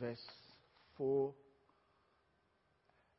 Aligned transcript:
verse 0.00 0.22
4. 0.98 1.32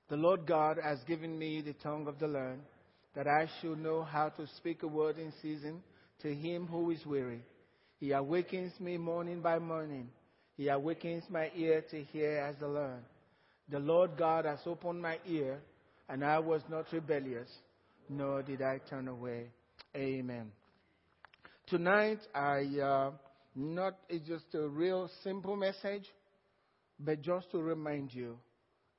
The 0.09 0.17
Lord 0.17 0.45
God 0.45 0.77
has 0.83 0.99
given 1.07 1.37
me 1.37 1.61
the 1.61 1.73
tongue 1.73 2.07
of 2.07 2.19
the 2.19 2.27
learned, 2.27 2.61
that 3.15 3.27
I 3.27 3.49
should 3.59 3.79
know 3.79 4.03
how 4.03 4.29
to 4.29 4.45
speak 4.57 4.83
a 4.83 4.87
word 4.87 5.17
in 5.17 5.33
season 5.41 5.81
to 6.21 6.33
him 6.33 6.67
who 6.67 6.91
is 6.91 7.05
weary. 7.05 7.41
He 7.99 8.11
awakens 8.11 8.73
me 8.79 8.97
morning 8.97 9.41
by 9.41 9.57
morning. 9.59 10.09
He 10.57 10.67
awakens 10.69 11.23
my 11.29 11.49
ear 11.55 11.83
to 11.91 12.03
hear 12.03 12.37
as 12.37 12.55
the 12.59 12.67
learn. 12.67 13.01
The 13.69 13.79
Lord 13.79 14.11
God 14.17 14.45
has 14.45 14.59
opened 14.65 15.01
my 15.01 15.17
ear, 15.27 15.59
and 16.07 16.23
I 16.23 16.39
was 16.39 16.61
not 16.69 16.85
rebellious, 16.91 17.49
nor 18.09 18.43
did 18.43 18.61
I 18.61 18.79
turn 18.89 19.07
away. 19.07 19.47
Amen. 19.95 20.51
Tonight, 21.67 22.19
I 22.35 22.63
uh, 22.79 23.11
not 23.55 23.97
it's 24.09 24.27
just 24.27 24.53
a 24.53 24.67
real 24.67 25.09
simple 25.23 25.55
message, 25.55 26.05
but 26.99 27.21
just 27.21 27.51
to 27.51 27.61
remind 27.61 28.13
you 28.13 28.37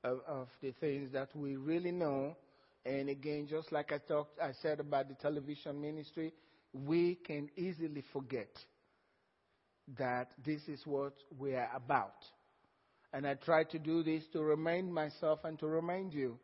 of, 0.05 0.21
of 0.27 0.49
the 0.63 0.73
things 0.73 1.13
that 1.13 1.35
we 1.35 1.57
really 1.57 1.93
know. 1.93 2.37
And 2.85 3.09
again, 3.09 3.47
just 3.49 3.73
like 3.73 3.93
I 3.93 3.99
talked, 3.99 4.39
I 4.41 4.53
said 4.63 4.81
about 4.81 5.09
the 5.09 5.15
television 5.15 5.81
ministry, 5.81 6.33
we 6.73 7.17
can 7.17 7.49
easily 7.57 8.05
forget 8.13 8.51
that 9.99 10.31
this 10.45 10.61
is 10.69 10.81
what 10.85 11.15
we 11.39 11.55
are 11.55 11.71
about. 11.75 12.15
And 13.13 13.27
I 13.27 13.35
try 13.35 13.65
to 13.65 13.79
do 13.79 14.03
this 14.03 14.25
to 14.33 14.43
remind 14.43 14.93
myself 14.93 15.41
and 15.45 15.59
to 15.61 15.67
remind 15.67 16.13
you 16.13 16.39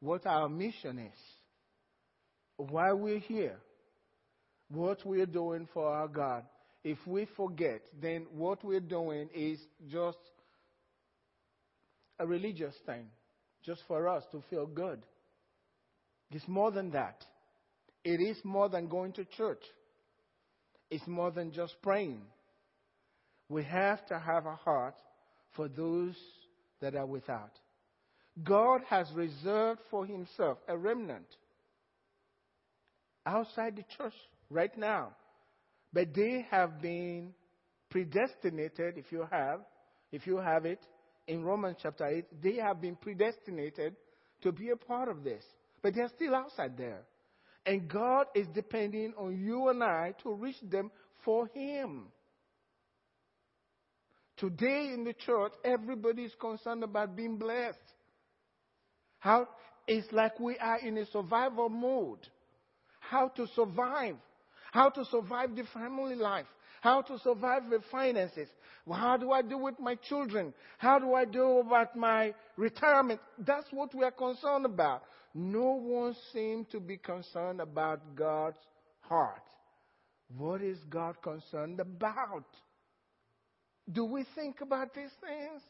what 0.00 0.26
our 0.26 0.48
mission 0.48 0.98
is, 0.98 1.18
why 2.56 2.92
we're 2.92 3.18
here, 3.18 3.56
what 4.68 5.04
we're 5.04 5.26
doing 5.26 5.68
for 5.72 5.88
our 5.88 6.08
God. 6.08 6.44
If 6.82 6.98
we 7.06 7.26
forget, 7.36 7.82
then 8.00 8.26
what 8.32 8.64
we're 8.64 8.80
doing 8.80 9.28
is 9.34 9.58
just 9.90 10.18
a 12.20 12.26
religious 12.26 12.74
thing, 12.86 13.06
just 13.64 13.80
for 13.88 14.06
us 14.06 14.22
to 14.30 14.42
feel 14.50 14.66
good. 14.66 15.00
It's 16.30 16.46
more 16.46 16.70
than 16.70 16.92
that. 16.92 17.24
It 18.04 18.20
is 18.20 18.36
more 18.44 18.68
than 18.68 18.88
going 18.88 19.12
to 19.14 19.24
church. 19.24 19.62
It's 20.90 21.06
more 21.06 21.30
than 21.30 21.50
just 21.50 21.74
praying. 21.82 22.20
We 23.48 23.64
have 23.64 24.06
to 24.06 24.18
have 24.18 24.46
a 24.46 24.54
heart 24.54 24.94
for 25.56 25.66
those 25.66 26.14
that 26.80 26.94
are 26.94 27.06
without. 27.06 27.50
God 28.44 28.82
has 28.88 29.10
reserved 29.14 29.80
for 29.90 30.06
himself 30.06 30.58
a 30.68 30.76
remnant 30.76 31.26
outside 33.26 33.76
the 33.76 33.84
church 33.96 34.14
right 34.50 34.76
now. 34.78 35.10
But 35.92 36.14
they 36.14 36.46
have 36.50 36.80
been 36.80 37.34
predestinated, 37.90 38.96
if 38.96 39.10
you 39.10 39.26
have, 39.30 39.60
if 40.12 40.26
you 40.26 40.36
have 40.36 40.64
it, 40.64 40.80
in 41.30 41.44
Romans 41.44 41.76
chapter 41.80 42.06
8, 42.06 42.42
they 42.42 42.56
have 42.56 42.80
been 42.80 42.96
predestinated 42.96 43.94
to 44.42 44.50
be 44.50 44.70
a 44.70 44.76
part 44.76 45.08
of 45.08 45.22
this. 45.22 45.44
But 45.80 45.94
they're 45.94 46.10
still 46.16 46.34
outside 46.34 46.76
there. 46.76 47.02
And 47.64 47.88
God 47.88 48.26
is 48.34 48.48
depending 48.52 49.14
on 49.16 49.40
you 49.40 49.68
and 49.68 49.82
I 49.82 50.12
to 50.24 50.34
reach 50.34 50.60
them 50.60 50.90
for 51.24 51.46
Him. 51.54 52.06
Today 54.38 54.90
in 54.92 55.04
the 55.04 55.12
church, 55.12 55.52
everybody 55.64 56.24
is 56.24 56.32
concerned 56.40 56.82
about 56.82 57.14
being 57.14 57.36
blessed. 57.36 57.78
How 59.20 59.46
it's 59.86 60.10
like 60.10 60.40
we 60.40 60.58
are 60.58 60.78
in 60.80 60.98
a 60.98 61.06
survival 61.06 61.68
mode. 61.68 62.26
How 62.98 63.28
to 63.28 63.46
survive. 63.54 64.16
How 64.72 64.88
to 64.90 65.04
survive 65.04 65.54
the 65.54 65.64
family 65.72 66.16
life. 66.16 66.46
How 66.80 67.02
to 67.02 67.18
survive 67.18 67.68
the 67.68 67.80
finances. 67.90 68.48
How 68.90 69.16
do 69.16 69.32
I 69.32 69.42
do 69.42 69.58
with 69.58 69.78
my 69.78 69.94
children? 69.94 70.54
How 70.78 70.98
do 70.98 71.14
I 71.14 71.24
do 71.24 71.58
about 71.58 71.94
my 71.94 72.34
retirement? 72.56 73.20
That's 73.38 73.66
what 73.70 73.94
we 73.94 74.04
are 74.04 74.10
concerned 74.10 74.64
about. 74.64 75.02
No 75.34 75.72
one 75.72 76.16
seems 76.32 76.66
to 76.72 76.80
be 76.80 76.96
concerned 76.96 77.60
about 77.60 78.16
God's 78.16 78.58
heart. 79.00 79.42
What 80.36 80.62
is 80.62 80.78
God 80.88 81.16
concerned 81.22 81.80
about? 81.80 82.44
Do 83.92 84.04
we 84.04 84.24
think 84.34 84.60
about 84.60 84.94
these 84.94 85.10
things? 85.20 85.62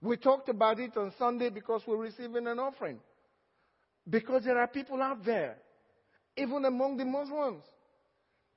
We 0.00 0.16
talked 0.16 0.48
about 0.48 0.80
it 0.80 0.96
on 0.96 1.12
Sunday 1.18 1.48
because 1.48 1.82
we're 1.86 1.96
receiving 1.96 2.46
an 2.46 2.58
offering. 2.58 2.98
Because 4.08 4.44
there 4.44 4.58
are 4.58 4.66
people 4.66 5.00
out 5.00 5.24
there, 5.24 5.56
even 6.36 6.64
among 6.64 6.96
the 6.96 7.04
Muslims. 7.04 7.62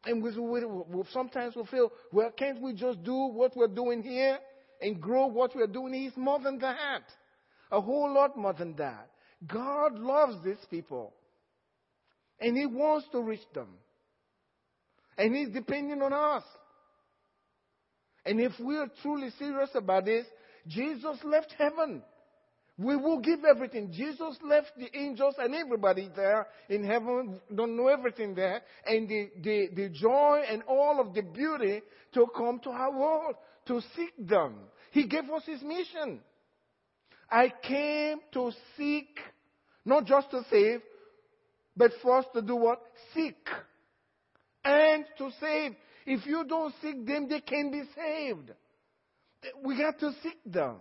And 0.06 0.22
we, 0.22 0.38
we, 0.38 0.66
we, 0.66 1.04
sometimes 1.12 1.56
we 1.56 1.66
feel, 1.66 1.92
well, 2.12 2.32
can't 2.38 2.62
we 2.62 2.74
just 2.74 3.04
do 3.04 3.14
what 3.14 3.56
we're 3.58 3.68
doing 3.68 4.04
here 4.04 4.38
and 4.82 5.02
grow 5.02 5.28
what 5.28 5.56
we're 5.56 5.68
doing? 5.68 5.94
He's 5.94 6.16
more 6.16 6.40
than 6.40 6.60
that. 6.60 7.04
A 7.72 7.82
whole 7.82 8.14
lot 8.14 8.38
more 8.38 8.54
than 8.54 8.76
that. 8.76 9.10
God 9.48 9.98
loves 9.98 10.36
these 10.44 10.64
people. 10.70 11.14
And 12.40 12.56
He 12.56 12.66
wants 12.66 13.08
to 13.12 13.22
reach 13.22 13.46
them. 13.54 13.70
And 15.18 15.36
He's 15.36 15.50
depending 15.50 16.02
on 16.02 16.14
us. 16.14 16.44
And 18.26 18.40
if 18.40 18.52
we 18.60 18.78
are 18.78 18.90
truly 19.02 19.30
serious 19.40 19.70
about 19.76 20.06
this, 20.06 20.26
Jesus 20.68 21.18
left 21.24 21.54
heaven. 21.58 22.04
We 22.78 22.98
will 22.98 23.20
give 23.20 23.46
everything. 23.46 23.92
Jesus 23.94 24.38
left 24.44 24.72
the 24.78 24.90
angels 24.98 25.36
and 25.38 25.56
everybody 25.56 26.10
there 26.14 26.48
in 26.68 26.84
heaven, 26.84 27.40
don't 27.54 27.78
know 27.78 27.88
everything 27.88 28.36
there, 28.36 28.62
and 28.86 29.08
the, 29.08 29.30
the, 29.42 29.70
the 29.74 29.90
joy 29.90 30.42
and 30.50 30.62
all 30.68 31.00
of 31.00 31.14
the 31.14 31.22
beauty 31.22 31.82
to 32.14 32.28
come 32.36 32.60
to 32.60 32.70
our 32.72 32.92
world, 32.92 33.36
to 33.68 33.82
seek 33.96 34.14
them. 34.28 34.56
He 34.92 35.08
gave 35.08 35.30
us 35.30 35.44
his 35.46 35.62
mission. 35.62 36.20
I 37.32 37.52
came 37.64 38.20
to 38.34 38.52
seek, 38.78 39.20
not 39.86 40.06
just 40.06 40.30
to 40.32 40.42
save, 40.50 40.82
but 41.78 41.92
first 42.04 42.28
to 42.34 42.42
do 42.42 42.58
what? 42.58 42.82
Seek. 43.14 43.48
And 44.66 45.06
to 45.18 45.30
save. 45.40 45.76
If 46.06 46.26
you 46.26 46.44
don't 46.48 46.74
seek 46.82 47.06
them, 47.06 47.30
they 47.30 47.40
can 47.40 47.72
be 47.72 47.84
saved. 47.96 48.52
We 49.64 49.78
got 49.78 50.00
to 50.00 50.12
seek 50.22 50.40
them. 50.46 50.78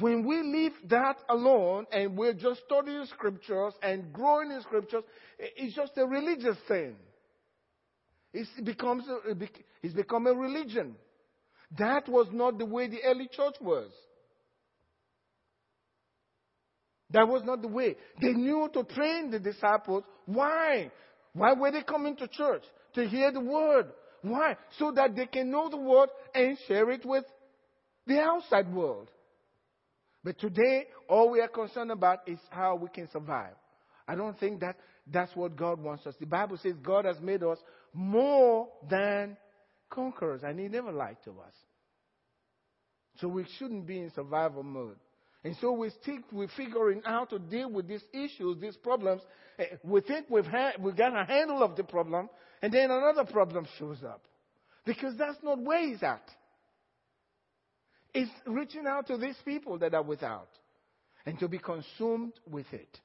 When 0.00 0.26
we 0.26 0.42
leave 0.42 0.72
that 0.88 1.18
alone 1.28 1.86
and 1.92 2.16
we're 2.16 2.32
just 2.32 2.62
studying 2.66 3.06
scriptures 3.06 3.74
and 3.82 4.12
growing 4.12 4.50
in 4.50 4.60
scriptures, 4.62 5.04
it's 5.38 5.74
just 5.74 5.92
a 5.96 6.04
religious 6.04 6.56
thing. 6.66 6.96
It 8.32 8.64
becomes 8.64 9.04
it's 9.82 9.94
become 9.94 10.26
a 10.26 10.34
religion. 10.34 10.96
That 11.78 12.08
was 12.08 12.26
not 12.32 12.58
the 12.58 12.64
way 12.64 12.88
the 12.88 13.02
early 13.04 13.28
church 13.28 13.54
was. 13.60 13.90
That 17.10 17.28
was 17.28 17.42
not 17.44 17.62
the 17.62 17.68
way. 17.68 17.96
They 18.20 18.32
knew 18.32 18.68
to 18.72 18.82
train 18.82 19.30
the 19.30 19.38
disciples. 19.38 20.02
Why? 20.26 20.90
Why 21.32 21.52
were 21.52 21.70
they 21.70 21.82
coming 21.82 22.16
to 22.16 22.26
church? 22.26 22.64
To 22.94 23.06
hear 23.06 23.30
the 23.30 23.40
word. 23.40 23.86
Why? 24.22 24.56
So 24.78 24.90
that 24.96 25.14
they 25.14 25.26
can 25.26 25.50
know 25.52 25.68
the 25.70 25.76
word 25.76 26.08
and 26.34 26.58
share 26.66 26.90
it 26.90 27.06
with 27.06 27.24
the 28.08 28.18
outside 28.20 28.72
world. 28.72 29.08
But 30.24 30.38
today, 30.38 30.86
all 31.08 31.30
we 31.30 31.40
are 31.40 31.48
concerned 31.48 31.90
about 31.90 32.26
is 32.26 32.38
how 32.50 32.76
we 32.76 32.88
can 32.88 33.10
survive. 33.10 33.54
I 34.08 34.14
don't 34.14 34.38
think 34.40 34.60
that 34.60 34.76
that's 35.06 35.36
what 35.36 35.54
God 35.54 35.78
wants 35.82 36.06
us. 36.06 36.14
The 36.18 36.26
Bible 36.26 36.56
says 36.62 36.74
God 36.82 37.04
has 37.04 37.20
made 37.20 37.42
us 37.42 37.58
more 37.92 38.68
than 38.88 39.36
conquerors, 39.90 40.42
and 40.42 40.58
He 40.58 40.68
never 40.68 40.90
lied 40.90 41.18
to 41.24 41.30
us. 41.32 41.52
So 43.20 43.28
we 43.28 43.44
shouldn't 43.58 43.86
be 43.86 43.98
in 43.98 44.10
survival 44.14 44.62
mode. 44.62 44.96
And 45.44 45.54
so 45.60 45.72
we 45.72 45.90
stick 46.02 46.22
with 46.32 46.50
figuring 46.56 47.02
out 47.04 47.30
how 47.30 47.36
to 47.36 47.38
deal 47.38 47.70
with 47.70 47.86
these 47.86 48.02
issues, 48.14 48.58
these 48.60 48.78
problems. 48.78 49.20
Eh, 49.58 49.64
we 49.82 50.00
think 50.00 50.30
we've, 50.30 50.46
we've 50.80 50.96
got 50.96 51.14
a 51.14 51.26
handle 51.26 51.62
of 51.62 51.76
the 51.76 51.84
problem, 51.84 52.30
and 52.62 52.72
then 52.72 52.90
another 52.90 53.24
problem 53.30 53.66
shows 53.78 54.02
up. 54.02 54.22
Because 54.86 55.16
that's 55.18 55.38
not 55.42 55.60
where 55.60 55.86
He's 55.86 56.02
at 56.02 56.26
is 58.14 58.28
reaching 58.46 58.86
out 58.86 59.08
to 59.08 59.16
these 59.16 59.36
people 59.44 59.78
that 59.78 59.92
are 59.92 60.02
without 60.02 60.48
and 61.26 61.38
to 61.40 61.48
be 61.48 61.58
consumed 61.58 62.32
with 62.48 62.66
it. 62.72 63.00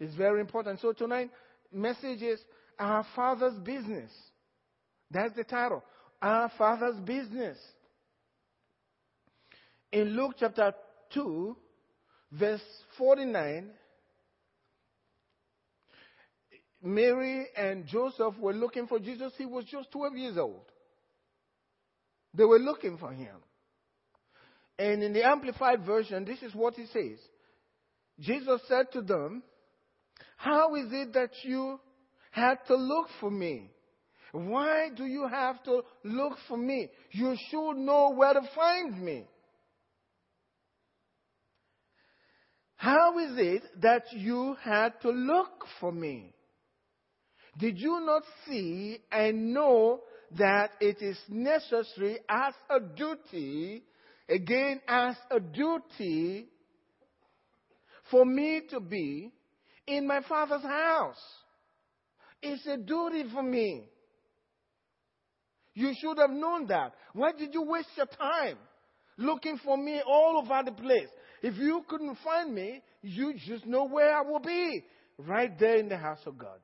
It's 0.00 0.14
very 0.14 0.40
important. 0.40 0.80
So 0.80 0.92
tonight, 0.92 1.30
message 1.72 2.22
is 2.22 2.40
our 2.78 3.06
Father's 3.14 3.58
business. 3.60 4.10
That's 5.10 5.34
the 5.36 5.44
title. 5.44 5.84
Our 6.20 6.50
Father's 6.58 6.96
business. 7.00 7.58
In 9.92 10.16
Luke 10.16 10.36
chapter 10.38 10.72
2, 11.14 11.56
verse 12.32 12.62
49, 12.96 13.70
Mary 16.82 17.46
and 17.56 17.86
Joseph 17.86 18.38
were 18.38 18.54
looking 18.54 18.86
for 18.86 18.98
Jesus. 18.98 19.32
He 19.36 19.44
was 19.44 19.64
just 19.66 19.90
12 19.92 20.16
years 20.16 20.38
old. 20.38 20.64
They 22.32 22.44
were 22.44 22.58
looking 22.58 22.96
for 22.96 23.12
him. 23.12 23.34
And 24.80 25.02
in 25.02 25.12
the 25.12 25.22
Amplified 25.22 25.84
Version, 25.84 26.24
this 26.24 26.40
is 26.40 26.54
what 26.54 26.74
he 26.74 26.86
says 26.86 27.18
Jesus 28.18 28.62
said 28.66 28.86
to 28.94 29.02
them, 29.02 29.42
How 30.38 30.74
is 30.74 30.86
it 30.90 31.12
that 31.12 31.32
you 31.42 31.78
had 32.30 32.54
to 32.66 32.76
look 32.76 33.08
for 33.20 33.30
me? 33.30 33.70
Why 34.32 34.88
do 34.96 35.04
you 35.04 35.28
have 35.28 35.62
to 35.64 35.82
look 36.02 36.38
for 36.48 36.56
me? 36.56 36.88
You 37.10 37.36
should 37.50 37.74
know 37.74 38.14
where 38.16 38.32
to 38.32 38.40
find 38.54 39.02
me. 39.02 39.26
How 42.76 43.18
is 43.18 43.32
it 43.36 43.62
that 43.82 44.04
you 44.12 44.56
had 44.62 44.98
to 45.02 45.10
look 45.10 45.66
for 45.78 45.92
me? 45.92 46.32
Did 47.58 47.78
you 47.78 48.00
not 48.00 48.22
see 48.46 48.98
and 49.12 49.52
know 49.52 50.00
that 50.38 50.70
it 50.80 51.02
is 51.02 51.18
necessary 51.28 52.20
as 52.30 52.54
a 52.70 52.80
duty, 52.80 53.82
again, 54.30 54.80
as 54.88 55.16
a 55.30 55.40
duty, 55.40 56.46
for 58.10 58.24
me 58.24 58.62
to 58.70 58.80
be 58.80 59.32
in 59.86 60.06
my 60.06 60.20
father's 60.28 60.62
house? 60.62 61.20
It's 62.42 62.66
a 62.66 62.76
duty 62.76 63.24
for 63.32 63.42
me. 63.42 63.84
You 65.74 65.92
should 66.00 66.18
have 66.18 66.30
known 66.30 66.66
that. 66.68 66.94
Why 67.12 67.32
did 67.32 67.54
you 67.54 67.62
waste 67.62 67.90
your 67.96 68.06
time 68.06 68.56
looking 69.18 69.58
for 69.64 69.76
me 69.76 70.00
all 70.06 70.42
over 70.42 70.62
the 70.64 70.72
place? 70.72 71.08
If 71.42 71.56
you 71.56 71.84
couldn't 71.88 72.18
find 72.24 72.54
me, 72.54 72.82
you 73.02 73.34
just 73.46 73.66
know 73.66 73.86
where 73.86 74.16
I 74.16 74.22
will 74.22 74.40
be. 74.40 74.84
Right 75.18 75.56
there 75.58 75.76
in 75.76 75.88
the 75.88 75.98
house 75.98 76.20
of 76.26 76.38
God. 76.38 76.58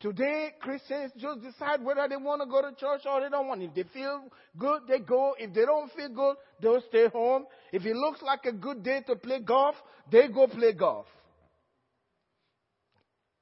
Today, 0.00 0.52
Christians 0.60 1.12
just 1.18 1.42
decide 1.42 1.84
whether 1.84 2.08
they 2.08 2.16
want 2.16 2.40
to 2.40 2.48
go 2.48 2.62
to 2.62 2.74
church 2.74 3.02
or 3.04 3.20
they 3.20 3.28
don't 3.28 3.48
want. 3.48 3.62
If 3.62 3.74
they 3.74 3.82
feel 3.82 4.22
good, 4.58 4.82
they 4.88 4.98
go. 4.98 5.34
If 5.38 5.52
they 5.52 5.66
don't 5.66 5.92
feel 5.92 6.08
good, 6.08 6.36
they'll 6.58 6.82
stay 6.88 7.08
home. 7.08 7.44
If 7.70 7.84
it 7.84 7.94
looks 7.94 8.22
like 8.22 8.46
a 8.46 8.52
good 8.52 8.82
day 8.82 9.02
to 9.06 9.16
play 9.16 9.40
golf, 9.40 9.74
they 10.10 10.28
go 10.28 10.46
play 10.46 10.72
golf. 10.72 11.04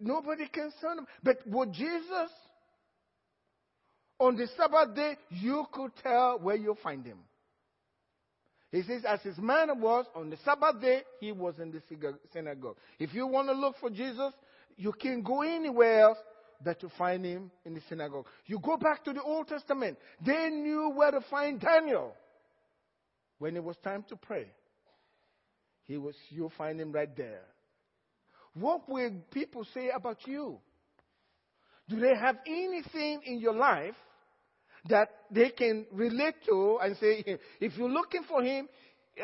Nobody 0.01 0.49
can 0.49 0.73
send 0.81 0.99
them. 0.99 1.07
But 1.23 1.39
with 1.47 1.73
Jesus, 1.73 2.31
on 4.19 4.37
the 4.37 4.49
Sabbath 4.57 4.97
day, 4.97 5.17
you 5.31 5.65
could 5.71 5.93
tell 6.03 6.41
where 6.41 6.57
you'll 6.57 6.79
find 6.83 7.07
him. 7.07 7.19
He 8.73 8.83
says, 8.83 9.03
as 9.09 9.21
his 9.23 9.39
manner 9.39 9.75
was 9.75 10.07
on 10.15 10.29
the 10.29 10.37
Sabbath 10.45 10.81
day, 10.81 11.03
he 11.21 11.31
was 11.31 11.55
in 11.61 11.71
the 11.71 11.81
synagogue. 12.33 12.77
If 12.99 13.15
you 13.15 13.29
want 13.29 13.49
to 13.49 13.55
look 13.55 13.77
for 13.81 13.91
Jesus, 13.91 14.33
you 14.77 14.93
can 14.93 15.23
go 15.23 15.43
anywhere 15.43 16.01
else 16.01 16.19
but 16.63 16.81
to 16.81 16.89
find 16.99 17.25
him 17.25 17.51
in 17.65 17.75
the 17.75 17.81
synagogue. 17.89 18.27
You 18.47 18.59
go 18.59 18.77
back 18.77 19.05
to 19.05 19.13
the 19.13 19.23
Old 19.23 19.49
Testament. 19.49 19.99
They 20.25 20.49
knew 20.51 20.93
where 20.95 21.11
to 21.11 21.21
find 21.31 21.61
Daniel. 21.61 22.15
When 23.39 23.57
it 23.57 23.63
was 23.63 23.77
time 23.85 24.05
to 24.09 24.17
pray, 24.17 24.47
he 25.85 25.97
was, 25.97 26.17
you'll 26.31 26.53
find 26.59 26.81
him 26.81 26.91
right 26.91 27.15
there. 27.17 27.43
What 28.55 28.89
will 28.89 29.13
people 29.31 29.65
say 29.73 29.91
about 29.95 30.27
you? 30.27 30.59
Do 31.89 32.01
they 32.01 32.15
have 32.21 32.37
anything 32.47 33.21
in 33.25 33.39
your 33.39 33.55
life 33.55 33.95
that 34.89 35.09
they 35.31 35.51
can 35.51 35.87
relate 35.93 36.35
to 36.47 36.79
and 36.83 36.97
say, 36.97 37.25
if 37.61 37.77
you're 37.77 37.89
looking 37.89 38.23
for 38.29 38.43
him, 38.43 38.69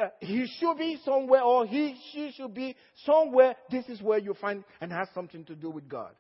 uh, 0.01 0.07
he 0.21 0.47
should 0.59 0.77
be 0.79 0.99
somewhere 1.05 1.43
or 1.43 1.67
he, 1.67 1.97
she 2.13 2.33
should 2.37 2.55
be 2.55 2.75
somewhere. 3.05 3.55
This 3.71 3.87
is 3.89 4.01
where 4.01 4.19
you 4.19 4.35
find 4.41 4.65
and 4.81 4.93
has 4.93 5.09
something 5.15 5.45
to 5.45 5.55
do 5.55 5.71
with 5.71 5.89
God. 5.89 6.13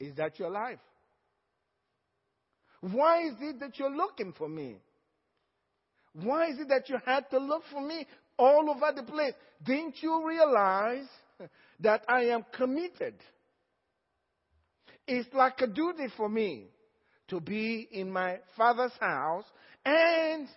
Is 0.00 0.14
that 0.16 0.38
your 0.38 0.50
life? 0.50 0.78
Why 2.80 3.28
is 3.28 3.34
it 3.40 3.60
that 3.60 3.78
you're 3.78 3.94
looking 3.94 4.32
for 4.32 4.48
me? 4.48 4.76
Why 6.14 6.48
is 6.48 6.58
it 6.58 6.68
that 6.68 6.88
you 6.88 6.98
had 7.06 7.30
to 7.30 7.38
look 7.38 7.62
for 7.70 7.80
me 7.80 8.06
all 8.36 8.68
over 8.68 8.92
the 8.94 9.04
place? 9.04 9.34
Didn't 9.64 10.02
you 10.02 10.26
realize 10.26 11.06
that 11.80 12.02
I 12.08 12.24
am 12.26 12.44
committed? 12.52 13.14
It's 15.06 15.32
like 15.32 15.60
a 15.60 15.66
duty 15.66 16.08
for 16.16 16.28
me 16.28 16.66
to 17.28 17.40
be 17.40 17.88
in 17.90 18.10
my 18.10 18.38
father's 18.56 18.92
house 19.00 19.44
and 19.84 20.48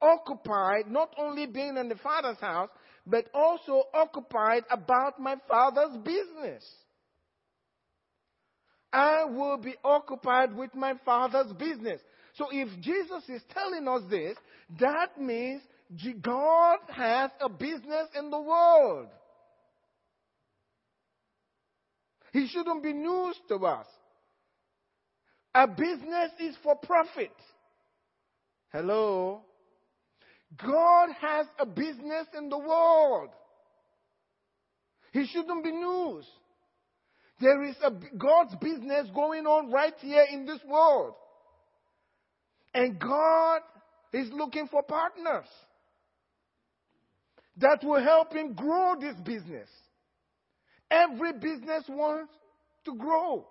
occupied, 0.00 0.88
not 0.88 1.14
only 1.18 1.46
being 1.46 1.76
in 1.76 1.88
the 1.88 1.96
father's 1.96 2.40
house, 2.40 2.70
but 3.06 3.26
also 3.34 3.84
occupied 3.94 4.64
about 4.70 5.20
my 5.20 5.36
father's 5.48 5.96
business. 5.98 6.64
I 8.92 9.24
will 9.24 9.56
be 9.56 9.74
occupied 9.84 10.56
with 10.56 10.74
my 10.74 10.94
father's 11.04 11.52
business. 11.52 12.00
So 12.34 12.46
if 12.50 12.68
Jesus 12.80 13.22
is 13.28 13.42
telling 13.52 13.86
us 13.86 14.02
this, 14.10 14.36
that 14.80 15.20
means 15.20 15.62
God 16.22 16.78
has 16.88 17.30
a 17.40 17.48
business 17.48 18.08
in 18.18 18.30
the 18.30 18.40
world. 18.40 19.08
He 22.32 22.46
shouldn't 22.48 22.82
be 22.82 22.92
news 22.92 23.36
to 23.48 23.56
us. 23.66 23.86
A 25.54 25.66
business 25.66 26.30
is 26.38 26.56
for 26.62 26.76
profit. 26.76 27.34
Hello? 28.72 29.42
God 30.56 31.08
has 31.20 31.46
a 31.58 31.66
business 31.66 32.26
in 32.36 32.48
the 32.48 32.58
world. 32.58 33.30
He 35.12 35.26
shouldn't 35.26 35.64
be 35.64 35.72
news. 35.72 36.24
There 37.40 37.62
is 37.64 37.76
a 37.82 37.90
God's 38.16 38.54
business 38.60 39.08
going 39.14 39.46
on 39.46 39.70
right 39.70 39.94
here 40.00 40.26
in 40.30 40.44
this 40.44 40.60
world. 40.68 41.14
And 42.74 42.98
God 42.98 43.62
is 44.12 44.28
looking 44.32 44.68
for 44.68 44.82
partners 44.82 45.46
that 47.56 47.80
will 47.82 48.02
help 48.02 48.32
him 48.32 48.54
grow 48.54 48.94
this 49.00 49.16
business. 49.24 49.68
Every 50.90 51.32
business 51.32 51.84
wants 51.88 52.32
to 52.84 52.94
grow. 52.94 53.46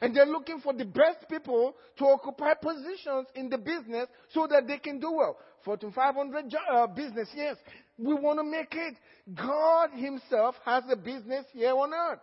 And 0.00 0.14
they're 0.14 0.26
looking 0.26 0.60
for 0.60 0.72
the 0.72 0.84
best 0.84 1.28
people 1.30 1.74
to 1.98 2.04
occupy 2.04 2.54
positions 2.54 3.26
in 3.34 3.48
the 3.48 3.58
business 3.58 4.06
so 4.32 4.46
that 4.50 4.66
they 4.66 4.78
can 4.78 5.00
do 5.00 5.12
well. 5.12 5.36
Fortune 5.64 5.92
500 5.92 6.54
uh, 6.70 6.86
business, 6.88 7.28
yes. 7.34 7.56
We 7.96 8.12
want 8.14 8.38
to 8.38 8.44
make 8.44 8.74
it. 8.74 8.96
God 9.34 9.90
Himself 9.94 10.56
has 10.64 10.84
a 10.90 10.96
business 10.96 11.46
here 11.52 11.74
on 11.74 11.92
earth. 11.94 12.20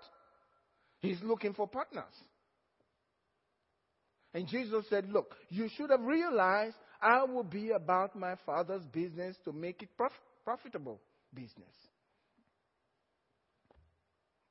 He's 1.02 1.22
looking 1.24 1.54
for 1.54 1.68
partners. 1.68 2.14
And 4.34 4.48
Jesus 4.48 4.86
said, 4.90 5.10
Look, 5.10 5.36
you 5.50 5.68
should 5.76 5.90
have 5.90 6.02
realized 6.02 6.76
I 7.02 7.24
will 7.24 7.44
be 7.44 7.72
about 7.72 8.16
my 8.16 8.36
Father's 8.46 8.86
business 8.86 9.36
to 9.46 9.52
make 9.52 9.82
it 9.82 9.90
prof- 9.98 10.12
profitable 10.46 11.02
business. 11.34 11.74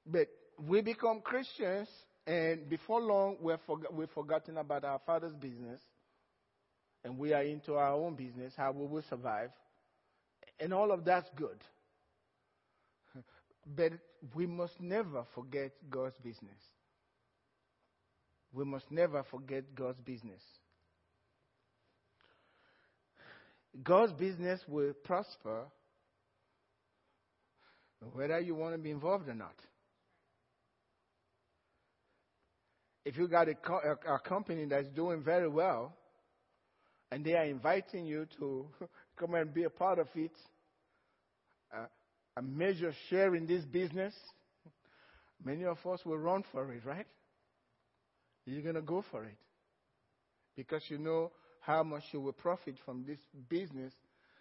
But 0.05 0.29
we 0.59 0.81
become 0.81 1.21
Christians, 1.23 1.89
and 2.27 2.69
before 2.69 3.01
long, 3.01 3.37
we're 3.41 3.59
forg- 3.69 3.93
we've 3.93 4.11
forgotten 4.11 4.59
about 4.59 4.85
our 4.85 5.01
Father's 5.07 5.37
business, 5.37 5.81
and 7.05 7.17
we 7.17 7.33
are 7.33 7.43
into 7.43 7.75
our 7.75 7.95
own 7.95 8.15
business, 8.15 8.53
how 8.57 8.73
we 8.73 8.87
will 8.87 9.05
survive. 9.09 9.51
And 10.59 10.75
all 10.75 10.91
of 10.91 11.05
that's 11.05 11.29
good. 11.37 11.57
But 13.67 13.93
we 14.35 14.47
must 14.47 14.81
never 14.81 15.25
forget 15.35 15.73
God's 15.89 16.17
business. 16.19 16.59
We 18.53 18.65
must 18.65 18.91
never 18.91 19.23
forget 19.31 19.75
God's 19.75 20.01
business. 20.01 20.43
God's 23.83 24.13
business 24.15 24.61
will 24.67 24.93
prosper 25.05 25.65
whether 28.13 28.41
you 28.41 28.55
want 28.55 28.75
to 28.75 28.79
be 28.79 28.91
involved 28.91 29.29
or 29.29 29.35
not. 29.35 29.55
If 33.05 33.17
you 33.17 33.29
got 33.29 33.49
a, 33.49 33.55
co- 33.55 33.81
a, 34.07 34.15
a 34.15 34.19
company 34.19 34.67
that's 34.67 34.89
doing 34.89 35.23
very 35.23 35.49
well 35.49 35.95
and 37.11 37.25
they 37.25 37.35
are 37.35 37.45
inviting 37.45 38.05
you 38.05 38.27
to 38.39 38.67
come 39.17 39.35
and 39.35 39.53
be 39.53 39.65
a 39.65 39.71
part 39.71 39.99
of 39.99 40.09
it, 40.15 40.33
uh, 41.75 41.87
a 42.37 42.43
major 42.43 42.93
share 43.09 43.35
in 43.35 43.47
this 43.47 43.65
business, 43.65 44.15
many 45.45 45.65
of 45.65 45.79
us 45.87 46.01
will 46.05 46.19
run 46.19 46.45
for 46.53 46.73
it, 46.73 46.85
right? 46.85 47.07
You're 48.47 48.63
going 48.63 48.75
to 48.75 48.83
go 48.83 49.05
for 49.11 49.25
it 49.25 49.37
because 50.57 50.83
you 50.89 50.99
know 50.99 51.31
how 51.61 51.83
much 51.83 52.03
you 52.13 52.21
will 52.21 52.33
profit 52.33 52.77
from 52.85 53.05
this 53.07 53.19
business 53.49 53.93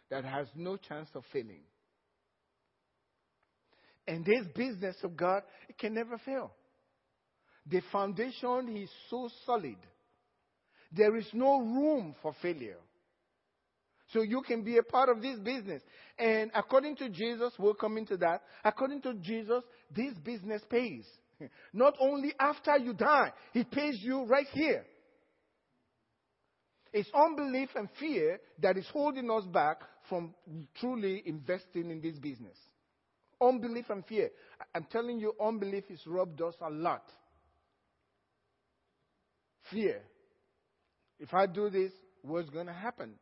that 0.09 0.23
has 0.23 0.47
no 0.55 0.77
chance 0.77 1.09
of 1.15 1.23
failing. 1.31 1.61
And 4.07 4.25
this 4.25 4.45
business 4.55 4.95
of 5.03 5.15
God, 5.15 5.43
it 5.67 5.77
can 5.77 5.93
never 5.93 6.17
fail. 6.17 6.51
The 7.67 7.81
foundation 7.91 8.75
is 8.75 8.89
so 9.09 9.29
solid. 9.45 9.77
There 10.91 11.15
is 11.15 11.27
no 11.33 11.59
room 11.59 12.15
for 12.21 12.33
failure. 12.41 12.79
So 14.13 14.21
you 14.21 14.41
can 14.41 14.63
be 14.63 14.77
a 14.77 14.83
part 14.83 15.09
of 15.09 15.21
this 15.21 15.37
business. 15.39 15.81
And 16.17 16.51
according 16.55 16.95
to 16.97 17.09
Jesus, 17.09 17.53
we'll 17.59 17.75
come 17.75 17.97
into 17.97 18.17
that. 18.17 18.41
According 18.63 19.01
to 19.03 19.13
Jesus, 19.15 19.63
this 19.95 20.13
business 20.23 20.61
pays. 20.69 21.05
Not 21.73 21.95
only 21.99 22.33
after 22.39 22.77
you 22.77 22.93
die, 22.93 23.31
it 23.53 23.69
pays 23.71 23.99
you 24.01 24.25
right 24.25 24.47
here. 24.51 24.85
It's 26.91 27.09
unbelief 27.13 27.69
and 27.75 27.87
fear 27.99 28.39
that 28.61 28.77
is 28.77 28.87
holding 28.91 29.29
us 29.29 29.45
back 29.45 29.81
from 30.09 30.33
truly 30.79 31.21
investing 31.25 31.91
in 31.91 32.01
this 32.01 32.17
business. 32.17 32.57
Unbelief 33.39 33.85
and 33.89 34.03
fear. 34.07 34.31
I'm 34.73 34.87
telling 34.91 35.19
you, 35.19 35.33
unbelief 35.39 35.83
has 35.89 36.01
robbed 36.07 36.41
us 36.41 36.55
a 36.61 36.69
lot. 36.69 37.03
fear. 39.71 40.01
If 41.19 41.33
I 41.33 41.45
do 41.45 41.69
this, 41.69 41.91
what's 42.21 42.49
going 42.49 42.67
to 42.67 42.73
happen? 42.73 43.15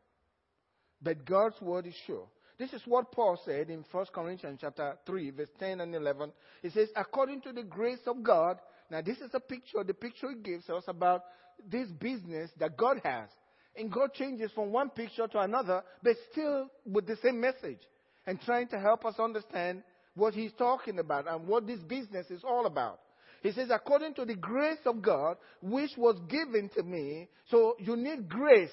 But 1.02 1.24
God's 1.24 1.60
word 1.60 1.86
is 1.86 1.94
sure. 2.06 2.26
This 2.58 2.72
is 2.72 2.82
what 2.86 3.12
Paul 3.12 3.38
said 3.44 3.70
in 3.70 3.84
1 3.90 4.06
Corinthians 4.12 4.58
chapter 4.60 4.98
3, 5.06 5.30
verse 5.30 5.48
10 5.60 5.80
and 5.80 5.94
11. 5.94 6.32
He 6.62 6.70
says, 6.70 6.88
according 6.96 7.42
to 7.42 7.52
the 7.52 7.62
grace 7.62 8.00
of 8.06 8.22
God, 8.22 8.58
now 8.90 9.00
this 9.00 9.18
is 9.18 9.30
a 9.32 9.40
picture, 9.40 9.84
the 9.84 9.94
picture 9.94 10.30
he 10.30 10.42
gives 10.42 10.68
us 10.68 10.82
about 10.88 11.24
this 11.70 11.88
business 11.88 12.50
that 12.58 12.76
God 12.76 13.00
has. 13.04 13.28
And 13.76 13.92
God 13.92 14.12
changes 14.12 14.50
from 14.54 14.72
one 14.72 14.90
picture 14.90 15.28
to 15.28 15.38
another, 15.38 15.84
but 16.02 16.16
still 16.32 16.68
with 16.84 17.06
the 17.06 17.16
same 17.22 17.40
message 17.40 17.78
and 18.26 18.40
trying 18.40 18.66
to 18.68 18.80
help 18.80 19.04
us 19.04 19.14
understand 19.20 19.84
what 20.16 20.34
he's 20.34 20.52
talking 20.58 20.98
about 20.98 21.28
and 21.28 21.46
what 21.46 21.66
this 21.66 21.78
business 21.80 22.26
is 22.28 22.42
all 22.42 22.66
about. 22.66 22.98
He 23.40 23.52
says, 23.52 23.68
according 23.72 24.14
to 24.14 24.24
the 24.24 24.34
grace 24.34 24.80
of 24.84 25.00
God, 25.00 25.36
which 25.62 25.92
was 25.96 26.18
given 26.28 26.70
to 26.74 26.82
me. 26.82 27.28
So 27.50 27.76
you 27.78 27.94
need 27.94 28.28
grace 28.28 28.70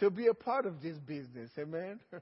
to 0.00 0.10
be 0.10 0.26
a 0.26 0.34
part 0.34 0.66
of 0.66 0.82
this 0.82 0.96
business. 0.98 1.50
Amen. 1.58 2.00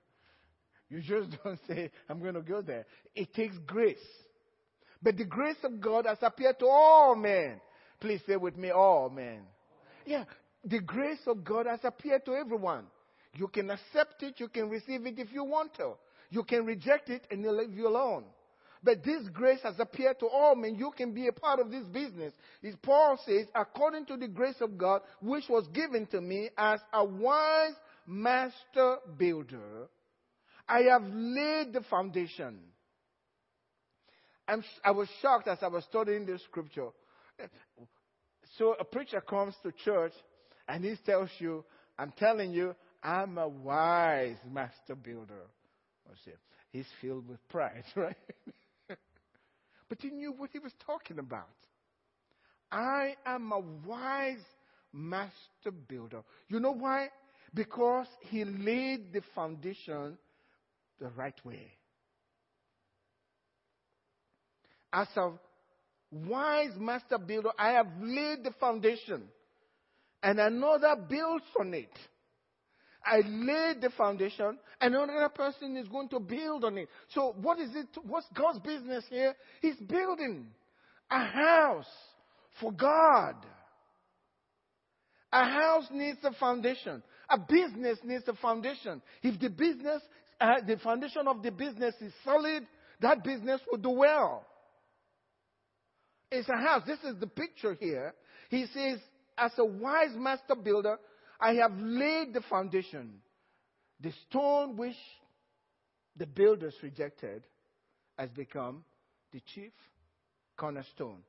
You 0.90 1.02
just 1.02 1.28
don't 1.44 1.58
say, 1.68 1.90
I'm 2.08 2.20
going 2.20 2.34
to 2.34 2.40
go 2.40 2.62
there. 2.62 2.86
It 3.14 3.34
takes 3.34 3.56
grace. 3.66 3.96
But 5.02 5.16
the 5.16 5.24
grace 5.24 5.58
of 5.62 5.80
God 5.80 6.06
has 6.06 6.18
appeared 6.22 6.58
to 6.60 6.66
all 6.66 7.14
men. 7.14 7.60
Please 8.00 8.20
say 8.26 8.36
with 8.36 8.56
me, 8.56 8.70
all 8.70 9.10
men. 9.10 9.40
Yeah, 10.06 10.24
the 10.64 10.80
grace 10.80 11.20
of 11.26 11.44
God 11.44 11.66
has 11.66 11.80
appeared 11.84 12.24
to 12.24 12.34
everyone. 12.34 12.84
You 13.34 13.48
can 13.48 13.70
accept 13.70 14.22
it, 14.22 14.40
you 14.40 14.48
can 14.48 14.68
receive 14.70 15.06
it 15.06 15.18
if 15.18 15.32
you 15.32 15.44
want 15.44 15.74
to. 15.74 15.92
You 16.30 16.42
can 16.42 16.64
reject 16.64 17.10
it 17.10 17.26
and 17.30 17.46
leave 17.46 17.74
you 17.74 17.86
alone. 17.88 18.24
But 18.82 19.04
this 19.04 19.28
grace 19.32 19.60
has 19.62 19.74
appeared 19.78 20.20
to 20.20 20.26
all 20.26 20.54
men. 20.54 20.76
You 20.76 20.92
can 20.96 21.12
be 21.12 21.26
a 21.26 21.32
part 21.32 21.60
of 21.60 21.70
this 21.70 21.84
business. 21.84 22.32
As 22.64 22.74
Paul 22.82 23.18
says, 23.26 23.46
according 23.54 24.06
to 24.06 24.16
the 24.16 24.28
grace 24.28 24.60
of 24.60 24.78
God, 24.78 25.02
which 25.20 25.44
was 25.48 25.66
given 25.68 26.06
to 26.06 26.20
me 26.20 26.50
as 26.56 26.80
a 26.92 27.04
wise 27.04 27.74
master 28.06 28.96
builder, 29.16 29.88
I 30.68 30.82
have 30.90 31.02
laid 31.04 31.72
the 31.72 31.82
foundation. 31.90 32.58
I'm, 34.46 34.64
i 34.84 34.90
was 34.90 35.08
shocked 35.20 35.48
as 35.48 35.58
I 35.60 35.68
was 35.68 35.84
studying 35.84 36.24
this 36.24 36.42
scripture. 36.44 36.88
So 38.56 38.74
a 38.78 38.84
preacher 38.84 39.20
comes 39.20 39.54
to 39.62 39.72
church 39.84 40.12
and 40.68 40.84
he 40.84 40.94
tells 41.04 41.30
you, 41.38 41.64
I'm 41.98 42.12
telling 42.18 42.52
you, 42.52 42.74
I'm 43.02 43.38
a 43.38 43.48
wise 43.48 44.36
master 44.50 44.94
builder. 44.94 45.44
He's 46.70 46.86
filled 47.00 47.28
with 47.28 47.46
pride, 47.48 47.84
right? 47.96 48.16
But 49.88 49.98
he 50.00 50.10
knew 50.10 50.32
what 50.32 50.50
he 50.52 50.58
was 50.58 50.72
talking 50.84 51.18
about. 51.18 51.48
I 52.70 53.14
am 53.24 53.52
a 53.52 53.60
wise 53.86 54.44
master 54.92 55.70
builder. 55.88 56.22
You 56.48 56.60
know 56.60 56.72
why? 56.72 57.08
Because 57.54 58.06
he 58.20 58.44
laid 58.44 59.12
the 59.12 59.22
foundation 59.34 60.18
the 61.00 61.08
right 61.08 61.34
way. 61.44 61.72
As 64.92 65.08
a 65.16 65.30
wise 66.10 66.72
master 66.78 67.18
builder, 67.18 67.50
I 67.58 67.70
have 67.70 67.88
laid 68.00 68.44
the 68.44 68.52
foundation, 68.58 69.22
and 70.22 70.40
another 70.40 70.96
builds 70.96 71.44
on 71.58 71.74
it. 71.74 71.90
I 73.10 73.22
laid 73.26 73.80
the 73.80 73.90
foundation, 73.96 74.58
and 74.80 74.94
another 74.94 75.30
person 75.30 75.76
is 75.76 75.88
going 75.88 76.08
to 76.10 76.20
build 76.20 76.64
on 76.64 76.76
it. 76.78 76.88
So, 77.14 77.34
what 77.40 77.58
is 77.58 77.70
it? 77.74 77.86
What's 78.04 78.26
God's 78.34 78.58
business 78.58 79.04
here? 79.08 79.34
He's 79.62 79.76
building 79.76 80.46
a 81.10 81.24
house 81.24 81.86
for 82.60 82.72
God. 82.72 83.34
A 85.32 85.44
house 85.44 85.84
needs 85.90 86.18
a 86.24 86.32
foundation. 86.32 87.02
A 87.30 87.38
business 87.38 87.98
needs 88.04 88.24
a 88.28 88.34
foundation. 88.34 89.02
If 89.22 89.40
the 89.40 89.50
business 89.50 90.02
uh, 90.40 90.60
the 90.66 90.76
foundation 90.76 91.26
of 91.26 91.42
the 91.42 91.50
business 91.50 91.94
is 92.00 92.12
solid, 92.24 92.66
that 93.00 93.24
business 93.24 93.60
will 93.70 93.78
do 93.78 93.90
well. 93.90 94.46
It's 96.30 96.48
a 96.48 96.56
house. 96.56 96.82
This 96.86 96.98
is 97.04 97.18
the 97.18 97.26
picture 97.26 97.74
here. 97.74 98.14
He 98.50 98.66
says, 98.72 98.98
as 99.36 99.52
a 99.58 99.64
wise 99.64 100.14
master 100.14 100.54
builder, 100.54 100.98
I 101.40 101.54
have 101.54 101.72
laid 101.78 102.34
the 102.34 102.42
foundation. 102.48 103.20
The 104.00 104.12
stone 104.28 104.76
which 104.76 104.96
the 106.16 106.26
builders 106.26 106.74
rejected 106.82 107.42
has 108.18 108.30
become 108.30 108.84
the 109.32 109.40
chief 109.54 109.72
cornerstone. 110.56 111.22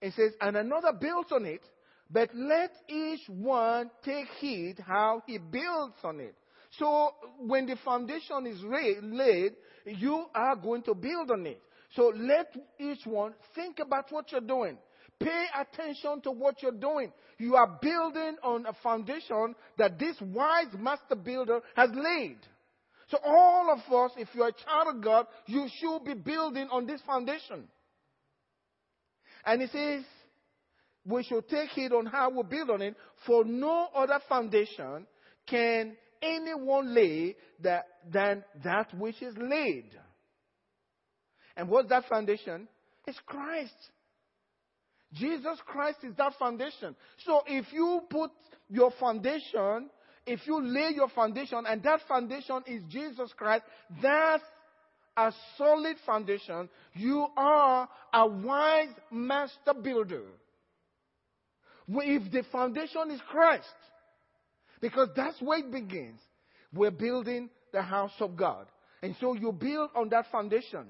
It 0.00 0.12
says, 0.14 0.32
and 0.40 0.56
another 0.56 0.92
builds 0.92 1.30
on 1.32 1.44
it, 1.44 1.62
but 2.10 2.30
let 2.34 2.70
each 2.88 3.28
one 3.28 3.90
take 4.04 4.26
heed 4.40 4.76
how 4.84 5.22
he 5.26 5.38
builds 5.38 5.96
on 6.02 6.20
it. 6.20 6.34
So 6.78 7.12
when 7.40 7.66
the 7.66 7.76
foundation 7.84 8.46
is 8.46 8.60
laid, 8.62 9.52
you 9.84 10.26
are 10.34 10.56
going 10.56 10.82
to 10.82 10.94
build 10.94 11.30
on 11.30 11.46
it. 11.46 11.60
So 11.94 12.12
let 12.14 12.54
each 12.78 13.06
one 13.06 13.34
think 13.54 13.78
about 13.78 14.10
what 14.10 14.30
you're 14.30 14.40
doing. 14.40 14.78
Pay 15.20 15.46
attention 15.60 16.20
to 16.22 16.30
what 16.30 16.62
you're 16.62 16.72
doing. 16.72 17.12
You 17.38 17.56
are 17.56 17.78
building 17.80 18.36
on 18.42 18.66
a 18.66 18.72
foundation 18.82 19.54
that 19.76 19.98
this 19.98 20.16
wise 20.20 20.72
master 20.78 21.16
builder 21.16 21.60
has 21.74 21.90
laid. 21.92 22.38
So 23.10 23.18
all 23.24 23.72
of 23.72 23.92
us, 23.92 24.12
if 24.16 24.28
you're 24.34 24.48
a 24.48 24.52
child 24.52 24.96
of 24.96 25.02
God, 25.02 25.26
you 25.46 25.66
should 25.80 26.04
be 26.04 26.14
building 26.14 26.68
on 26.70 26.86
this 26.86 27.00
foundation. 27.06 27.64
And 29.44 29.62
he 29.62 29.68
says, 29.68 30.04
we 31.04 31.22
should 31.24 31.48
take 31.48 31.70
heed 31.70 31.92
on 31.92 32.06
how 32.06 32.30
we 32.30 32.42
build 32.42 32.70
on 32.70 32.82
it, 32.82 32.94
for 33.26 33.44
no 33.44 33.88
other 33.94 34.20
foundation 34.28 35.06
can 35.46 35.96
anyone 36.20 36.94
lay 36.94 37.34
that, 37.60 37.86
than 38.12 38.44
that 38.62 38.92
which 38.94 39.22
is 39.22 39.34
laid. 39.38 39.90
And 41.56 41.68
what's 41.68 41.88
that 41.88 42.04
foundation? 42.08 42.68
It's 43.06 43.18
Christ. 43.26 43.72
Jesus 45.12 45.58
Christ 45.66 45.98
is 46.02 46.14
that 46.16 46.34
foundation. 46.38 46.94
So 47.24 47.42
if 47.46 47.72
you 47.72 48.02
put 48.10 48.30
your 48.68 48.92
foundation, 49.00 49.90
if 50.26 50.46
you 50.46 50.60
lay 50.60 50.90
your 50.94 51.08
foundation, 51.08 51.64
and 51.66 51.82
that 51.82 52.00
foundation 52.06 52.62
is 52.66 52.82
Jesus 52.90 53.32
Christ, 53.36 53.64
that's 54.02 54.44
a 55.16 55.32
solid 55.56 55.96
foundation. 56.04 56.68
You 56.94 57.26
are 57.36 57.88
a 58.12 58.26
wise 58.26 58.94
master 59.10 59.74
builder. 59.82 60.24
If 61.88 62.30
the 62.30 62.42
foundation 62.52 63.10
is 63.10 63.20
Christ, 63.30 63.64
because 64.80 65.08
that's 65.16 65.40
where 65.40 65.58
it 65.58 65.72
begins. 65.72 66.20
We're 66.72 66.90
building 66.90 67.48
the 67.72 67.82
house 67.82 68.12
of 68.20 68.36
God. 68.36 68.66
And 69.02 69.16
so 69.20 69.34
you 69.34 69.52
build 69.52 69.90
on 69.94 70.08
that 70.10 70.26
foundation. 70.30 70.86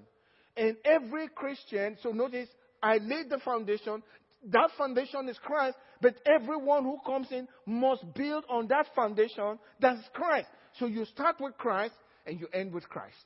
And 0.57 0.77
every 0.85 1.29
Christian, 1.29 1.97
so 2.03 2.11
notice, 2.11 2.49
I 2.83 2.99
laid 2.99 3.31
the 3.31 3.39
foundation. 3.45 4.03
That 4.51 4.71
foundation 4.77 5.29
is 5.29 5.39
Christ, 5.39 5.77
but 6.01 6.15
everyone 6.27 6.85
who 6.85 6.99
comes 7.05 7.29
in 7.31 7.49
must 7.67 8.03
build 8.15 8.45
on 8.49 8.69
that 8.69 8.87
foundation 8.95 9.59
that's 9.81 10.01
Christ. 10.13 10.49
So 10.79 10.87
you 10.87 11.05
start 11.07 11.37
with 11.41 11.57
Christ 11.59 11.95
and 12.27 12.39
you 12.39 12.47
end 12.53 12.73
with 12.73 12.89
Christ. 12.89 13.17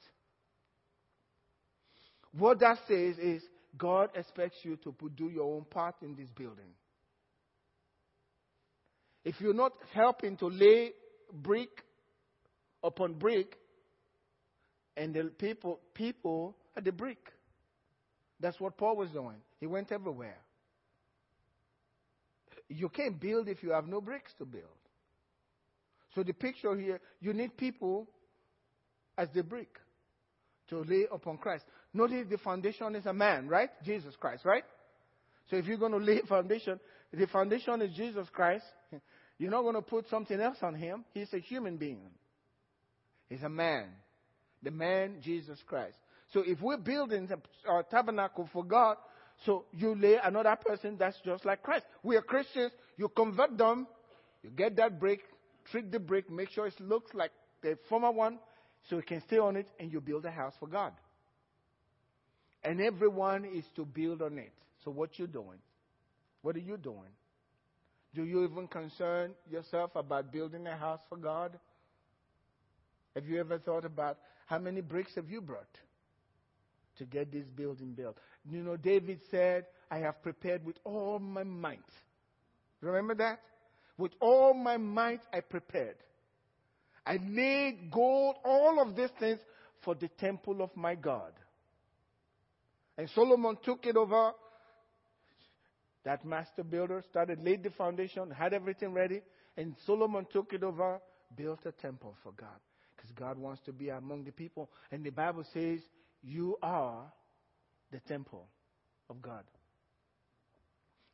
What 2.33 2.61
that 2.61 2.79
says 2.89 3.19
is 3.19 3.43
God 3.77 4.11
expects 4.15 4.57
you 4.63 4.77
to 4.77 4.95
do 5.17 5.29
your 5.29 5.55
own 5.55 5.65
part 5.65 5.97
in 6.03 6.15
this 6.15 6.29
building. 6.35 6.73
If 9.25 9.41
you're 9.41 9.55
not 9.55 9.73
helping 9.93 10.37
to 10.39 10.47
lay 10.47 10.93
brick 11.33 11.71
upon 12.83 13.15
brick, 13.15 13.57
and 14.97 15.15
the 15.15 15.25
people 15.39 15.81
people 15.95 16.57
at 16.77 16.85
the 16.85 16.93
brick. 16.93 17.19
That's 18.43 18.61
what 18.61 18.77
Paul 18.77 18.97
was 18.97 19.09
doing. 19.11 19.37
He 19.61 19.67
went 19.67 19.93
everywhere. 19.93 20.39
You 22.69 22.89
can't 22.89 23.19
build 23.21 23.49
if 23.49 23.63
you 23.63 23.71
have 23.71 23.87
no 23.87 24.01
bricks 24.01 24.33
to 24.39 24.45
build. 24.45 24.65
So 26.15 26.23
the 26.23 26.33
picture 26.33 26.77
here, 26.77 27.01
you 27.21 27.33
need 27.33 27.57
people 27.57 28.09
as 29.17 29.29
the 29.35 29.43
brick 29.43 29.79
to 30.69 30.81
lay 30.81 31.07
upon 31.11 31.39
Christ. 31.39 31.65
Notice 31.95 32.27
the 32.29 32.39
foundation 32.39 32.97
is 32.97 33.07
a 33.07 33.13
man, 33.13 33.49
right? 33.49 33.71
Jesus 33.85 34.15
Christ, 34.19 34.45
right? 34.45 34.65
So 35.49 35.57
if 35.57 35.67
you're 35.67 35.79
going 35.79 35.93
to 35.93 35.99
lay 35.99 36.21
foundation, 36.29 36.81
the 37.13 37.27
foundation 37.29 37.81
is 37.83 37.95
Jesus 37.95 38.27
Christ. 38.33 38.65
You're 39.39 39.51
not 39.51 39.63
going 39.63 39.75
to 39.75 39.83
put 39.83 40.09
something 40.09 40.41
else 40.41 40.59
on 40.63 40.75
him. 40.75 41.05
He's 41.13 41.33
a 41.33 41.39
human 41.39 41.77
being. 41.77 42.11
He's 43.29 43.43
a 43.43 43.49
man. 43.49 43.89
The 44.63 44.71
man, 44.71 45.17
Jesus 45.23 45.59
Christ. 45.67 45.97
So 46.33 46.43
if 46.47 46.61
we're 46.61 46.79
building 46.79 47.29
a 47.69 47.83
tabernacle 47.85 48.49
for 48.53 48.65
God, 48.65 48.97
so 49.45 49.65
you 49.73 49.95
lay 49.95 50.17
another 50.23 50.57
person 50.57 50.97
that's 50.99 51.17
just 51.25 51.45
like 51.45 51.63
Christ. 51.63 51.85
We 52.03 52.17
are 52.17 52.23
Christians. 52.23 52.73
You 52.97 53.09
convert 53.09 53.59
them. 53.59 53.87
You 54.43 54.51
get 54.51 54.77
that 54.77 54.99
brick, 54.99 55.21
treat 55.71 55.91
the 55.91 55.99
brick, 55.99 56.31
make 56.31 56.51
sure 56.51 56.67
it 56.67 56.81
looks 56.81 57.13
like 57.15 57.31
the 57.63 57.79
former 57.89 58.11
one, 58.11 58.39
so 58.89 58.97
you 58.97 59.03
can 59.03 59.23
stay 59.27 59.39
on 59.39 59.57
it, 59.57 59.69
and 59.79 59.93
you 59.93 60.01
build 60.01 60.25
a 60.25 60.31
house 60.31 60.55
for 60.59 60.67
God. 60.67 60.93
And 62.65 62.81
everyone 62.81 63.45
is 63.45 63.65
to 63.77 63.85
build 63.85 64.23
on 64.23 64.39
it. 64.39 64.53
So 64.85 64.91
what 64.91 65.19
you 65.19 65.27
doing? 65.27 65.59
What 66.43 66.57
are 66.57 66.61
you 66.61 66.77
doing? 66.77 67.11
Do 68.15 68.25
you 68.25 68.45
even 68.45 68.67
concern 68.67 69.33
yourself 69.51 69.93
about 69.95 70.33
building 70.33 70.67
a 70.67 70.77
house 70.77 71.01
for 71.09 71.17
God? 71.17 71.59
Have 73.15 73.27
you 73.27 73.39
ever 73.39 73.59
thought 73.59 73.85
about 73.85 74.19
how 74.47 74.59
many 74.59 74.81
bricks 74.81 75.15
have 75.15 75.31
you 75.31 75.41
brought 75.41 75.69
to 77.03 77.11
get 77.11 77.33
this 77.33 77.47
building 77.57 77.93
built? 77.93 78.17
You 78.49 78.63
know, 78.63 78.77
David 78.77 79.21
said, 79.31 79.67
I 79.91 79.99
have 79.99 80.23
prepared 80.23 80.65
with 80.65 80.77
all 80.85 81.19
my 81.19 81.43
might. 81.43 81.81
Remember 82.81 83.15
that? 83.17 83.41
With 83.99 84.13
all 84.21 84.55
my 84.55 84.77
might 84.77 85.21
I 85.33 85.41
prepared. 85.41 85.97
I 87.05 87.19
laid 87.29 87.91
gold, 87.91 88.37
all 88.45 88.81
of 88.81 88.97
these 88.97 89.11
things 89.19 89.41
for 89.85 89.95
the 89.95 90.09
temple 90.09 90.63
of 90.63 90.71
my 90.77 90.95
God. 90.95 91.33
And 92.97 93.09
Solomon 93.11 93.59
took 93.65 93.87
it 93.87 93.97
over. 93.97 94.33
That 96.05 96.25
master 96.25 96.65
builder 96.65 97.03
started, 97.11 97.43
laid 97.43 97.63
the 97.63 97.71
foundation, 97.71 98.31
had 98.31 98.53
everything 98.53 98.93
ready, 98.93 99.23
and 99.57 99.75
Solomon 99.87 100.27
took 100.33 100.53
it 100.53 100.63
over, 100.63 101.01
built 101.37 101.61
a 101.65 101.73
temple 101.73 102.17
for 102.23 102.33
God. 102.33 102.49
Because 102.97 103.11
God 103.13 103.39
wants 103.39 103.63
to 103.67 103.73
be 103.73 103.89
among 103.89 104.25
the 104.25 104.33
people. 104.33 104.69
And 104.91 105.05
the 105.05 105.11
Bible 105.11 105.45
says, 105.53 105.81
You 106.23 106.57
are 106.63 107.13
the 107.91 108.01
temple 108.01 108.47
of 109.11 109.21
God. 109.21 109.45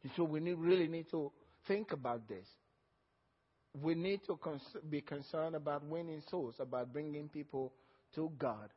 And 0.03 0.13
so 0.17 0.25
we 0.25 0.41
need, 0.41 0.59
really 0.59 0.87
need 0.87 1.11
to 1.11 1.33
think 1.67 1.93
about 1.93 2.29
this. 2.29 2.47
We 3.83 3.95
need 3.95 4.21
to 4.27 4.37
cons- 4.37 4.77
be 4.89 5.01
concerned 5.01 5.55
about 5.55 5.85
winning 5.85 6.23
souls, 6.31 6.55
about 6.61 6.93
bringing 6.93 7.29
people 7.29 7.73
to 8.15 8.31
God, 8.39 8.71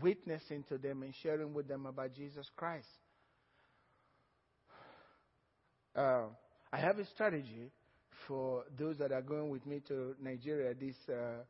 witnessing 0.00 0.64
to 0.68 0.78
them 0.78 1.02
and 1.02 1.14
sharing 1.22 1.54
with 1.54 1.68
them 1.68 1.86
about 1.86 2.14
Jesus 2.14 2.46
Christ. 2.56 2.86
Uh, 5.94 6.26
I 6.72 6.78
have 6.78 6.98
a 6.98 7.06
strategy 7.06 7.70
for 8.28 8.64
those 8.78 8.98
that 8.98 9.12
are 9.12 9.22
going 9.22 9.50
with 9.50 9.64
me 9.66 9.80
to 9.88 10.14
Nigeria 10.20 10.74
this 10.74 10.96
uh, 11.08 11.42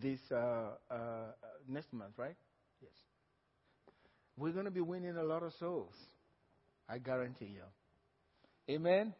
this 0.00 0.20
uh, 0.30 0.72
uh 0.90 1.32
next 1.66 1.92
month, 1.92 2.12
right? 2.16 2.36
We're 4.40 4.52
going 4.52 4.64
to 4.64 4.70
be 4.70 4.80
winning 4.80 5.18
a 5.18 5.22
lot 5.22 5.42
of 5.42 5.52
souls. 5.60 5.92
I 6.88 6.96
guarantee 6.96 7.52
you. 7.54 8.74
Amen. 8.74 9.12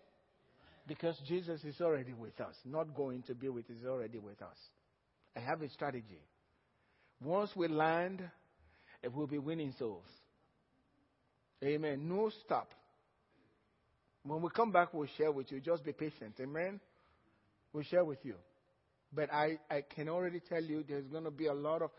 Because 0.88 1.14
Jesus 1.28 1.62
is 1.62 1.78
already 1.82 2.14
with 2.14 2.40
us. 2.40 2.54
Not 2.64 2.94
going 2.94 3.22
to 3.24 3.34
be 3.34 3.50
with, 3.50 3.68
is 3.68 3.84
already 3.86 4.18
with 4.18 4.40
us. 4.40 4.56
I 5.36 5.40
have 5.40 5.60
a 5.60 5.68
strategy. 5.68 6.22
Once 7.22 7.50
we 7.54 7.68
land, 7.68 8.22
eh, 8.22 8.28
it 9.02 9.14
will 9.14 9.26
be 9.26 9.36
winning 9.36 9.74
souls. 9.78 10.06
Amen. 11.62 12.08
No 12.08 12.30
stop. 12.46 12.72
When 14.24 14.40
we 14.40 14.48
come 14.48 14.72
back, 14.72 14.94
we'll 14.94 15.06
share 15.18 15.32
with 15.32 15.52
you. 15.52 15.60
Just 15.60 15.84
be 15.84 15.92
patient. 15.92 16.36
Amen. 16.40 16.80
We'll 17.74 17.84
share 17.84 18.06
with 18.06 18.24
you. 18.24 18.36
But 19.12 19.30
I, 19.30 19.58
I 19.70 19.82
can 19.94 20.08
already 20.08 20.40
tell 20.40 20.62
you 20.62 20.82
there's 20.88 21.08
going 21.08 21.24
to 21.24 21.30
be 21.30 21.46
a 21.46 21.52
lot 21.52 21.82
of, 21.82 21.90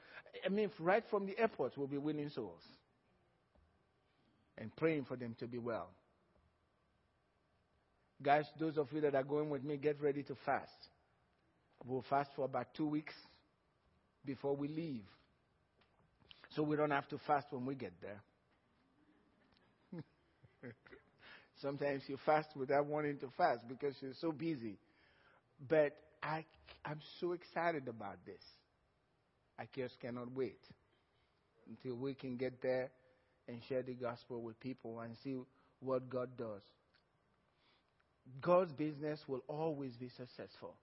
I 0.44 0.50
mean, 0.50 0.72
right 0.80 1.04
from 1.12 1.28
the 1.28 1.38
airport, 1.38 1.78
we'll 1.78 1.86
be 1.86 2.00
winning 2.00 2.30
souls 2.30 2.64
and 4.62 4.76
praying 4.78 5.06
for 5.06 5.18
them 5.18 5.36
to 5.40 5.48
be 5.48 5.60
well. 5.60 5.90
Guys, 8.22 8.46
those 8.60 8.78
of 8.78 8.88
you 8.94 9.02
that 9.02 9.16
are 9.16 9.24
going 9.24 9.50
with 9.50 9.64
me, 9.64 9.78
get 9.78 10.00
ready 10.02 10.24
to 10.24 10.36
fast. 10.46 10.72
We'll 11.86 12.04
fast 12.10 12.30
for 12.36 12.46
about 12.46 12.74
two 12.76 12.88
weeks 12.88 13.16
before 14.26 14.56
we 14.56 14.68
leave. 14.68 15.06
So 16.56 16.64
we 16.64 16.76
don't 16.78 16.92
have 16.92 17.08
to 17.10 17.18
fast 17.18 17.48
when 17.52 17.66
we 17.66 17.76
get 17.76 17.94
there. 18.02 18.22
Sometimes 21.62 22.04
you 22.08 22.18
fast 22.26 22.50
without 22.56 22.86
wanting 22.86 23.18
to 23.20 23.30
fast 23.38 23.68
because 23.68 23.96
you're 24.02 24.14
so 24.20 24.32
busy. 24.32 24.78
But 25.70 25.98
I, 26.24 26.46
I'm 26.86 27.00
so 27.20 27.34
excited 27.34 27.88
about 27.88 28.26
this. 28.26 28.42
I 29.60 29.68
just 29.76 30.00
cannot 30.00 30.32
wait 30.34 30.60
until 31.70 31.96
we 31.96 32.14
can 32.14 32.38
get 32.38 32.62
there 32.62 32.90
and 33.48 33.60
share 33.68 33.82
the 33.82 33.94
gospel 33.94 34.42
with 34.42 34.60
people 34.60 35.00
and 35.00 35.16
see 35.24 35.38
what 35.80 36.10
God 36.10 36.30
does. 36.38 36.62
God's 38.42 38.72
business 38.74 39.20
will 39.28 39.44
always 39.48 39.96
be 39.96 40.10
successful 40.10 40.76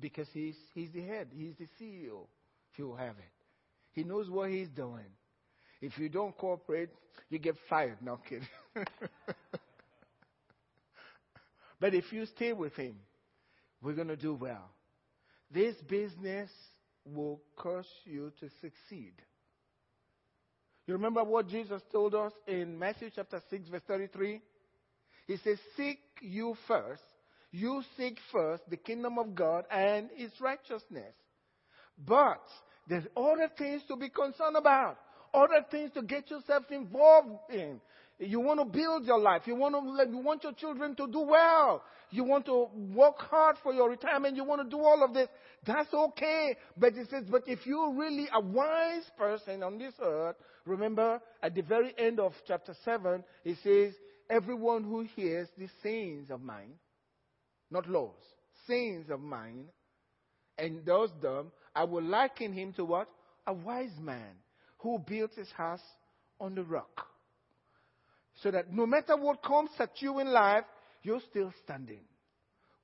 because 0.00 0.28
he's, 0.32 0.56
he's 0.74 0.90
the 0.92 1.02
head, 1.02 1.28
he's 1.36 1.54
the 1.58 1.66
CEO, 1.80 2.26
if 2.72 2.78
you 2.78 2.94
have 2.94 3.16
it. 3.18 3.32
He 3.92 4.04
knows 4.04 4.28
what 4.28 4.50
he's 4.50 4.68
doing. 4.68 5.06
If 5.80 5.98
you 5.98 6.08
don't 6.08 6.36
cooperate, 6.36 6.90
you 7.30 7.38
get 7.38 7.56
fired. 7.68 7.98
No 8.00 8.18
kidding. 8.28 8.48
but 11.80 11.94
if 11.94 12.12
you 12.12 12.26
stay 12.26 12.52
with 12.52 12.74
him, 12.74 12.96
we're 13.82 13.94
going 13.94 14.08
to 14.08 14.16
do 14.16 14.34
well. 14.34 14.70
This 15.50 15.76
business 15.88 16.50
will 17.04 17.40
cause 17.56 17.86
you 18.04 18.32
to 18.40 18.48
succeed. 18.60 19.12
You 20.86 20.94
remember 20.94 21.24
what 21.24 21.48
Jesus 21.48 21.82
told 21.90 22.14
us 22.14 22.32
in 22.46 22.78
Matthew 22.78 23.10
chapter 23.14 23.42
6, 23.50 23.68
verse 23.68 23.82
33? 23.88 24.40
He 25.26 25.36
says, 25.38 25.58
Seek 25.76 25.98
you 26.20 26.56
first. 26.68 27.02
You 27.50 27.82
seek 27.96 28.18
first 28.30 28.62
the 28.70 28.76
kingdom 28.76 29.18
of 29.18 29.34
God 29.34 29.64
and 29.70 30.10
its 30.16 30.40
righteousness. 30.40 31.14
But 32.06 32.42
there's 32.88 33.06
other 33.16 33.50
things 33.58 33.82
to 33.88 33.96
be 33.96 34.10
concerned 34.10 34.56
about, 34.56 34.98
other 35.34 35.64
things 35.70 35.90
to 35.94 36.02
get 36.02 36.30
yourself 36.30 36.64
involved 36.70 37.50
in. 37.50 37.80
You 38.18 38.40
want 38.40 38.60
to 38.60 38.64
build 38.64 39.04
your 39.04 39.18
life. 39.18 39.42
You 39.44 39.56
want 39.56 39.74
to, 39.74 40.10
you 40.10 40.18
want 40.18 40.42
your 40.42 40.54
children 40.54 40.94
to 40.96 41.06
do 41.06 41.20
well. 41.20 41.82
You 42.10 42.24
want 42.24 42.46
to 42.46 42.68
work 42.94 43.18
hard 43.18 43.56
for 43.62 43.74
your 43.74 43.90
retirement. 43.90 44.36
You 44.36 44.44
want 44.44 44.62
to 44.62 44.68
do 44.68 44.82
all 44.82 45.04
of 45.04 45.12
this. 45.12 45.28
That's 45.66 45.92
okay. 45.92 46.56
But 46.76 46.96
it 46.96 47.08
says, 47.10 47.24
but 47.30 47.42
if 47.46 47.66
you're 47.66 47.92
really 47.92 48.26
a 48.32 48.40
wise 48.40 49.04
person 49.18 49.62
on 49.62 49.76
this 49.76 49.92
earth, 50.02 50.36
remember 50.64 51.20
at 51.42 51.54
the 51.54 51.62
very 51.62 51.94
end 51.98 52.18
of 52.18 52.32
chapter 52.46 52.74
7, 52.84 53.22
it 53.44 53.58
says, 53.62 53.92
everyone 54.30 54.84
who 54.84 55.02
hears 55.14 55.48
the 55.58 55.68
sayings 55.82 56.30
of 56.30 56.40
mine, 56.40 56.72
not 57.70 57.88
laws, 57.88 58.14
sayings 58.66 59.10
of 59.10 59.20
mine, 59.20 59.66
and 60.56 60.86
does 60.86 61.10
them, 61.20 61.52
I 61.74 61.84
will 61.84 62.02
liken 62.02 62.52
him 62.52 62.72
to 62.74 62.84
what? 62.84 63.08
A 63.46 63.52
wise 63.52 63.96
man 64.00 64.36
who 64.78 64.98
built 64.98 65.34
his 65.34 65.50
house 65.50 65.82
on 66.40 66.54
the 66.54 66.62
rock. 66.62 67.08
So 68.42 68.50
that 68.50 68.72
no 68.72 68.86
matter 68.86 69.16
what 69.16 69.42
comes 69.42 69.70
at 69.78 69.90
you 70.00 70.18
in 70.20 70.28
life, 70.28 70.64
you're 71.02 71.20
still 71.30 71.52
standing. 71.64 72.00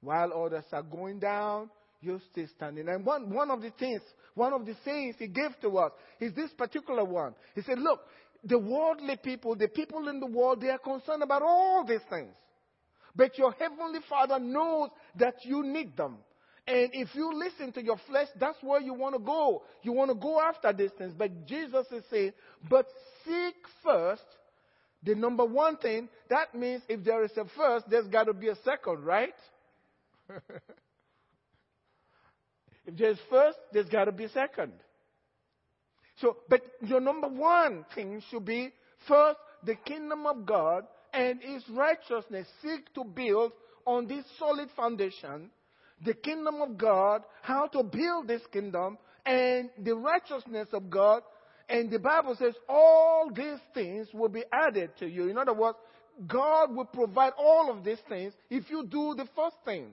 While 0.01 0.33
others 0.33 0.65
are 0.73 0.83
going 0.83 1.19
down, 1.19 1.71
you're 2.01 2.21
still 2.31 2.47
standing. 2.57 2.88
And 2.88 3.05
one, 3.05 3.33
one 3.33 3.51
of 3.51 3.62
the 3.62 3.71
things, 3.79 4.01
one 4.35 4.53
of 4.53 4.67
the 4.67 4.75
sayings 4.85 5.17
he 5.19 5.29
gave 5.29 5.51
to 5.62 5.79
us 5.79 5.93
is 6.21 6.35
this 6.35 6.51
particular 6.53 7.05
one. 7.05 7.35
He 7.55 7.62
said, 7.62 7.79
Look, 7.79 8.01
the 8.45 8.59
worldly 8.59 9.17
people, 9.23 9.55
the 9.55 9.69
people 9.69 10.09
in 10.09 10.19
the 10.19 10.27
world, 10.27 10.61
they 10.61 10.71
are 10.71 10.79
concerned 10.79 11.23
about 11.23 11.43
all 11.43 11.85
these 11.87 12.01
things. 12.11 12.33
But 13.15 13.38
your 13.38 13.53
heavenly 13.53 14.01
Father 14.09 14.38
knows 14.38 14.88
that 15.17 15.35
you 15.45 15.62
need 15.62 15.97
them. 15.97 16.19
And 16.67 16.91
if 16.93 17.15
you 17.15 17.33
listen 17.35 17.73
to 17.73 17.85
your 17.85 17.99
flesh, 18.09 18.29
that's 18.38 18.59
where 18.62 18.81
you 18.81 18.95
want 18.95 19.15
to 19.15 19.21
go. 19.21 19.62
You 19.83 19.93
want 19.93 20.11
to 20.11 20.15
go 20.15 20.41
after 20.41 20.73
these 20.73 20.93
things. 20.97 21.12
But 21.17 21.47
Jesus 21.47 21.87
is 21.91 22.05
saying, 22.11 22.33
but 22.71 22.87
seek 23.25 23.55
first 23.85 24.23
the 25.03 25.15
number 25.15 25.45
one 25.45 25.77
thing. 25.77 26.09
That 26.29 26.55
means 26.55 26.83
if 26.88 27.05
there 27.05 27.25
is 27.25 27.33
a 27.37 27.45
first, 27.57 27.88
there's 27.91 28.07
got 28.07 28.25
to 28.25 28.33
be 28.33 28.49
a 28.49 28.57
second, 28.65 29.05
right? 29.05 29.35
if 32.87 32.97
there's 32.97 33.19
first, 33.29 33.59
there's 33.73 33.88
got 33.88 34.05
to 34.05 34.12
be 34.12 34.29
second. 34.29 34.73
So, 36.21 36.37
but 36.49 36.62
your 36.83 37.01
number 37.01 37.29
one 37.29 37.85
thing 37.95 38.23
should 38.31 38.45
be 38.45 38.71
first 39.09 39.38
the 39.65 39.75
kingdom 39.75 40.27
of 40.27 40.47
God 40.47 40.85
and 41.12 41.41
His 41.43 41.62
righteousness. 41.71 42.47
Seek 42.62 42.93
to 42.95 43.05
build 43.05 43.53
on 43.87 44.07
this 44.07 44.25
solid 44.38 44.69
foundation 44.77 45.51
the 46.05 46.15
kingdom 46.15 46.61
of 46.61 46.77
God, 46.77 47.23
how 47.43 47.67
to 47.69 47.83
build 47.83 48.27
this 48.27 48.43
kingdom, 48.53 48.99
and 49.25 49.71
the 49.79 49.95
righteousness 49.95 50.69
of 50.73 50.91
God. 50.91 51.23
And 51.73 51.91
the 51.91 51.99
Bible 51.99 52.37
says 52.39 52.53
all 52.69 53.31
these 53.35 53.59
things 53.73 54.07
will 54.13 54.29
be 54.29 54.45
added 54.53 54.91
to 54.99 55.07
you. 55.07 55.31
In 55.31 55.39
other 55.39 55.55
words, 55.55 55.79
God 56.27 56.77
will 56.77 56.85
provide 56.85 57.33
all 57.39 57.71
of 57.71 57.83
these 57.83 57.99
things 58.11 58.35
if 58.51 58.69
you 58.69 58.85
do 58.85 59.15
the 59.17 59.27
first 59.35 59.57
thing. 59.65 59.87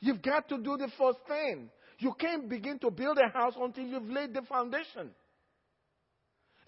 You've 0.00 0.20
got 0.20 0.50
to 0.50 0.58
do 0.58 0.76
the 0.76 0.90
first 0.98 1.20
thing. 1.26 1.70
You 1.98 2.12
can't 2.20 2.46
begin 2.46 2.78
to 2.80 2.90
build 2.90 3.16
a 3.16 3.28
house 3.30 3.54
until 3.58 3.84
you've 3.84 4.10
laid 4.10 4.34
the 4.34 4.42
foundation. 4.42 5.12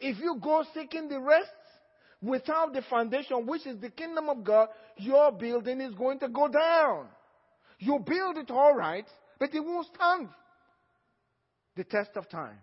If 0.00 0.18
you 0.18 0.38
go 0.42 0.64
seeking 0.72 1.10
the 1.10 1.20
rest 1.20 1.50
without 2.22 2.72
the 2.72 2.80
foundation, 2.88 3.46
which 3.46 3.66
is 3.66 3.78
the 3.78 3.90
kingdom 3.90 4.30
of 4.30 4.42
God, 4.42 4.68
your 4.96 5.32
building 5.32 5.82
is 5.82 5.94
going 5.94 6.18
to 6.20 6.30
go 6.30 6.48
down. 6.48 7.08
You 7.78 7.98
build 7.98 8.38
it 8.38 8.50
all 8.50 8.74
right, 8.74 9.06
but 9.38 9.54
it 9.54 9.60
won't 9.60 9.86
stand 9.94 10.28
the 11.76 11.84
test 11.84 12.12
of 12.16 12.26
time. 12.30 12.56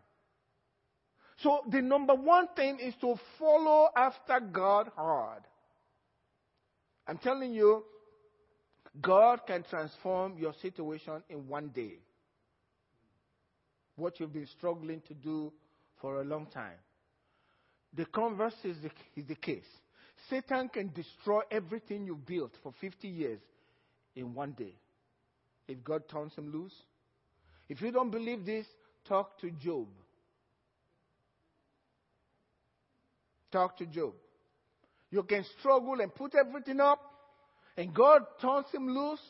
So 1.44 1.62
the 1.70 1.82
number 1.82 2.16
one 2.16 2.48
thing 2.56 2.80
is 2.80 2.94
to 3.02 3.16
follow 3.38 3.90
after 3.96 4.40
God 4.40 4.90
hard. 4.96 5.44
I'm 7.08 7.18
telling 7.18 7.54
you, 7.54 7.84
God 9.02 9.42
can 9.46 9.64
transform 9.70 10.38
your 10.38 10.54
situation 10.62 11.24
in 11.30 11.48
one 11.48 11.70
day. 11.70 12.00
What 13.96 14.20
you've 14.20 14.34
been 14.34 14.48
struggling 14.58 15.02
to 15.08 15.14
do 15.14 15.52
for 16.02 16.22
a 16.22 16.24
long 16.24 16.48
time. 16.48 16.78
The 17.94 18.06
converse 18.06 18.56
is 18.64 18.78
the, 18.82 18.90
is 19.16 19.28
the 19.28 19.36
case. 19.36 19.66
Satan 20.30 20.70
can 20.70 20.92
destroy 20.94 21.42
everything 21.52 22.06
you 22.06 22.16
built 22.16 22.52
for 22.64 22.74
50 22.82 23.08
years 23.08 23.40
in 24.16 24.34
one 24.34 24.52
day 24.52 24.74
if 25.68 25.84
God 25.84 26.08
turns 26.10 26.34
him 26.34 26.52
loose. 26.52 26.74
If 27.70 27.82
you 27.82 27.92
don't 27.92 28.12
believe 28.12 28.46
this, 28.46 28.66
talk 29.06 29.40
to 29.42 29.52
Job. 29.52 29.88
Talk 33.52 33.78
to 33.78 33.86
Job. 33.86 34.14
You 35.10 35.24
can 35.24 35.46
struggle 35.60 36.00
and 36.02 36.14
put 36.14 36.34
everything 36.36 36.80
up, 36.80 37.00
and 37.78 37.94
God 37.94 38.22
turns 38.42 38.66
him 38.74 38.88
loose. 38.88 39.22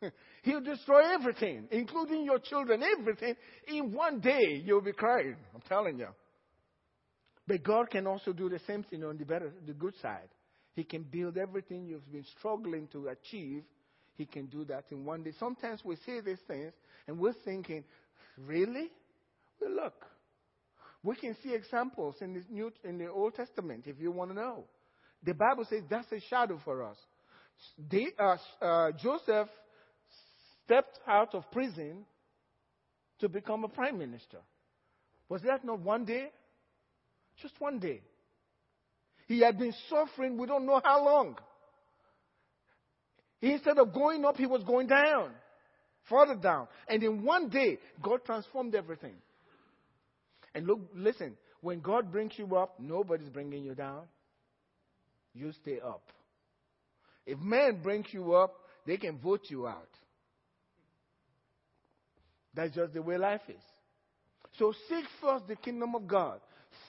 He'll 0.42 0.60
destroy 0.62 1.02
everything, 1.12 1.68
including 1.70 2.24
your 2.24 2.38
children, 2.38 2.82
everything. 2.82 3.34
In 3.68 3.92
one 3.92 4.20
day, 4.20 4.62
you'll 4.64 4.80
be 4.80 4.92
crying. 4.92 5.36
I'm 5.54 5.60
telling 5.62 5.98
you. 5.98 6.08
But 7.46 7.62
God 7.62 7.90
can 7.90 8.06
also 8.06 8.32
do 8.32 8.48
the 8.48 8.60
same 8.66 8.82
thing 8.82 9.04
on 9.04 9.18
the 9.18 9.24
better, 9.24 9.52
the 9.66 9.72
good 9.72 9.94
side. 10.00 10.28
He 10.74 10.84
can 10.84 11.04
build 11.04 11.38
everything 11.38 11.86
you've 11.86 12.10
been 12.10 12.26
struggling 12.38 12.88
to 12.92 13.08
achieve. 13.08 13.62
He 14.16 14.26
can 14.26 14.46
do 14.46 14.64
that 14.66 14.84
in 14.90 15.04
one 15.04 15.22
day. 15.22 15.32
Sometimes 15.38 15.80
we 15.84 15.96
see 16.04 16.20
these 16.20 16.40
things 16.46 16.72
and 17.06 17.18
we're 17.18 17.34
thinking, 17.44 17.84
really? 18.38 18.90
Well, 19.60 19.74
look, 19.74 20.06
we 21.06 21.14
can 21.14 21.36
see 21.40 21.54
examples 21.54 22.16
in 22.20 22.34
the 22.34 22.42
New, 22.50 22.72
in 22.82 22.98
the 22.98 23.08
Old 23.08 23.36
Testament 23.36 23.84
if 23.86 23.94
you 24.00 24.10
want 24.10 24.30
to 24.30 24.34
know. 24.34 24.64
The 25.22 25.34
Bible 25.34 25.64
says 25.70 25.82
that's 25.88 26.10
a 26.10 26.20
shadow 26.28 26.60
for 26.64 26.82
us. 26.82 26.96
They, 27.90 28.08
uh, 28.18 28.36
uh, 28.60 28.90
Joseph 29.00 29.48
stepped 30.64 30.98
out 31.06 31.32
of 31.36 31.48
prison 31.52 32.04
to 33.20 33.28
become 33.28 33.62
a 33.62 33.68
prime 33.68 33.98
minister. 33.98 34.38
Was 35.28 35.42
that 35.42 35.64
not 35.64 35.78
one 35.78 36.04
day? 36.04 36.26
Just 37.40 37.54
one 37.60 37.78
day. 37.78 38.00
He 39.28 39.40
had 39.40 39.58
been 39.58 39.74
suffering, 39.88 40.36
we 40.36 40.48
don't 40.48 40.66
know 40.66 40.80
how 40.84 41.04
long. 41.04 41.36
Instead 43.40 43.78
of 43.78 43.94
going 43.94 44.24
up, 44.24 44.36
he 44.36 44.46
was 44.46 44.64
going 44.64 44.88
down, 44.88 45.30
further 46.08 46.34
down. 46.34 46.66
And 46.88 47.00
in 47.02 47.22
one 47.22 47.48
day, 47.48 47.78
God 48.02 48.24
transformed 48.24 48.74
everything. 48.74 49.14
And 50.56 50.66
look, 50.66 50.80
listen, 50.94 51.36
when 51.60 51.78
God 51.80 52.10
brings 52.10 52.32
you 52.36 52.56
up, 52.56 52.80
nobody's 52.80 53.28
bringing 53.28 53.62
you 53.62 53.76
down. 53.76 54.02
You 55.34 55.52
stay 55.52 55.78
up. 55.78 56.02
If 57.24 57.38
men 57.38 57.80
bring 57.82 58.04
you 58.10 58.34
up, 58.34 58.54
they 58.86 58.96
can 58.96 59.18
vote 59.18 59.42
you 59.48 59.68
out. 59.68 59.90
That's 62.54 62.74
just 62.74 62.92
the 62.94 63.02
way 63.02 63.18
life 63.18 63.42
is. 63.48 63.62
So 64.58 64.72
seek 64.88 65.04
first 65.20 65.46
the 65.46 65.56
kingdom 65.56 65.94
of 65.94 66.08
God 66.08 66.40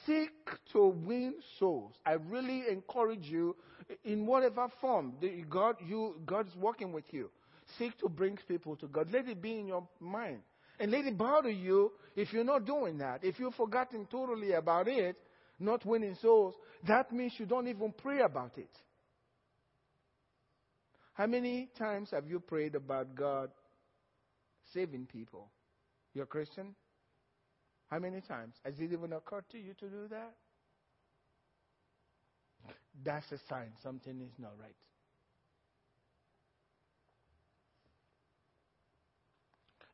seek 0.05 0.31
to 0.73 0.87
win 0.87 1.35
souls. 1.59 1.93
I 2.05 2.13
really 2.13 2.63
encourage 2.71 3.25
you 3.25 3.55
in 4.03 4.25
whatever 4.25 4.67
form 4.81 5.13
God 5.49 5.75
you 5.85 6.19
God's 6.25 6.55
working 6.55 6.91
with 6.91 7.05
you. 7.11 7.29
Seek 7.77 7.97
to 7.99 8.09
bring 8.09 8.37
people 8.47 8.75
to 8.77 8.87
God. 8.87 9.11
Let 9.11 9.27
it 9.27 9.41
be 9.41 9.59
in 9.59 9.67
your 9.67 9.87
mind. 9.99 10.39
And 10.79 10.91
let 10.91 11.05
it 11.05 11.17
bother 11.17 11.49
you 11.49 11.91
if 12.15 12.31
you're 12.31 12.43
not 12.43 12.65
doing 12.65 12.99
that. 12.99 13.23
If 13.23 13.39
you've 13.39 13.55
forgotten 13.55 14.07
totally 14.11 14.53
about 14.53 14.87
it, 14.87 15.17
not 15.59 15.85
winning 15.85 16.15
souls, 16.21 16.53
that 16.87 17.11
means 17.11 17.33
you 17.37 17.45
don't 17.45 17.67
even 17.67 17.93
pray 17.97 18.21
about 18.21 18.57
it. 18.57 18.69
How 21.13 21.25
many 21.25 21.69
times 21.77 22.09
have 22.11 22.27
you 22.27 22.39
prayed 22.39 22.75
about 22.75 23.15
God 23.15 23.49
saving 24.73 25.07
people? 25.07 25.49
You're 26.13 26.25
a 26.25 26.27
Christian? 26.27 26.75
How 27.89 27.97
many 27.97 28.21
times? 28.21 28.53
Has 28.63 28.75
it 28.79 28.91
even 28.91 29.13
occurred 29.13 29.45
to 29.51 29.57
you 29.57 29.73
to 29.79 29.87
do 29.87 30.07
that? 30.09 30.33
That's 33.03 33.31
a 33.31 33.39
sign 33.49 33.71
something 33.81 34.21
is 34.21 34.33
not 34.37 34.51
right. 34.59 34.75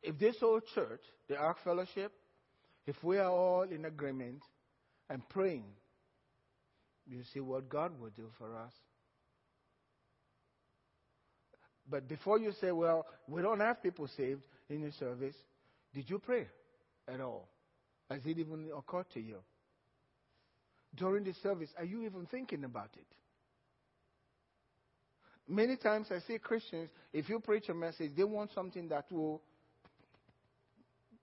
If 0.04 0.20
this 0.20 0.36
whole 0.40 0.60
church, 0.76 1.02
the 1.30 1.38
Ark 1.38 1.58
Fellowship, 1.64 2.12
if 2.86 3.02
we 3.02 3.18
are 3.18 3.32
all 3.32 3.64
in 3.64 3.86
agreement 3.86 4.42
and 5.10 5.28
praying, 5.30 5.64
you 7.08 7.22
see 7.34 7.40
what 7.40 7.70
God 7.70 7.98
will 8.00 8.10
do 8.10 8.28
for 8.38 8.56
us. 8.58 8.74
But 11.90 12.08
before 12.08 12.38
you 12.38 12.52
say, 12.60 12.72
well, 12.72 13.06
we 13.28 13.42
don't 13.42 13.60
have 13.62 13.82
people 13.82 14.08
saved 14.16 14.44
in 14.70 14.82
the 14.82 14.92
service, 14.94 15.36
did 15.94 16.10
you 16.10 16.20
pray 16.20 16.48
at 17.08 17.22
all? 17.22 17.48
Has 18.10 18.22
it 18.26 18.38
even 18.38 18.70
occurred 18.76 19.10
to 19.14 19.22
you? 19.22 19.38
During 20.96 21.24
the 21.24 21.34
service, 21.42 21.70
are 21.78 21.86
you 21.86 22.04
even 22.04 22.26
thinking 22.30 22.66
about 22.66 22.90
it? 22.98 23.08
Many 25.48 25.76
times 25.76 26.08
I 26.12 26.20
see 26.20 26.38
Christians, 26.38 26.90
if 27.12 27.28
you 27.28 27.40
preach 27.40 27.68
a 27.70 27.74
message, 27.74 28.12
they 28.16 28.24
want 28.24 28.52
something 28.54 28.88
that 28.90 29.12
will 29.12 29.42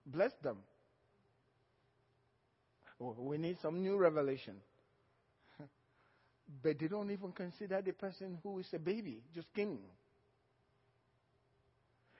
bless 0.05 0.31
them. 0.43 0.57
We 2.99 3.37
need 3.37 3.57
some 3.61 3.81
new 3.81 3.97
revelation. 3.97 4.55
but 6.63 6.79
they 6.79 6.87
don't 6.87 7.09
even 7.09 7.31
consider 7.31 7.81
the 7.81 7.93
person 7.93 8.37
who 8.43 8.59
is 8.59 8.67
a 8.73 8.79
baby, 8.79 9.21
just 9.33 9.51
came. 9.53 9.79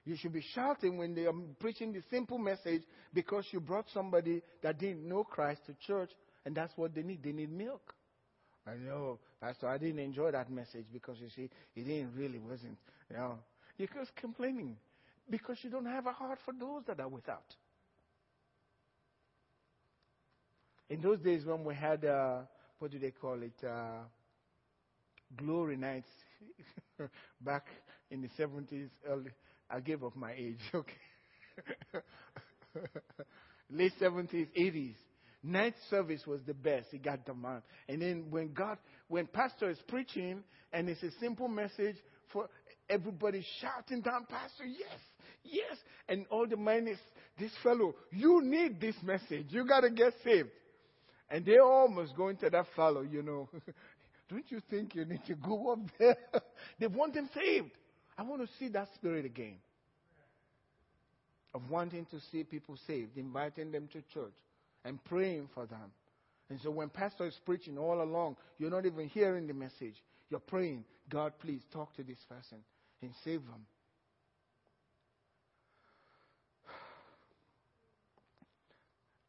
You 0.03 0.15
should 0.15 0.33
be 0.33 0.43
shouting 0.55 0.97
when 0.97 1.13
they 1.13 1.25
are 1.27 1.33
preaching 1.59 1.93
the 1.93 2.01
simple 2.09 2.39
message 2.39 2.81
because 3.13 3.45
you 3.51 3.59
brought 3.59 3.85
somebody 3.93 4.41
that 4.63 4.79
didn't 4.79 5.07
know 5.07 5.23
Christ 5.23 5.61
to 5.67 5.75
church, 5.85 6.09
and 6.45 6.55
that's 6.55 6.73
what 6.75 6.95
they 6.95 7.03
need. 7.03 7.21
They 7.21 7.31
need 7.31 7.51
milk. 7.51 7.93
I 8.65 8.75
know, 8.75 9.19
Pastor, 9.39 9.67
I 9.67 9.77
didn't 9.77 9.99
enjoy 9.99 10.31
that 10.31 10.49
message 10.51 10.85
because 10.91 11.17
you 11.19 11.29
see, 11.35 11.49
it 11.75 11.83
didn't 11.83 12.13
really 12.15 12.39
wasn't, 12.39 12.77
you 13.09 13.17
know. 13.17 13.39
You're 13.77 13.89
just 13.93 14.15
complaining 14.15 14.77
because 15.29 15.57
you 15.63 15.69
don't 15.69 15.85
have 15.85 16.05
a 16.05 16.11
heart 16.11 16.39
for 16.45 16.53
those 16.53 16.83
that 16.87 16.99
are 16.99 17.07
without. 17.07 17.55
In 20.91 20.99
those 20.99 21.19
days 21.19 21.45
when 21.45 21.63
we 21.63 21.73
had, 21.73 22.03
uh, 22.03 22.39
what 22.79 22.91
do 22.91 22.99
they 22.99 23.11
call 23.11 23.41
it, 23.41 23.65
uh, 23.65 24.03
glory 25.37 25.77
nights, 25.77 26.09
back 27.41 27.65
in 28.09 28.21
the 28.21 28.27
70s, 28.37 28.89
early, 29.07 29.31
I 29.69 29.79
gave 29.79 30.03
up 30.03 30.17
my 30.17 30.33
age, 30.33 30.59
okay. 30.75 30.91
Late 33.71 33.93
70s, 34.01 34.47
80s. 34.59 34.95
Night 35.41 35.75
service 35.89 36.23
was 36.27 36.41
the 36.45 36.53
best. 36.53 36.87
It 36.91 37.03
got 37.03 37.25
the 37.25 37.35
man. 37.35 37.61
And 37.87 38.01
then 38.01 38.25
when 38.29 38.51
God, 38.51 38.77
when 39.07 39.27
pastor 39.27 39.69
is 39.69 39.79
preaching 39.87 40.43
and 40.73 40.89
it's 40.89 41.03
a 41.03 41.11
simple 41.21 41.47
message 41.47 41.95
for 42.33 42.49
everybody 42.89 43.45
shouting 43.61 44.01
down, 44.01 44.25
Pastor, 44.29 44.65
yes, 44.65 44.99
yes. 45.45 45.77
And 46.09 46.25
all 46.29 46.47
the 46.49 46.57
men 46.57 46.89
is, 46.89 46.97
this 47.39 47.51
fellow, 47.63 47.95
you 48.11 48.41
need 48.43 48.81
this 48.81 48.95
message. 49.01 49.45
You 49.51 49.65
got 49.65 49.81
to 49.81 49.89
get 49.89 50.13
saved. 50.25 50.49
And 51.31 51.45
they 51.45 51.59
almost 51.59 52.15
go 52.15 52.27
into 52.27 52.49
that 52.49 52.65
fellow, 52.75 53.01
you 53.01 53.23
know. 53.23 53.49
Don't 54.29 54.49
you 54.49 54.61
think 54.69 54.95
you 54.95 55.05
need 55.05 55.25
to 55.25 55.35
go 55.35 55.71
up 55.71 55.79
there? 55.97 56.17
they 56.79 56.87
want 56.87 57.15
him 57.15 57.29
saved. 57.33 57.71
I 58.17 58.23
want 58.23 58.41
to 58.41 58.47
see 58.59 58.67
that 58.69 58.89
spirit 58.95 59.25
again 59.25 59.57
of 61.53 61.69
wanting 61.69 62.05
to 62.05 62.19
see 62.31 62.43
people 62.43 62.77
saved, 62.87 63.17
inviting 63.17 63.71
them 63.71 63.89
to 63.93 64.01
church, 64.13 64.33
and 64.85 65.03
praying 65.05 65.49
for 65.53 65.65
them. 65.65 65.91
And 66.49 66.59
so 66.61 66.69
when 66.69 66.89
pastor 66.89 67.25
is 67.25 67.39
preaching 67.45 67.77
all 67.77 68.01
along, 68.01 68.35
you're 68.57 68.69
not 68.69 68.85
even 68.85 69.07
hearing 69.07 69.47
the 69.47 69.53
message. 69.53 69.95
You're 70.29 70.39
praying, 70.41 70.85
God, 71.09 71.33
please 71.39 71.61
talk 71.71 71.95
to 71.95 72.03
this 72.03 72.19
person 72.29 72.59
and 73.01 73.11
save 73.23 73.41
them. 73.45 73.65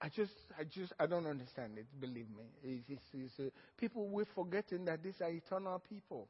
I 0.02 0.08
just, 0.08 0.32
I 0.58 0.64
just, 0.64 0.92
I 0.98 1.06
don't 1.06 1.26
understand 1.26 1.78
it. 1.78 1.86
Believe 2.00 2.26
me, 2.36 2.44
it's, 2.64 2.84
it's, 2.88 3.02
it's, 3.14 3.38
uh, 3.38 3.50
people 3.78 4.08
we're 4.08 4.26
forgetting 4.34 4.84
that 4.86 5.00
these 5.02 5.14
are 5.20 5.30
eternal 5.30 5.80
people. 5.88 6.26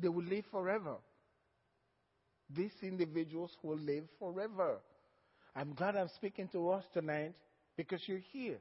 They 0.00 0.08
will 0.08 0.24
live 0.24 0.44
forever. 0.52 0.94
These 2.48 2.72
individuals 2.82 3.50
will 3.64 3.78
live 3.78 4.04
forever. 4.20 4.78
I'm 5.56 5.74
glad 5.74 5.96
I'm 5.96 6.08
speaking 6.14 6.48
to 6.52 6.70
us 6.70 6.84
tonight 6.94 7.34
because 7.76 8.00
you're 8.06 8.22
here. 8.32 8.58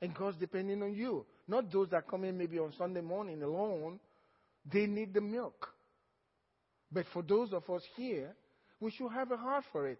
And 0.00 0.14
God's 0.14 0.38
depending 0.38 0.82
on 0.82 0.94
you. 0.94 1.26
Not 1.46 1.70
those 1.70 1.90
that 1.90 2.08
come 2.08 2.24
in 2.24 2.38
maybe 2.38 2.58
on 2.58 2.72
Sunday 2.78 3.02
morning 3.02 3.42
alone. 3.42 4.00
They 4.72 4.86
need 4.86 5.12
the 5.12 5.20
milk. 5.20 5.68
But 6.90 7.04
for 7.12 7.22
those 7.22 7.52
of 7.52 7.68
us 7.68 7.82
here, 7.94 8.34
we 8.80 8.90
should 8.90 9.12
have 9.12 9.30
a 9.30 9.36
heart 9.36 9.64
for 9.70 9.86
it. 9.86 9.98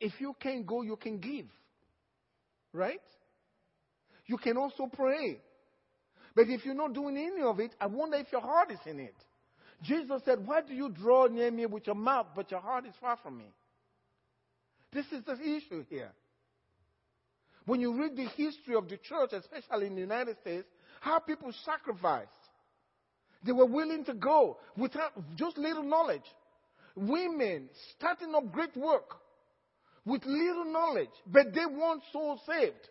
If 0.00 0.12
you 0.20 0.34
can't 0.40 0.66
go, 0.66 0.80
you 0.80 0.96
can 0.96 1.18
give. 1.18 1.46
Right? 2.74 3.00
You 4.26 4.36
can 4.36 4.56
also 4.56 4.90
pray. 4.92 5.40
But 6.34 6.48
if 6.48 6.64
you're 6.64 6.74
not 6.74 6.92
doing 6.92 7.16
any 7.16 7.40
of 7.42 7.60
it, 7.60 7.70
I 7.80 7.86
wonder 7.86 8.16
if 8.16 8.26
your 8.32 8.40
heart 8.40 8.72
is 8.72 8.80
in 8.84 8.98
it. 8.98 9.14
Jesus 9.82 10.20
said, 10.24 10.44
Why 10.44 10.60
do 10.60 10.74
you 10.74 10.90
draw 10.90 11.28
near 11.28 11.50
me 11.50 11.66
with 11.66 11.86
your 11.86 11.94
mouth, 11.94 12.26
but 12.34 12.50
your 12.50 12.60
heart 12.60 12.84
is 12.86 12.94
far 13.00 13.16
from 13.22 13.38
me? 13.38 13.46
This 14.92 15.06
is 15.12 15.24
the 15.24 15.34
issue 15.34 15.84
here. 15.88 16.10
When 17.64 17.80
you 17.80 17.96
read 17.96 18.16
the 18.16 18.26
history 18.36 18.74
of 18.74 18.88
the 18.88 18.96
church, 18.96 19.32
especially 19.32 19.86
in 19.86 19.94
the 19.94 20.00
United 20.00 20.36
States, 20.40 20.66
how 21.00 21.20
people 21.20 21.52
sacrificed. 21.64 22.28
They 23.44 23.52
were 23.52 23.66
willing 23.66 24.04
to 24.06 24.14
go 24.14 24.58
without 24.76 25.12
just 25.36 25.58
little 25.58 25.82
knowledge. 25.82 26.24
Women 26.96 27.68
starting 27.96 28.34
up 28.34 28.50
great 28.52 28.76
work 28.76 29.16
with 30.04 30.24
little 30.24 30.66
knowledge, 30.66 31.10
but 31.26 31.54
they 31.54 31.66
want 31.66 32.02
souls 32.12 32.40
saved. 32.46 32.88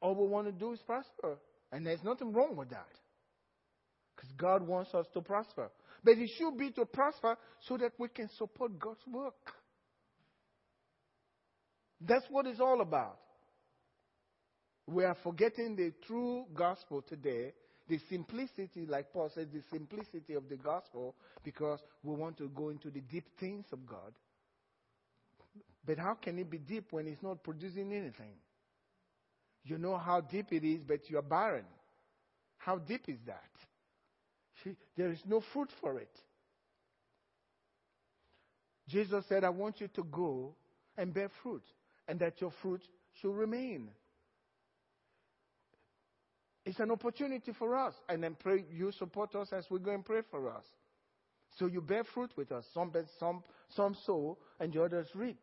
All 0.00 0.14
we 0.14 0.26
want 0.26 0.46
to 0.46 0.52
do 0.52 0.72
is 0.72 0.80
prosper. 0.80 1.38
And 1.70 1.86
there's 1.86 2.02
nothing 2.04 2.32
wrong 2.32 2.56
with 2.56 2.70
that. 2.70 2.88
Because 4.14 4.30
God 4.36 4.66
wants 4.66 4.92
us 4.94 5.06
to 5.14 5.22
prosper. 5.22 5.70
But 6.04 6.18
it 6.18 6.30
should 6.36 6.58
be 6.58 6.70
to 6.72 6.84
prosper 6.84 7.36
so 7.66 7.76
that 7.78 7.92
we 7.98 8.08
can 8.08 8.28
support 8.36 8.78
God's 8.78 9.00
work. 9.10 9.34
That's 12.00 12.26
what 12.28 12.46
it's 12.46 12.60
all 12.60 12.80
about. 12.80 13.18
We 14.86 15.04
are 15.04 15.16
forgetting 15.22 15.76
the 15.76 15.92
true 16.06 16.44
gospel 16.52 17.02
today, 17.02 17.52
the 17.88 17.98
simplicity, 18.10 18.84
like 18.86 19.12
Paul 19.12 19.30
says, 19.32 19.46
the 19.52 19.62
simplicity 19.70 20.34
of 20.34 20.48
the 20.48 20.56
gospel, 20.56 21.14
because 21.44 21.78
we 22.02 22.14
want 22.14 22.36
to 22.38 22.48
go 22.48 22.70
into 22.70 22.90
the 22.90 23.00
deep 23.00 23.24
things 23.38 23.64
of 23.72 23.86
God. 23.86 24.12
But 25.84 25.98
how 25.98 26.14
can 26.14 26.38
it 26.38 26.48
be 26.48 26.58
deep 26.58 26.92
when 26.92 27.06
it's 27.06 27.22
not 27.22 27.42
producing 27.42 27.92
anything? 27.92 28.34
You 29.64 29.78
know 29.78 29.96
how 29.96 30.20
deep 30.20 30.52
it 30.52 30.64
is, 30.64 30.82
but 30.82 31.08
you're 31.08 31.22
barren. 31.22 31.64
How 32.58 32.78
deep 32.78 33.08
is 33.08 33.18
that? 33.26 34.76
There 34.96 35.10
is 35.10 35.20
no 35.26 35.42
fruit 35.52 35.70
for 35.80 35.98
it. 35.98 36.16
Jesus 38.88 39.24
said, 39.28 39.42
I 39.42 39.50
want 39.50 39.80
you 39.80 39.88
to 39.88 40.04
go 40.04 40.54
and 40.96 41.12
bear 41.12 41.30
fruit, 41.42 41.64
and 42.06 42.20
that 42.20 42.40
your 42.40 42.52
fruit 42.62 42.82
should 43.20 43.34
remain. 43.34 43.90
It's 46.64 46.78
an 46.78 46.90
opportunity 46.90 47.52
for 47.58 47.76
us. 47.76 47.94
And 48.08 48.22
then 48.22 48.36
pray, 48.38 48.64
you 48.72 48.92
support 48.92 49.34
us 49.34 49.48
as 49.52 49.64
we 49.70 49.80
go 49.80 49.90
and 49.90 50.04
pray 50.04 50.20
for 50.30 50.48
us. 50.50 50.64
So 51.58 51.66
you 51.66 51.80
bear 51.80 52.04
fruit 52.04 52.30
with 52.36 52.52
us. 52.52 52.64
Some, 52.72 52.92
some, 53.18 53.42
some 53.76 53.96
sow, 54.06 54.38
and 54.58 54.72
the 54.72 54.82
others 54.82 55.06
reap. 55.14 55.38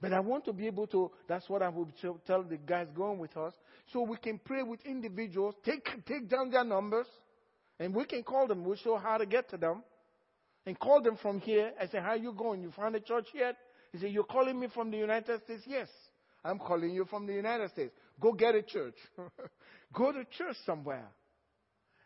But 0.00 0.12
I 0.12 0.20
want 0.20 0.44
to 0.44 0.52
be 0.52 0.66
able 0.66 0.86
to, 0.88 1.10
that's 1.26 1.48
what 1.48 1.62
I 1.62 1.68
will 1.68 1.88
tell 2.26 2.42
the 2.42 2.58
guys 2.58 2.88
going 2.94 3.18
with 3.18 3.36
us, 3.36 3.54
so 3.92 4.02
we 4.02 4.16
can 4.18 4.38
pray 4.44 4.62
with 4.62 4.84
individuals, 4.84 5.54
take, 5.64 5.88
take 6.06 6.28
down 6.28 6.50
their 6.50 6.64
numbers, 6.64 7.06
and 7.78 7.94
we 7.94 8.04
can 8.04 8.22
call 8.22 8.46
them. 8.46 8.64
We'll 8.64 8.76
show 8.76 8.96
how 8.96 9.18
to 9.18 9.26
get 9.26 9.48
to 9.50 9.56
them. 9.56 9.82
And 10.66 10.78
call 10.78 11.00
them 11.00 11.16
from 11.22 11.38
here. 11.40 11.70
I 11.80 11.86
say, 11.86 11.98
how 11.98 12.10
are 12.10 12.16
you 12.16 12.32
going? 12.32 12.60
You 12.60 12.72
found 12.72 12.96
a 12.96 13.00
church 13.00 13.28
yet? 13.32 13.56
He 13.92 13.98
said, 13.98 14.10
you're 14.10 14.24
calling 14.24 14.58
me 14.58 14.66
from 14.74 14.90
the 14.90 14.96
United 14.96 15.42
States? 15.44 15.62
Yes. 15.64 15.88
I'm 16.44 16.58
calling 16.58 16.90
you 16.90 17.04
from 17.04 17.26
the 17.26 17.32
United 17.32 17.70
States. 17.70 17.92
Go 18.20 18.32
get 18.32 18.54
a 18.54 18.62
church. 18.62 18.96
Go 19.92 20.12
to 20.12 20.24
church 20.36 20.56
somewhere. 20.64 21.06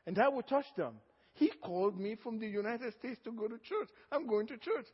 And 0.06 0.16
that 0.16 0.32
will 0.32 0.42
touch 0.42 0.66
them. 0.76 0.94
He 1.40 1.48
called 1.48 1.98
me 1.98 2.16
from 2.22 2.38
the 2.38 2.46
United 2.46 2.92
States 2.98 3.18
to 3.24 3.32
go 3.32 3.48
to 3.48 3.56
church. 3.56 3.88
I'm 4.12 4.26
going 4.26 4.46
to 4.48 4.58
church. 4.58 4.84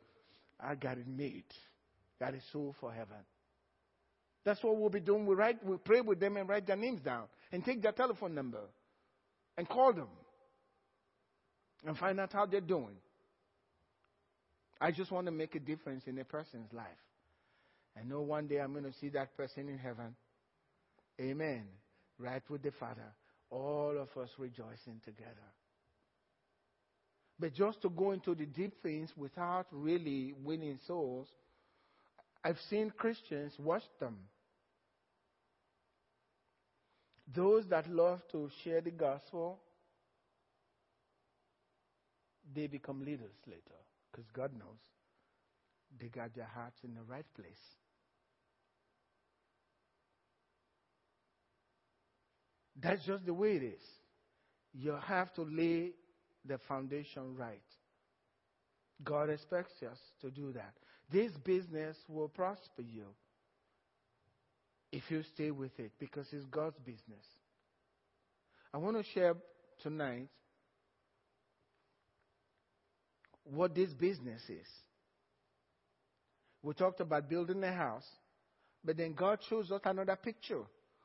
I 0.61 0.76
got 0.76 0.96
it 0.96 1.09
made. 1.09 1.42
Got 2.20 2.35
a 2.35 2.40
soul 2.52 2.72
for 2.80 2.92
heaven. 2.92 3.16
That's 4.44 4.62
what 4.62 4.76
we'll 4.76 4.88
be 4.88 5.00
doing. 5.00 5.26
We 5.26 5.35
write, 5.35 5.62
we 5.66 5.76
pray 5.78 6.02
with 6.02 6.20
them 6.20 6.37
and 6.37 6.48
write 6.48 6.68
their 6.68 6.76
names 6.76 7.00
down 7.00 7.24
and 7.50 7.64
take 7.64 7.82
their 7.82 7.90
telephone 7.90 8.32
number 8.32 8.61
and 9.59 9.68
call 9.68 9.92
them 9.92 10.06
and 11.85 11.98
find 11.98 12.20
out 12.20 12.32
how 12.32 12.46
they're 12.46 12.61
doing. 12.61 12.94
I 14.80 14.92
just 14.92 15.11
want 15.11 15.26
to 15.26 15.32
make 15.32 15.56
a 15.56 15.61
difference 15.61 16.04
in 16.06 16.16
a 16.20 16.24
person's 16.24 16.72
life. 16.72 16.87
I 17.98 18.04
know 18.04 18.20
one 18.20 18.46
day 18.46 18.61
I'm 18.61 18.70
going 18.70 18.85
to 18.85 18.96
see 19.00 19.09
that 19.09 19.37
person 19.37 19.68
in 19.68 19.78
heaven. 19.78 20.14
Amen. 21.20 21.64
Right 22.20 22.42
with 22.48 22.62
the 22.62 22.70
Father. 22.70 23.12
All 23.50 23.98
of 23.98 24.16
us 24.22 24.30
rejoicing 24.38 25.00
together. 25.04 25.50
But 27.38 27.55
just 27.55 27.83
to 27.83 27.90
go 27.90 28.12
into 28.12 28.35
the 28.35 28.46
deep 28.46 28.83
things 28.83 29.11
without 29.16 29.66
really 29.70 30.35
winning 30.42 30.79
souls, 30.87 31.29
I've 32.42 32.59
seen 32.70 32.90
Christians 32.96 33.53
watch 33.59 33.83
them. 34.01 34.16
Those 37.35 37.66
that 37.70 37.90
love 37.90 38.20
to 38.33 38.49
share 38.62 38.81
the 38.81 38.92
gospel, 38.92 39.59
they 42.55 42.68
become 42.68 43.05
leaders 43.05 43.35
later 43.46 43.61
because 44.11 44.27
God 44.33 44.53
knows 44.53 44.79
they 46.01 46.09
got 46.09 46.35
their 46.35 46.49
hearts 46.55 46.79
in 46.85 46.94
the 46.94 47.03
right 47.03 47.27
place. 47.35 47.55
That's 52.81 53.05
just 53.05 53.25
the 53.27 53.35
way 53.35 53.57
it 53.57 53.62
is. 53.62 53.83
You 54.75 54.96
have 55.07 55.33
to 55.35 55.42
lay 55.42 55.92
the 56.46 56.59
foundation 56.68 57.37
right. 57.37 57.61
God 59.04 59.30
expects 59.30 59.82
us 59.82 59.98
to 60.20 60.30
do 60.30 60.52
that. 60.52 60.72
This 61.11 61.32
business 61.44 61.96
will 62.09 62.28
prosper 62.28 62.82
you 62.82 63.04
if 64.92 65.02
you 65.11 65.22
stay 65.35 65.50
with 65.50 65.78
it 65.78 65.92
because 65.98 66.26
it's 66.32 66.44
God's 66.46 66.78
business. 66.78 67.24
I 68.72 68.78
want 68.78 68.96
to 68.96 69.04
share 69.12 69.35
tonight 69.82 70.28
what 73.44 73.74
this 73.74 73.90
business 73.90 74.42
is. 74.48 74.66
We 76.62 76.74
talked 76.74 77.00
about 77.00 77.28
building 77.28 77.62
a 77.62 77.72
house, 77.72 78.06
but 78.85 78.96
then 78.96 79.14
God 79.14 79.38
shows 79.48 79.70
us 79.70 79.80
another 79.85 80.16
picture 80.16 80.62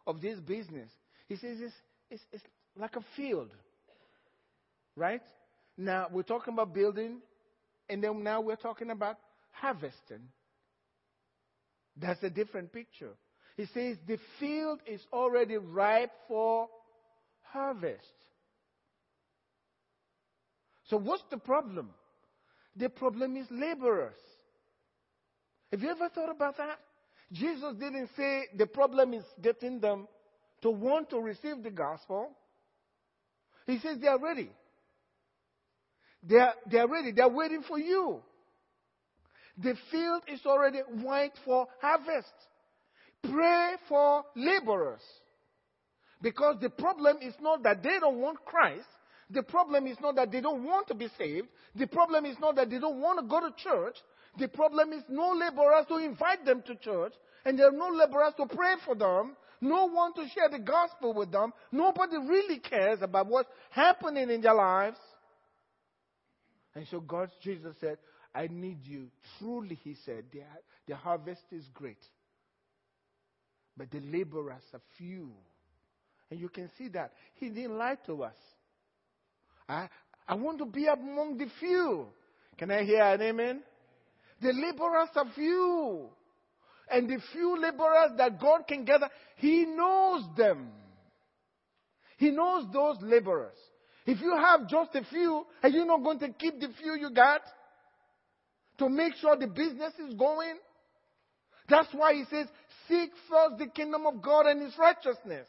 of 0.07 0.21
this 0.21 0.39
business. 0.39 0.89
He 1.27 1.35
says 1.35 1.57
it's, 1.61 1.73
it's, 2.09 2.23
it's 2.31 2.43
like 2.75 2.95
a 2.95 3.03
field, 3.15 3.49
right? 5.01 5.23
Now 5.77 6.07
we're 6.11 6.21
talking 6.21 6.53
about 6.53 6.73
building, 6.73 7.21
and 7.89 8.03
then 8.03 8.23
now 8.23 8.39
we're 8.39 8.55
talking 8.55 8.91
about 8.91 9.17
harvesting. 9.51 10.29
That's 11.97 12.21
a 12.23 12.29
different 12.29 12.71
picture. 12.71 13.13
He 13.57 13.65
says 13.73 13.97
the 14.07 14.19
field 14.39 14.79
is 14.85 15.01
already 15.11 15.57
ripe 15.57 16.11
for 16.27 16.69
harvest. 17.41 18.05
So, 20.85 20.97
what's 20.97 21.23
the 21.31 21.37
problem? 21.37 21.89
The 22.75 22.89
problem 22.89 23.35
is 23.35 23.47
laborers. 23.49 24.13
Have 25.71 25.81
you 25.81 25.89
ever 25.89 26.09
thought 26.09 26.29
about 26.29 26.57
that? 26.57 26.77
Jesus 27.31 27.73
didn't 27.79 28.09
say 28.15 28.43
the 28.55 28.67
problem 28.67 29.13
is 29.13 29.23
getting 29.41 29.79
them 29.79 30.07
to 30.61 30.69
want 30.69 31.09
to 31.09 31.19
receive 31.19 31.63
the 31.63 31.71
gospel. 31.71 32.29
He 33.65 33.79
says 33.79 33.97
they 33.99 34.07
are 34.07 34.19
ready. 34.19 34.51
They 36.23 36.37
are, 36.37 36.53
they 36.69 36.77
are 36.77 36.87
ready. 36.87 37.11
They 37.11 37.21
are 37.21 37.29
waiting 37.29 37.63
for 37.67 37.79
you. 37.79 38.21
The 39.57 39.75
field 39.91 40.23
is 40.27 40.39
already 40.45 40.79
white 40.79 41.33
for 41.45 41.67
harvest. 41.81 42.31
Pray 43.23 43.73
for 43.87 44.23
laborers. 44.35 45.01
Because 46.21 46.57
the 46.61 46.69
problem 46.69 47.17
is 47.21 47.33
not 47.41 47.63
that 47.63 47.83
they 47.83 47.99
don't 47.99 48.19
want 48.19 48.43
Christ. 48.45 48.87
The 49.29 49.43
problem 49.43 49.87
is 49.87 49.97
not 50.01 50.15
that 50.15 50.31
they 50.31 50.41
don't 50.41 50.63
want 50.63 50.87
to 50.89 50.93
be 50.93 51.07
saved. 51.17 51.47
The 51.75 51.87
problem 51.87 52.25
is 52.25 52.37
not 52.39 52.55
that 52.55 52.69
they 52.69 52.79
don't 52.79 52.99
want 52.99 53.19
to 53.19 53.25
go 53.25 53.39
to 53.39 53.53
church. 53.55 53.95
The 54.37 54.47
problem 54.47 54.93
is 54.93 55.03
no 55.09 55.31
laborers 55.31 55.85
to 55.87 55.97
invite 55.97 56.45
them 56.45 56.63
to 56.67 56.75
church. 56.75 57.13
And 57.45 57.57
there 57.57 57.69
are 57.69 57.71
no 57.71 57.89
laborers 57.89 58.33
to 58.37 58.45
pray 58.45 58.75
for 58.85 58.95
them. 58.95 59.35
No 59.61 59.85
one 59.85 60.13
to 60.15 60.27
share 60.33 60.49
the 60.49 60.59
gospel 60.59 61.13
with 61.13 61.31
them. 61.31 61.53
Nobody 61.71 62.17
really 62.17 62.59
cares 62.59 62.99
about 63.01 63.27
what's 63.27 63.49
happening 63.69 64.29
in 64.29 64.41
their 64.41 64.55
lives. 64.55 64.97
And 66.75 66.87
so 66.89 66.99
God, 66.99 67.29
Jesus 67.43 67.75
said, 67.79 67.97
I 68.33 68.47
need 68.47 68.79
you. 68.85 69.07
Truly, 69.37 69.77
he 69.83 69.95
said, 70.05 70.25
the, 70.31 70.41
the 70.87 70.95
harvest 70.95 71.41
is 71.51 71.65
great, 71.73 72.01
but 73.75 73.91
the 73.91 73.99
laborers 73.99 74.63
are 74.73 74.81
few. 74.97 75.31
And 76.29 76.39
you 76.39 76.47
can 76.47 76.69
see 76.77 76.87
that. 76.89 77.11
He 77.35 77.49
didn't 77.49 77.77
lie 77.77 77.97
to 78.05 78.23
us. 78.23 78.35
I, 79.67 79.89
I 80.27 80.35
want 80.35 80.59
to 80.59 80.65
be 80.65 80.87
among 80.87 81.37
the 81.37 81.47
few. 81.59 82.07
Can 82.57 82.71
I 82.71 82.83
hear 82.83 83.01
an 83.01 83.21
amen? 83.21 83.61
The 84.41 84.53
laborers 84.53 85.09
are 85.15 85.25
few. 85.35 86.09
And 86.89 87.09
the 87.09 87.17
few 87.33 87.61
laborers 87.61 88.11
that 88.17 88.39
God 88.39 88.67
can 88.67 88.85
gather, 88.85 89.09
He 89.37 89.65
knows 89.65 90.23
them. 90.37 90.69
He 92.17 92.31
knows 92.31 92.65
those 92.71 92.97
laborers. 93.01 93.57
If 94.05 94.21
you 94.21 94.35
have 94.35 94.67
just 94.67 94.95
a 94.95 95.03
few, 95.09 95.45
are 95.63 95.69
you 95.69 95.85
not 95.85 96.03
going 96.03 96.19
to 96.19 96.29
keep 96.29 96.59
the 96.59 96.69
few 96.81 96.95
you 96.95 97.11
got? 97.11 97.41
to 98.81 98.89
make 98.89 99.13
sure 99.15 99.37
the 99.37 99.45
business 99.47 99.93
is 99.99 100.15
going. 100.15 100.55
That's 101.69 101.93
why 101.93 102.13
he 102.15 102.23
says, 102.31 102.47
seek 102.87 103.11
first 103.29 103.59
the 103.59 103.67
kingdom 103.67 104.07
of 104.07 104.21
God 104.21 104.47
and 104.47 104.61
his 104.61 104.75
righteousness. 104.77 105.47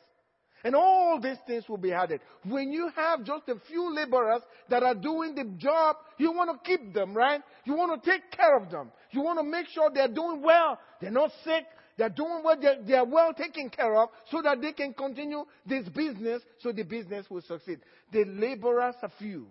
And 0.64 0.76
all 0.76 1.18
these 1.20 1.38
things 1.46 1.68
will 1.68 1.78
be 1.78 1.92
added. 1.92 2.20
When 2.44 2.70
you 2.72 2.90
have 2.94 3.24
just 3.24 3.48
a 3.48 3.56
few 3.68 3.94
laborers 3.94 4.42
that 4.68 4.82
are 4.82 4.94
doing 4.94 5.34
the 5.34 5.44
job, 5.58 5.96
you 6.18 6.32
want 6.32 6.50
to 6.50 6.68
keep 6.68 6.94
them, 6.94 7.14
right? 7.14 7.40
You 7.64 7.74
want 7.74 8.02
to 8.02 8.10
take 8.10 8.30
care 8.30 8.56
of 8.56 8.70
them. 8.70 8.92
You 9.10 9.22
want 9.22 9.38
to 9.40 9.44
make 9.44 9.66
sure 9.68 9.90
they're 9.92 10.08
doing 10.08 10.42
well. 10.42 10.78
They're 11.00 11.10
not 11.10 11.30
sick. 11.44 11.64
They're 11.98 12.08
doing 12.08 12.42
well. 12.44 12.56
they're, 12.60 12.82
they're 12.86 13.04
well 13.04 13.34
taken 13.34 13.70
care 13.70 14.00
of 14.00 14.08
so 14.30 14.40
that 14.42 14.60
they 14.60 14.72
can 14.72 14.94
continue 14.94 15.44
this 15.66 15.88
business 15.88 16.42
so 16.60 16.72
the 16.72 16.84
business 16.84 17.26
will 17.28 17.42
succeed. 17.42 17.80
The 18.12 18.24
laborers 18.24 18.94
are 19.02 19.12
few. 19.18 19.46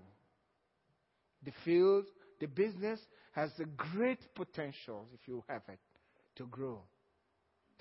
The 1.44 1.52
field, 1.66 2.06
the 2.40 2.48
business 2.48 3.00
has 3.34 3.52
a 3.60 3.66
great 3.66 4.20
potential 4.36 5.08
if 5.14 5.28
you 5.28 5.44
have 5.48 5.64
it 5.68 5.80
to 6.38 6.46
grow. 6.46 6.82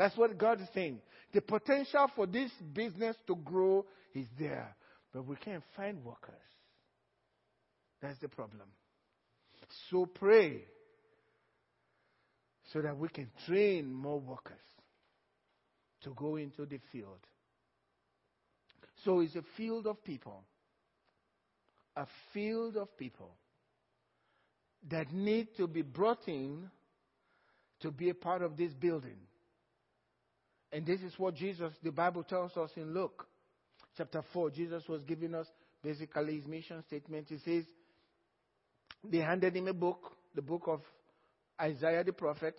That's 0.01 0.17
what 0.17 0.39
God 0.39 0.63
is 0.63 0.69
saying. 0.73 0.99
The 1.35 1.43
potential 1.43 2.11
for 2.17 2.27
this 2.27 2.51
business 2.73 3.17
to 3.27 3.37
grow 3.37 3.85
is 4.15 4.27
there, 4.39 4.75
but 5.13 5.27
we 5.27 5.37
can't 5.37 5.63
find 5.77 6.03
workers. 6.03 6.33
That's 8.01 8.19
the 8.19 8.29
problem. 8.29 8.67
So 9.91 10.07
pray 10.07 10.63
so 12.73 12.81
that 12.81 12.97
we 12.97 13.11
can 13.11 13.29
train 13.47 13.93
more 13.93 14.19
workers 14.19 14.57
to 16.05 16.15
go 16.17 16.37
into 16.37 16.65
the 16.65 16.79
field. 16.91 17.21
So 19.05 19.21
it's 19.21 19.37
a 19.37 19.45
field 19.59 19.87
of 19.87 20.03
people. 20.03 20.45
A 21.97 22.07
field 22.33 22.79
of 22.79 22.97
people 22.97 23.33
that 24.89 25.13
need 25.13 25.49
to 25.59 25.67
be 25.67 25.83
brought 25.83 26.27
in 26.27 26.71
to 27.83 27.91
be 27.91 28.09
a 28.09 28.15
part 28.15 28.41
of 28.41 28.57
this 28.57 28.73
building. 28.73 29.19
And 30.72 30.87
this 30.87 31.00
is 31.00 31.12
what 31.18 31.35
Jesus, 31.35 31.72
the 31.83 31.90
Bible 31.90 32.22
tells 32.22 32.56
us 32.56 32.70
in 32.76 32.94
Luke 32.94 33.26
chapter 33.96 34.22
4. 34.33 34.50
Jesus 34.50 34.85
was 34.88 35.02
giving 35.02 35.35
us 35.35 35.46
basically 35.83 36.37
his 36.37 36.46
mission 36.46 36.83
statement. 36.87 37.26
He 37.28 37.38
says, 37.38 37.64
they 39.04 39.18
handed 39.18 39.56
him 39.56 39.68
a 39.68 39.72
book, 39.72 40.12
the 40.35 40.42
book 40.42 40.62
of 40.66 40.80
Isaiah 41.61 42.04
the 42.04 42.12
prophet. 42.12 42.54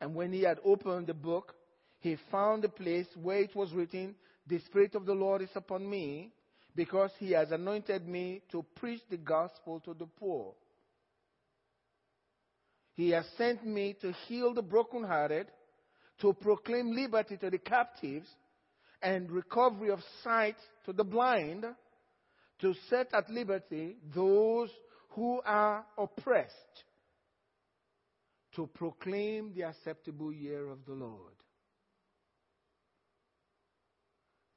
And 0.00 0.14
when 0.14 0.32
he 0.32 0.42
had 0.42 0.58
opened 0.64 1.06
the 1.06 1.14
book, 1.14 1.54
he 2.00 2.16
found 2.30 2.62
the 2.62 2.68
place 2.68 3.06
where 3.20 3.38
it 3.38 3.54
was 3.56 3.72
written, 3.72 4.14
The 4.46 4.58
Spirit 4.60 4.94
of 4.94 5.06
the 5.06 5.14
Lord 5.14 5.42
is 5.42 5.48
upon 5.54 5.88
me, 5.88 6.32
because 6.74 7.10
he 7.18 7.32
has 7.32 7.50
anointed 7.50 8.06
me 8.06 8.42
to 8.52 8.64
preach 8.76 9.00
the 9.10 9.16
gospel 9.16 9.80
to 9.80 9.94
the 9.94 10.06
poor. 10.06 10.52
He 12.94 13.10
has 13.10 13.26
sent 13.36 13.66
me 13.66 13.96
to 14.02 14.12
heal 14.26 14.54
the 14.54 14.62
brokenhearted, 14.62 15.46
to 16.20 16.32
proclaim 16.32 16.92
liberty 16.92 17.36
to 17.36 17.50
the 17.50 17.58
captives, 17.58 18.28
and 19.02 19.30
recovery 19.30 19.90
of 19.90 20.00
sight 20.24 20.56
to 20.84 20.92
the 20.92 21.04
blind, 21.04 21.64
to 22.60 22.74
set 22.88 23.12
at 23.12 23.28
liberty 23.28 23.96
those 24.14 24.70
who 25.10 25.40
are 25.44 25.84
oppressed, 25.98 26.54
to 28.54 28.66
proclaim 28.74 29.52
the 29.54 29.62
acceptable 29.62 30.32
year 30.32 30.68
of 30.70 30.78
the 30.86 30.94
Lord. 30.94 31.34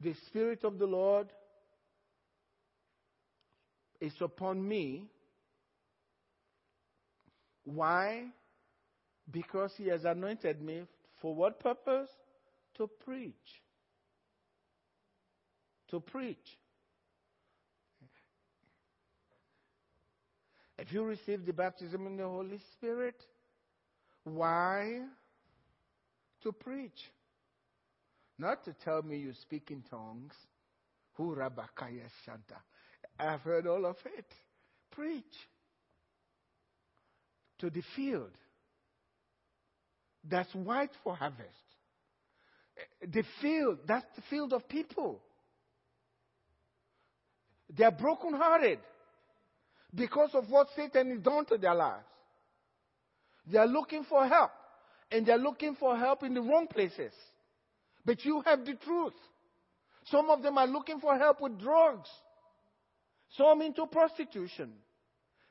The 0.01 0.13
Spirit 0.27 0.63
of 0.63 0.79
the 0.79 0.85
Lord 0.85 1.27
is 3.99 4.13
upon 4.21 4.65
me. 4.65 5.09
Why? 7.65 8.27
Because 9.29 9.73
He 9.77 9.87
has 9.87 10.05
anointed 10.05 10.61
me 10.61 10.83
for 11.21 11.35
what 11.35 11.59
purpose? 11.59 12.09
To 12.77 12.87
preach. 13.05 13.33
To 15.91 15.99
preach. 15.99 16.37
If 20.77 20.93
you 20.93 21.03
receive 21.03 21.45
the 21.45 21.51
baptism 21.51 22.07
in 22.07 22.15
the 22.15 22.23
Holy 22.23 22.59
Spirit, 22.73 23.21
why? 24.23 25.01
To 26.43 26.51
preach. 26.53 27.11
Not 28.37 28.63
to 28.63 28.73
tell 28.85 29.01
me 29.01 29.17
you 29.17 29.33
speak 29.41 29.71
in 29.71 29.83
tongues. 29.89 30.33
Hurabakaya 31.17 32.07
Shanta. 32.25 32.61
I've 33.19 33.41
heard 33.41 33.67
all 33.67 33.85
of 33.85 33.97
it. 34.05 34.25
Preach. 34.91 35.23
To 37.59 37.69
the 37.69 37.83
field 37.95 38.31
that's 40.27 40.53
white 40.53 40.91
for 41.03 41.15
harvest. 41.15 41.47
The 43.01 43.23
field, 43.41 43.79
that's 43.87 44.05
the 44.15 44.21
field 44.29 44.53
of 44.53 44.67
people. 44.67 45.21
They're 47.75 47.91
brokenhearted 47.91 48.79
because 49.93 50.29
of 50.33 50.49
what 50.49 50.67
Satan 50.75 51.11
has 51.11 51.19
done 51.19 51.45
to 51.45 51.57
their 51.57 51.75
lives. 51.75 52.05
They're 53.51 53.67
looking 53.67 54.03
for 54.03 54.27
help, 54.27 54.51
and 55.11 55.25
they're 55.25 55.37
looking 55.37 55.75
for 55.75 55.97
help 55.97 56.23
in 56.23 56.33
the 56.33 56.41
wrong 56.41 56.67
places. 56.67 57.13
But 58.05 58.23
you 58.23 58.41
have 58.45 58.65
the 58.65 58.75
truth. 58.75 59.13
Some 60.05 60.29
of 60.29 60.41
them 60.41 60.57
are 60.57 60.67
looking 60.67 60.99
for 60.99 61.17
help 61.17 61.41
with 61.41 61.59
drugs, 61.59 62.09
some 63.37 63.61
into 63.61 63.85
prostitution. 63.87 64.71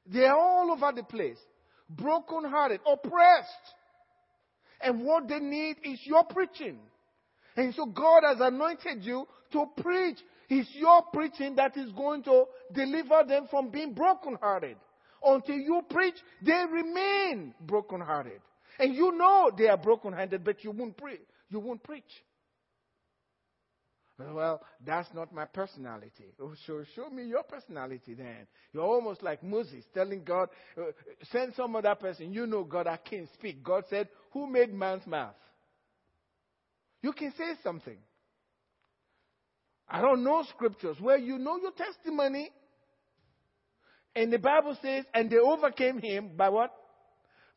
They're 0.06 0.34
all 0.34 0.70
over 0.70 0.92
the 0.94 1.02
place, 1.02 1.38
brokenhearted, 1.88 2.80
oppressed. 2.86 3.74
And 4.80 5.04
what 5.04 5.28
they 5.28 5.40
need 5.40 5.76
is 5.84 6.00
your 6.04 6.24
preaching. 6.24 6.78
And 7.56 7.74
so 7.74 7.86
God 7.86 8.22
has 8.24 8.38
anointed 8.40 9.02
you 9.02 9.26
to 9.52 9.66
preach. 9.82 10.18
It's 10.48 10.68
your 10.74 11.02
preaching 11.12 11.56
that 11.56 11.76
is 11.76 11.90
going 11.92 12.22
to 12.24 12.44
deliver 12.72 13.24
them 13.26 13.48
from 13.50 13.70
being 13.70 13.94
brokenhearted. 13.94 14.76
Until 15.22 15.56
you 15.56 15.82
preach, 15.90 16.14
they 16.40 16.64
remain 16.70 17.54
brokenhearted. 17.60 18.40
And 18.78 18.94
you 18.94 19.12
know 19.12 19.50
they 19.56 19.66
are 19.66 19.76
brokenhearted, 19.76 20.44
but 20.44 20.62
you 20.62 20.70
won't 20.70 20.96
preach. 20.96 21.20
You 21.50 21.58
won't 21.58 21.82
preach. 21.82 22.04
Well, 24.18 24.60
that's 24.84 25.08
not 25.14 25.32
my 25.32 25.44
personality. 25.44 26.34
Oh, 26.42 26.52
so 26.66 26.82
show 26.96 27.08
me 27.08 27.24
your 27.24 27.44
personality 27.44 28.14
then. 28.14 28.48
You're 28.72 28.82
almost 28.82 29.22
like 29.22 29.44
Moses 29.44 29.84
telling 29.94 30.24
God, 30.24 30.48
uh, 30.76 30.86
send 31.30 31.54
some 31.54 31.76
other 31.76 31.94
person. 31.94 32.32
You 32.32 32.46
know 32.46 32.64
God, 32.64 32.88
I 32.88 32.96
can't 32.96 33.28
speak. 33.34 33.62
God 33.62 33.84
said, 33.88 34.08
Who 34.32 34.48
made 34.48 34.74
man's 34.74 35.06
mouth? 35.06 35.36
You 37.00 37.12
can 37.12 37.32
say 37.38 37.52
something. 37.62 37.96
I 39.88 40.00
don't 40.00 40.24
know 40.24 40.44
scriptures 40.50 40.96
where 41.00 41.16
you 41.16 41.38
know 41.38 41.56
your 41.58 41.70
testimony. 41.72 42.50
And 44.14 44.32
the 44.32 44.38
Bible 44.38 44.76
says, 44.82 45.04
and 45.14 45.30
they 45.30 45.38
overcame 45.38 46.00
him 46.02 46.30
by 46.36 46.48
what? 46.48 46.72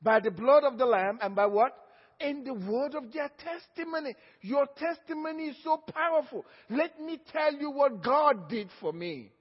By 0.02 0.20
the 0.20 0.32
blood 0.32 0.64
of 0.64 0.78
the 0.78 0.86
Lamb 0.86 1.18
and 1.22 1.36
by 1.36 1.48
what? 1.48 1.74
In 2.24 2.44
the 2.44 2.54
word 2.54 2.96
of 2.96 3.12
their 3.12 3.30
testimony. 3.38 4.16
Your 4.42 4.68
testimony 4.78 5.46
is 5.46 5.56
so 5.64 5.78
powerful. 5.94 6.46
Let 6.70 7.00
me 7.00 7.20
tell 7.32 7.54
you 7.54 7.72
what 7.72 8.04
God 8.04 8.50
did 8.50 8.70
for 8.80 8.94
me. 8.94 9.32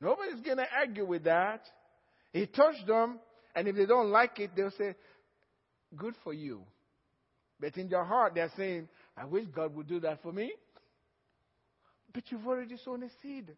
Nobody's 0.00 0.40
going 0.44 0.58
to 0.58 0.66
argue 0.78 1.06
with 1.06 1.24
that. 1.24 1.62
He 2.32 2.46
touched 2.46 2.86
them, 2.86 3.18
and 3.54 3.66
if 3.66 3.76
they 3.76 3.86
don't 3.86 4.10
like 4.10 4.38
it, 4.38 4.50
they'll 4.54 4.70
say, 4.72 4.94
Good 5.96 6.14
for 6.22 6.32
you. 6.34 6.62
But 7.60 7.76
in 7.76 7.88
their 7.88 8.04
heart, 8.04 8.34
they're 8.34 8.52
saying, 8.56 8.88
I 9.16 9.24
wish 9.24 9.46
God 9.54 9.74
would 9.74 9.88
do 9.88 10.00
that 10.00 10.22
for 10.22 10.32
me. 10.32 10.52
But 12.12 12.24
you've 12.30 12.46
already 12.46 12.76
sown 12.84 13.02
a 13.02 13.08
seed. 13.22 13.56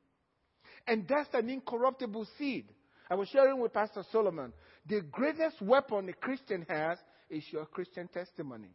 And 0.87 1.07
that's 1.09 1.29
an 1.35 1.51
incorruptible 1.51 2.27
seed. 2.39 2.67
I 3.11 3.15
was 3.15 3.29
sharing 3.29 3.61
with 3.61 3.73
Pastor 3.73 4.05
Solomon. 4.13 4.53
The 4.87 5.01
greatest 5.01 5.61
weapon 5.61 6.09
a 6.09 6.13
Christian 6.13 6.65
has 6.69 6.99
is 7.31 7.45
your 7.51 7.67
Christian 7.67 8.09
testimony. 8.09 8.71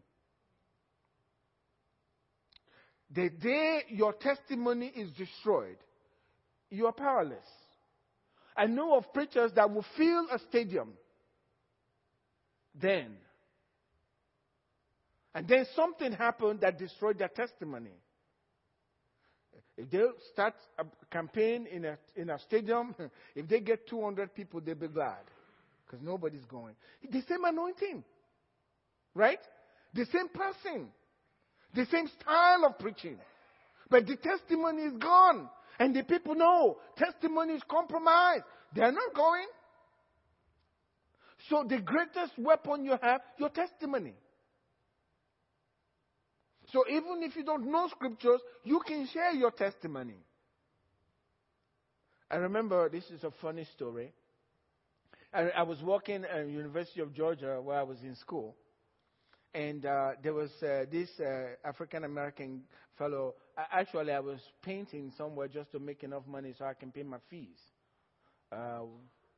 The 3.12 3.30
day 3.30 3.82
your 3.90 4.14
testimony 4.14 4.88
is 4.88 5.12
destroyed, 5.12 5.78
you 6.70 6.88
are 6.88 6.94
powerless. 6.94 7.46
I 8.58 8.66
know 8.66 8.98
of 8.98 9.14
preachers 9.14 9.52
that 9.56 9.70
will 9.70 9.86
fill 9.98 10.28
a 10.32 10.40
stadium 10.50 10.94
then. 12.80 13.18
And 15.34 15.48
then 15.48 15.66
something 15.76 16.14
happened 16.14 16.62
that 16.62 16.80
destroyed 16.80 17.20
their 17.20 17.28
testimony. 17.28 17.92
If 19.78 19.90
they 19.90 20.04
start 20.32 20.54
a 20.80 20.86
campaign 21.12 21.68
in 21.70 21.84
a, 21.84 21.98
in 22.16 22.30
a 22.30 22.40
stadium, 22.40 22.96
if 23.36 23.48
they 23.48 23.60
get 23.60 23.88
200 23.90 24.34
people, 24.34 24.62
they'll 24.62 24.76
be 24.76 24.88
glad 24.88 25.24
because 25.86 26.04
nobody's 26.04 26.46
going. 26.46 26.76
The 27.04 27.22
same 27.28 27.44
anointing. 27.44 28.04
Right? 29.16 29.40
The 29.94 30.06
same 30.06 30.28
person. 30.28 30.90
The 31.74 31.86
same 31.88 32.08
style 32.22 32.66
of 32.66 32.78
preaching. 32.78 33.18
But 33.90 34.06
the 34.06 34.18
testimony 34.18 34.84
is 34.84 34.98
gone. 34.98 35.50
And 35.80 35.96
the 35.96 36.04
people 36.04 36.36
know 36.36 36.78
testimony 36.98 37.54
is 37.54 37.64
compromised. 37.70 38.44
They're 38.76 38.92
not 38.92 39.14
going. 39.16 39.48
So 41.50 41.66
the 41.68 41.80
greatest 41.80 42.34
weapon 42.38 42.86
you 42.86 42.98
have, 43.02 43.22
your 43.40 43.50
testimony. 43.50 44.14
So 46.72 46.84
even 46.90 47.22
if 47.24 47.36
you 47.36 47.44
don't 47.44 47.72
know 47.72 47.88
scriptures, 47.90 48.42
you 48.64 48.82
can 48.86 49.08
share 49.14 49.34
your 49.34 49.52
testimony. 49.52 50.18
I 52.30 52.38
remember 52.38 52.90
this 52.90 53.06
is 53.12 53.24
a 53.24 53.32
funny 53.42 53.68
story. 53.76 54.12
I, 55.32 55.50
I 55.50 55.64
was 55.64 55.82
working 55.84 56.26
at 56.26 56.48
University 56.48 57.02
of 57.02 57.14
Georgia 57.14 57.60
where 57.62 57.80
I 57.80 57.84
was 57.84 57.98
in 58.02 58.16
school, 58.16 58.56
and 59.56 59.86
uh, 59.86 60.12
there 60.22 60.34
was 60.34 60.52
uh, 60.62 60.86
this 60.92 61.10
uh, 61.20 61.56
African 61.68 62.04
American 62.04 62.62
fellow. 62.98 63.36
Actually, 63.58 64.12
I 64.12 64.20
was 64.20 64.40
painting 64.62 65.12
somewhere 65.18 65.48
just 65.48 65.72
to 65.72 65.80
make 65.80 66.04
enough 66.04 66.24
money 66.28 66.54
so 66.58 66.66
I 66.66 66.74
can 66.74 66.92
pay 66.92 67.04
my 67.04 67.18
fees 67.30 67.58
uh, 68.52 68.82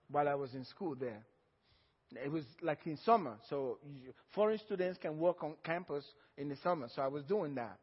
while 0.10 0.28
I 0.28 0.34
was 0.36 0.54
in 0.56 0.66
school 0.66 0.96
there. 0.96 1.24
It 2.24 2.32
was 2.32 2.46
like 2.62 2.80
in 2.88 2.98
summer, 3.06 3.36
so 3.50 3.80
foreign 4.34 4.60
students 4.66 4.98
can 5.00 5.20
work 5.20 5.44
on 5.44 5.56
campus 5.64 6.06
in 6.38 6.50
the 6.50 6.56
summer. 6.64 6.88
So 6.96 7.02
I 7.02 7.08
was 7.08 7.24
doing 7.26 7.54
that, 7.56 7.78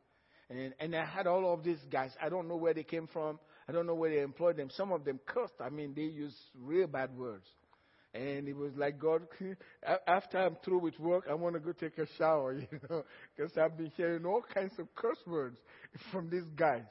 and 0.50 0.74
and 0.80 0.96
I 0.96 1.04
had 1.04 1.26
all 1.26 1.52
of 1.52 1.62
these 1.62 1.80
guys. 1.90 2.10
I 2.20 2.30
don't 2.30 2.48
know 2.48 2.56
where 2.56 2.74
they 2.74 2.84
came 2.84 3.06
from. 3.06 3.38
I 3.68 3.72
don't 3.72 3.86
know 3.86 3.94
where 3.94 4.10
they 4.10 4.22
employed 4.22 4.56
them. 4.56 4.70
Some 4.70 4.92
of 4.92 5.04
them 5.04 5.20
cursed. 5.26 5.54
I 5.60 5.70
mean, 5.70 5.92
they 5.94 6.02
used 6.02 6.36
real 6.60 6.86
bad 6.88 7.16
words. 7.16 7.46
And 8.14 8.46
it 8.46 8.56
was 8.56 8.70
like, 8.76 8.98
God, 9.00 9.22
after 10.06 10.38
I'm 10.38 10.56
through 10.64 10.78
with 10.78 10.98
work, 11.00 11.24
I 11.28 11.34
want 11.34 11.54
to 11.54 11.60
go 11.60 11.72
take 11.72 11.98
a 11.98 12.06
shower, 12.16 12.54
you 12.58 12.80
know, 12.88 13.02
because 13.36 13.56
I've 13.58 13.76
been 13.76 13.90
hearing 13.96 14.24
all 14.24 14.44
kinds 14.54 14.72
of 14.78 14.94
curse 14.94 15.18
words 15.26 15.58
from 16.12 16.30
these 16.30 16.48
guys. 16.56 16.84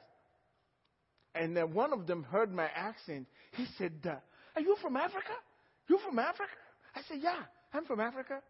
And 1.34 1.56
then 1.56 1.72
one 1.72 1.92
of 1.92 2.06
them 2.06 2.22
heard 2.24 2.52
my 2.52 2.68
accent. 2.74 3.26
He 3.56 3.66
said, 3.78 3.92
Are 4.54 4.60
you 4.60 4.76
from 4.82 4.96
Africa? 4.96 5.32
You 5.88 5.98
from 6.04 6.18
Africa? 6.18 6.52
I 6.94 7.00
said, 7.08 7.18
Yeah, 7.20 7.40
I'm 7.72 7.86
from 7.86 8.00
Africa. 8.00 8.40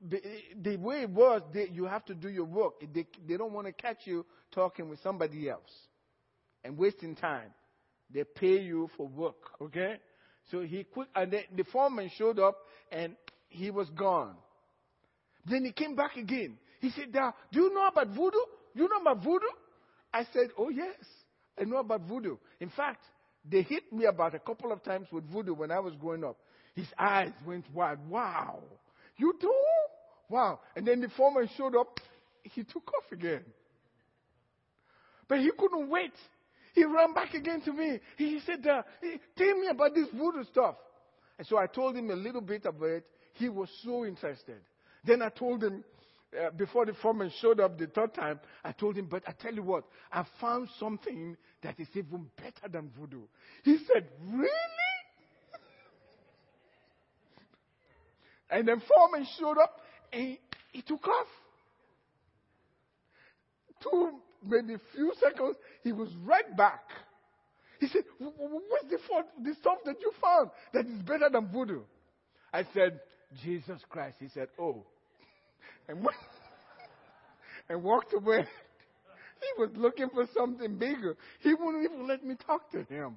The, 0.00 0.20
the 0.60 0.76
way 0.76 1.02
it 1.02 1.10
was, 1.10 1.42
they, 1.52 1.68
you 1.72 1.84
have 1.84 2.04
to 2.06 2.14
do 2.14 2.28
your 2.28 2.44
work. 2.44 2.74
They, 2.92 3.06
they 3.26 3.36
don't 3.36 3.52
want 3.52 3.66
to 3.66 3.72
catch 3.72 3.98
you 4.04 4.26
talking 4.52 4.88
with 4.88 5.00
somebody 5.02 5.48
else 5.48 5.70
and 6.64 6.76
wasting 6.76 7.16
time. 7.16 7.50
They 8.12 8.24
pay 8.24 8.60
you 8.60 8.90
for 8.96 9.06
work, 9.06 9.36
okay? 9.60 9.96
So 10.50 10.60
he 10.62 10.84
quick, 10.84 11.08
and 11.14 11.32
then 11.32 11.42
the 11.56 11.64
foreman 11.64 12.10
showed 12.16 12.38
up 12.38 12.56
and 12.90 13.14
he 13.48 13.70
was 13.70 13.88
gone. 13.90 14.34
Then 15.48 15.64
he 15.64 15.72
came 15.72 15.94
back 15.94 16.16
again. 16.16 16.58
He 16.80 16.90
said, 16.90 17.12
Do 17.12 17.60
you 17.60 17.74
know 17.74 17.86
about 17.86 18.08
voodoo? 18.08 18.38
You 18.74 18.88
know 18.88 19.00
about 19.00 19.22
voodoo? 19.22 19.46
I 20.12 20.24
said, 20.32 20.48
Oh, 20.58 20.70
yes, 20.70 20.96
I 21.58 21.64
know 21.64 21.78
about 21.78 22.02
voodoo. 22.02 22.36
In 22.60 22.70
fact, 22.70 23.02
they 23.48 23.62
hit 23.62 23.92
me 23.92 24.04
about 24.06 24.34
a 24.34 24.38
couple 24.38 24.72
of 24.72 24.82
times 24.82 25.06
with 25.12 25.24
voodoo 25.30 25.54
when 25.54 25.70
I 25.70 25.78
was 25.78 25.94
growing 25.94 26.24
up. 26.24 26.36
His 26.74 26.86
eyes 26.98 27.32
went 27.46 27.64
wide. 27.72 27.98
Wow. 28.08 28.60
You 29.16 29.34
do? 29.40 29.52
Wow. 30.28 30.60
And 30.76 30.86
then 30.86 31.00
the 31.00 31.08
foreman 31.16 31.48
showed 31.56 31.76
up. 31.76 31.98
He 32.42 32.64
took 32.64 32.88
off 32.88 33.12
again. 33.12 33.44
But 35.28 35.38
he 35.38 35.50
couldn't 35.56 35.88
wait. 35.88 36.12
He 36.74 36.84
ran 36.84 37.12
back 37.12 37.34
again 37.34 37.60
to 37.62 37.72
me. 37.72 37.98
He 38.16 38.40
said, 38.46 38.66
uh, 38.66 38.82
Tell 39.36 39.58
me 39.58 39.68
about 39.68 39.94
this 39.94 40.08
voodoo 40.14 40.44
stuff. 40.44 40.76
And 41.38 41.46
so 41.46 41.56
I 41.56 41.66
told 41.66 41.96
him 41.96 42.10
a 42.10 42.16
little 42.16 42.40
bit 42.40 42.66
about 42.66 42.88
it. 42.88 43.06
He 43.34 43.48
was 43.48 43.68
so 43.82 44.04
interested. 44.04 44.60
Then 45.04 45.22
I 45.22 45.30
told 45.30 45.64
him, 45.64 45.82
uh, 46.38 46.50
before 46.50 46.86
the 46.86 46.92
foreman 46.94 47.32
showed 47.40 47.60
up 47.60 47.78
the 47.78 47.86
third 47.86 48.14
time, 48.14 48.40
I 48.62 48.72
told 48.72 48.96
him, 48.96 49.06
But 49.06 49.22
I 49.26 49.32
tell 49.32 49.54
you 49.54 49.62
what, 49.62 49.84
I 50.12 50.24
found 50.40 50.68
something 50.78 51.36
that 51.62 51.80
is 51.80 51.88
even 51.94 52.26
better 52.36 52.68
than 52.70 52.90
voodoo. 52.98 53.22
He 53.64 53.78
said, 53.92 54.06
Really? 54.32 54.48
and 58.50 58.68
then 58.68 58.82
foreman 58.86 59.26
showed 59.38 59.58
up 59.58 59.80
and 60.12 60.22
he, 60.22 60.40
he 60.72 60.82
took 60.82 61.06
off. 61.08 61.26
Two 63.82 64.20
maybe 64.46 64.74
a 64.74 64.80
few 64.94 65.12
seconds, 65.20 65.56
he 65.82 65.92
was 65.92 66.08
right 66.24 66.56
back. 66.56 66.82
He 67.80 67.88
said, 67.88 68.02
What's 68.18 68.90
the, 68.90 68.98
fault, 69.08 69.26
the 69.42 69.54
stuff 69.54 69.78
that 69.86 69.96
you 70.00 70.12
found 70.20 70.50
that 70.74 70.86
is 70.86 71.02
better 71.02 71.28
than 71.30 71.48
voodoo? 71.48 71.80
I 72.52 72.64
said, 72.74 73.00
Jesus 73.42 73.80
Christ. 73.88 74.16
He 74.20 74.28
said, 74.28 74.48
Oh. 74.58 74.84
And, 75.88 76.04
went, 76.04 76.16
and 77.68 77.82
walked 77.82 78.12
away. 78.14 78.46
He 79.40 79.62
was 79.62 79.70
looking 79.74 80.10
for 80.10 80.26
something 80.36 80.76
bigger. 80.76 81.16
He 81.40 81.54
wouldn't 81.54 81.84
even 81.84 82.06
let 82.06 82.22
me 82.22 82.34
talk 82.46 82.70
to 82.72 82.82
him. 82.82 83.16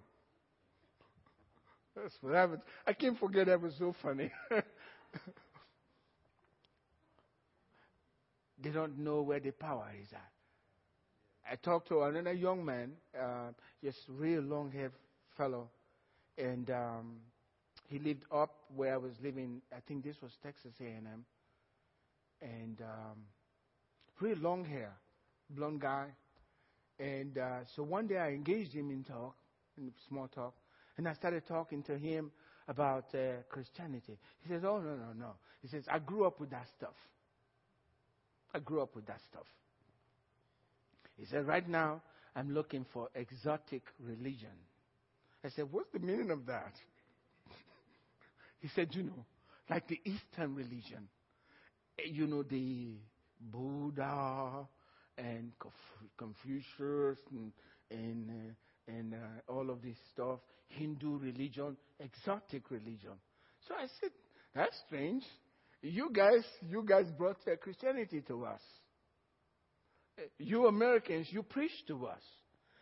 That's 1.95 2.15
what 2.21 2.33
happened. 2.33 2.61
I 2.87 2.93
can't 2.93 3.19
forget 3.19 3.47
that 3.47 3.61
was 3.61 3.73
so 3.77 3.93
funny. 4.01 4.31
they 8.63 8.69
don't 8.69 8.97
know 8.99 9.21
where 9.21 9.41
the 9.41 9.51
power 9.51 9.91
is 10.01 10.07
at. 10.13 10.31
I 11.49 11.55
talked 11.55 11.87
to 11.89 12.03
another 12.03 12.33
young 12.33 12.63
man, 12.65 12.93
uh, 13.19 13.51
just 13.83 13.99
real 14.07 14.41
long 14.41 14.71
haired 14.71 14.93
fellow, 15.37 15.69
and 16.37 16.69
um, 16.71 17.17
he 17.89 17.99
lived 17.99 18.23
up 18.31 18.55
where 18.75 18.93
I 18.93 18.97
was 18.97 19.13
living. 19.21 19.61
I 19.75 19.79
think 19.87 20.03
this 20.03 20.21
was 20.21 20.31
Texas 20.41 20.73
A&M, 20.81 21.25
and 22.41 22.81
um, 22.81 23.17
real 24.19 24.37
long 24.37 24.65
hair, 24.65 24.93
blonde 25.49 25.81
guy. 25.81 26.07
And 26.99 27.37
uh, 27.37 27.65
so 27.75 27.83
one 27.83 28.07
day 28.07 28.17
I 28.17 28.29
engaged 28.29 28.73
him 28.73 28.89
in 28.91 29.03
talk, 29.03 29.35
in 29.77 29.91
small 30.07 30.27
talk, 30.27 30.53
and 30.97 31.07
I 31.07 31.13
started 31.13 31.45
talking 31.47 31.83
to 31.83 31.97
him 31.97 32.31
about 32.67 33.13
uh, 33.15 33.41
Christianity. 33.49 34.17
He 34.41 34.49
says, 34.49 34.63
"Oh 34.63 34.79
no, 34.79 34.95
no, 34.95 35.13
no." 35.17 35.31
He 35.61 35.67
says, 35.67 35.85
"I 35.91 35.99
grew 35.99 36.25
up 36.25 36.39
with 36.39 36.51
that 36.51 36.67
stuff. 36.77 36.95
I 38.53 38.59
grew 38.59 38.81
up 38.81 38.95
with 38.95 39.05
that 39.07 39.21
stuff." 39.21 39.47
He 41.17 41.25
said, 41.25 41.47
Right 41.47 41.67
now, 41.67 42.01
I'm 42.35 42.53
looking 42.53 42.85
for 42.93 43.09
exotic 43.15 43.83
religion. 43.99 44.55
I 45.43 45.49
said, 45.49 45.65
What's 45.71 45.91
the 45.93 45.99
meaning 45.99 46.31
of 46.31 46.45
that? 46.47 46.73
he 48.59 48.69
said, 48.75 48.89
You 48.91 49.03
know, 49.03 49.25
like 49.69 49.87
the 49.87 49.99
Eastern 50.05 50.55
religion. 50.55 51.07
Eh, 51.99 52.09
you 52.11 52.27
know, 52.27 52.43
the 52.43 52.95
Buddha 53.39 54.67
and 55.17 55.51
Confucius 56.17 57.19
and, 57.31 57.51
and, 57.91 58.29
uh, 58.29 58.91
and 58.91 59.13
uh, 59.13 59.51
all 59.51 59.69
of 59.69 59.81
this 59.81 59.97
stuff, 60.13 60.39
Hindu 60.67 61.19
religion, 61.19 61.77
exotic 61.99 62.71
religion. 62.71 63.13
So 63.67 63.75
I 63.75 63.85
said, 64.01 64.11
That's 64.55 64.75
strange. 64.87 65.23
You 65.81 66.09
guys, 66.13 66.45
you 66.67 66.83
guys 66.87 67.05
brought 67.17 67.37
uh, 67.45 67.57
Christianity 67.61 68.21
to 68.27 68.45
us 68.45 68.61
you 70.37 70.67
Americans, 70.67 71.27
you 71.29 71.43
preach 71.43 71.71
to 71.87 72.07
us. 72.07 72.21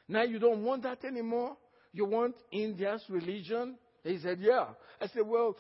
Now 0.08 0.24
you 0.24 0.40
don't 0.40 0.64
want 0.64 0.84
that 0.84 1.04
anymore? 1.06 1.58
You 1.94 2.06
want 2.06 2.36
India's 2.52 3.04
religion? 3.10 3.78
He 4.04 4.20
said, 4.20 4.40
Yeah. 4.42 4.68
I 5.00 5.08
said, 5.08 5.24
Well, 5.26 5.56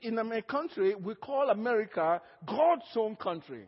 in 0.00 0.14
my 0.14 0.40
country, 0.42 0.94
we 0.94 1.14
call 1.14 1.50
America 1.50 2.20
God's 2.46 2.84
own 2.96 3.16
country. 3.16 3.66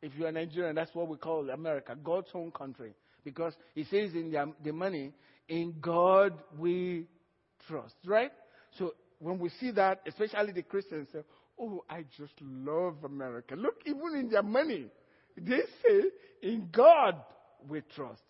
If 0.00 0.12
you're 0.16 0.28
a 0.28 0.32
Nigerian, 0.32 0.76
that's 0.76 0.94
what 0.94 1.08
we 1.08 1.16
call 1.16 1.50
America, 1.50 1.96
God's 2.02 2.28
own 2.34 2.52
country. 2.52 2.92
Because 3.24 3.52
he 3.74 3.84
says 3.84 4.14
in 4.14 4.30
the, 4.30 4.52
the 4.64 4.72
money, 4.72 5.12
in 5.48 5.74
God 5.80 6.34
we 6.56 7.06
trust, 7.66 7.96
right? 8.06 8.30
So 8.78 8.94
when 9.18 9.38
we 9.38 9.50
see 9.60 9.72
that, 9.72 10.00
especially 10.06 10.52
the 10.52 10.62
Christians 10.62 11.08
say, 11.12 11.20
Oh, 11.60 11.84
I 11.90 12.04
just 12.16 12.34
love 12.40 12.96
America. 13.04 13.56
Look, 13.56 13.82
even 13.84 14.14
in 14.16 14.30
their 14.30 14.44
money, 14.44 14.86
they 15.46 15.60
say, 15.82 16.02
in 16.42 16.68
God 16.72 17.16
we 17.68 17.82
trust. 17.94 18.22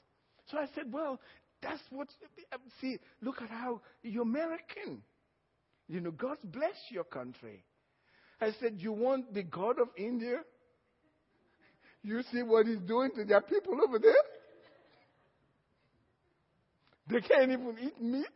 So 0.50 0.58
I 0.58 0.66
said, 0.74 0.92
well, 0.92 1.20
that's 1.62 1.82
what, 1.90 2.08
see, 2.80 2.98
look 3.20 3.42
at 3.42 3.50
how 3.50 3.80
you're 4.02 4.22
American. 4.22 5.02
You 5.88 6.00
know, 6.00 6.10
God 6.10 6.36
bless 6.44 6.76
your 6.90 7.04
country. 7.04 7.64
I 8.40 8.52
said, 8.60 8.74
you 8.78 8.92
want 8.92 9.34
the 9.34 9.42
God 9.42 9.80
of 9.80 9.88
India? 9.96 10.40
You 12.02 12.22
see 12.32 12.42
what 12.42 12.66
he's 12.66 12.78
doing 12.78 13.10
to 13.16 13.24
their 13.24 13.40
people 13.40 13.78
over 13.86 13.98
there? 13.98 14.12
They 17.08 17.20
can't 17.20 17.50
even 17.50 17.76
eat 17.82 18.00
meat. 18.00 18.26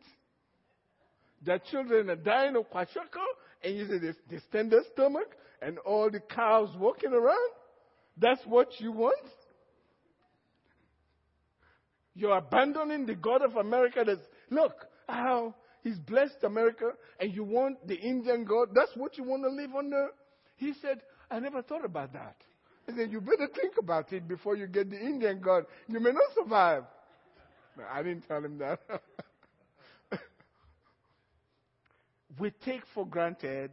Their 1.45 1.59
children 1.59 2.09
are 2.09 2.15
dying 2.15 2.55
of 2.55 2.69
kwashiorkor, 2.71 3.27
and 3.63 3.75
you 3.77 3.87
see 3.87 3.97
they, 3.99 4.13
they 4.29 4.41
stand 4.49 4.71
their 4.71 4.83
stomach, 4.93 5.35
and 5.61 5.77
all 5.79 6.09
the 6.09 6.19
cows 6.19 6.69
walking 6.77 7.13
around. 7.13 7.51
That's 8.17 8.41
what 8.45 8.79
you 8.79 8.91
want? 8.91 9.27
You're 12.15 12.37
abandoning 12.37 13.05
the 13.05 13.15
God 13.15 13.41
of 13.41 13.55
America 13.55 14.03
that's, 14.05 14.21
look, 14.49 14.73
how 15.09 15.55
he's 15.83 15.97
blessed 15.97 16.43
America 16.43 16.91
and 17.19 17.33
you 17.33 17.43
want 17.43 17.87
the 17.87 17.95
Indian 17.95 18.45
God. 18.45 18.69
That's 18.73 18.91
what 18.95 19.17
you 19.17 19.23
want 19.23 19.43
to 19.43 19.49
live 19.49 19.71
under? 19.75 20.09
He 20.57 20.73
said, 20.81 21.01
I 21.31 21.39
never 21.39 21.61
thought 21.61 21.83
about 21.83 22.13
that. 22.13 22.35
I 22.87 22.95
said, 22.95 23.11
you 23.11 23.21
better 23.21 23.47
think 23.59 23.77
about 23.79 24.11
it 24.13 24.27
before 24.27 24.55
you 24.55 24.67
get 24.67 24.89
the 24.89 24.99
Indian 24.99 25.39
God. 25.39 25.65
You 25.87 25.99
may 25.99 26.11
not 26.11 26.23
survive. 26.35 26.83
No, 27.77 27.85
I 27.91 28.03
didn't 28.03 28.27
tell 28.27 28.43
him 28.43 28.59
that. 28.59 28.79
we 32.39 32.51
take 32.63 32.81
for 32.93 33.07
granted 33.07 33.71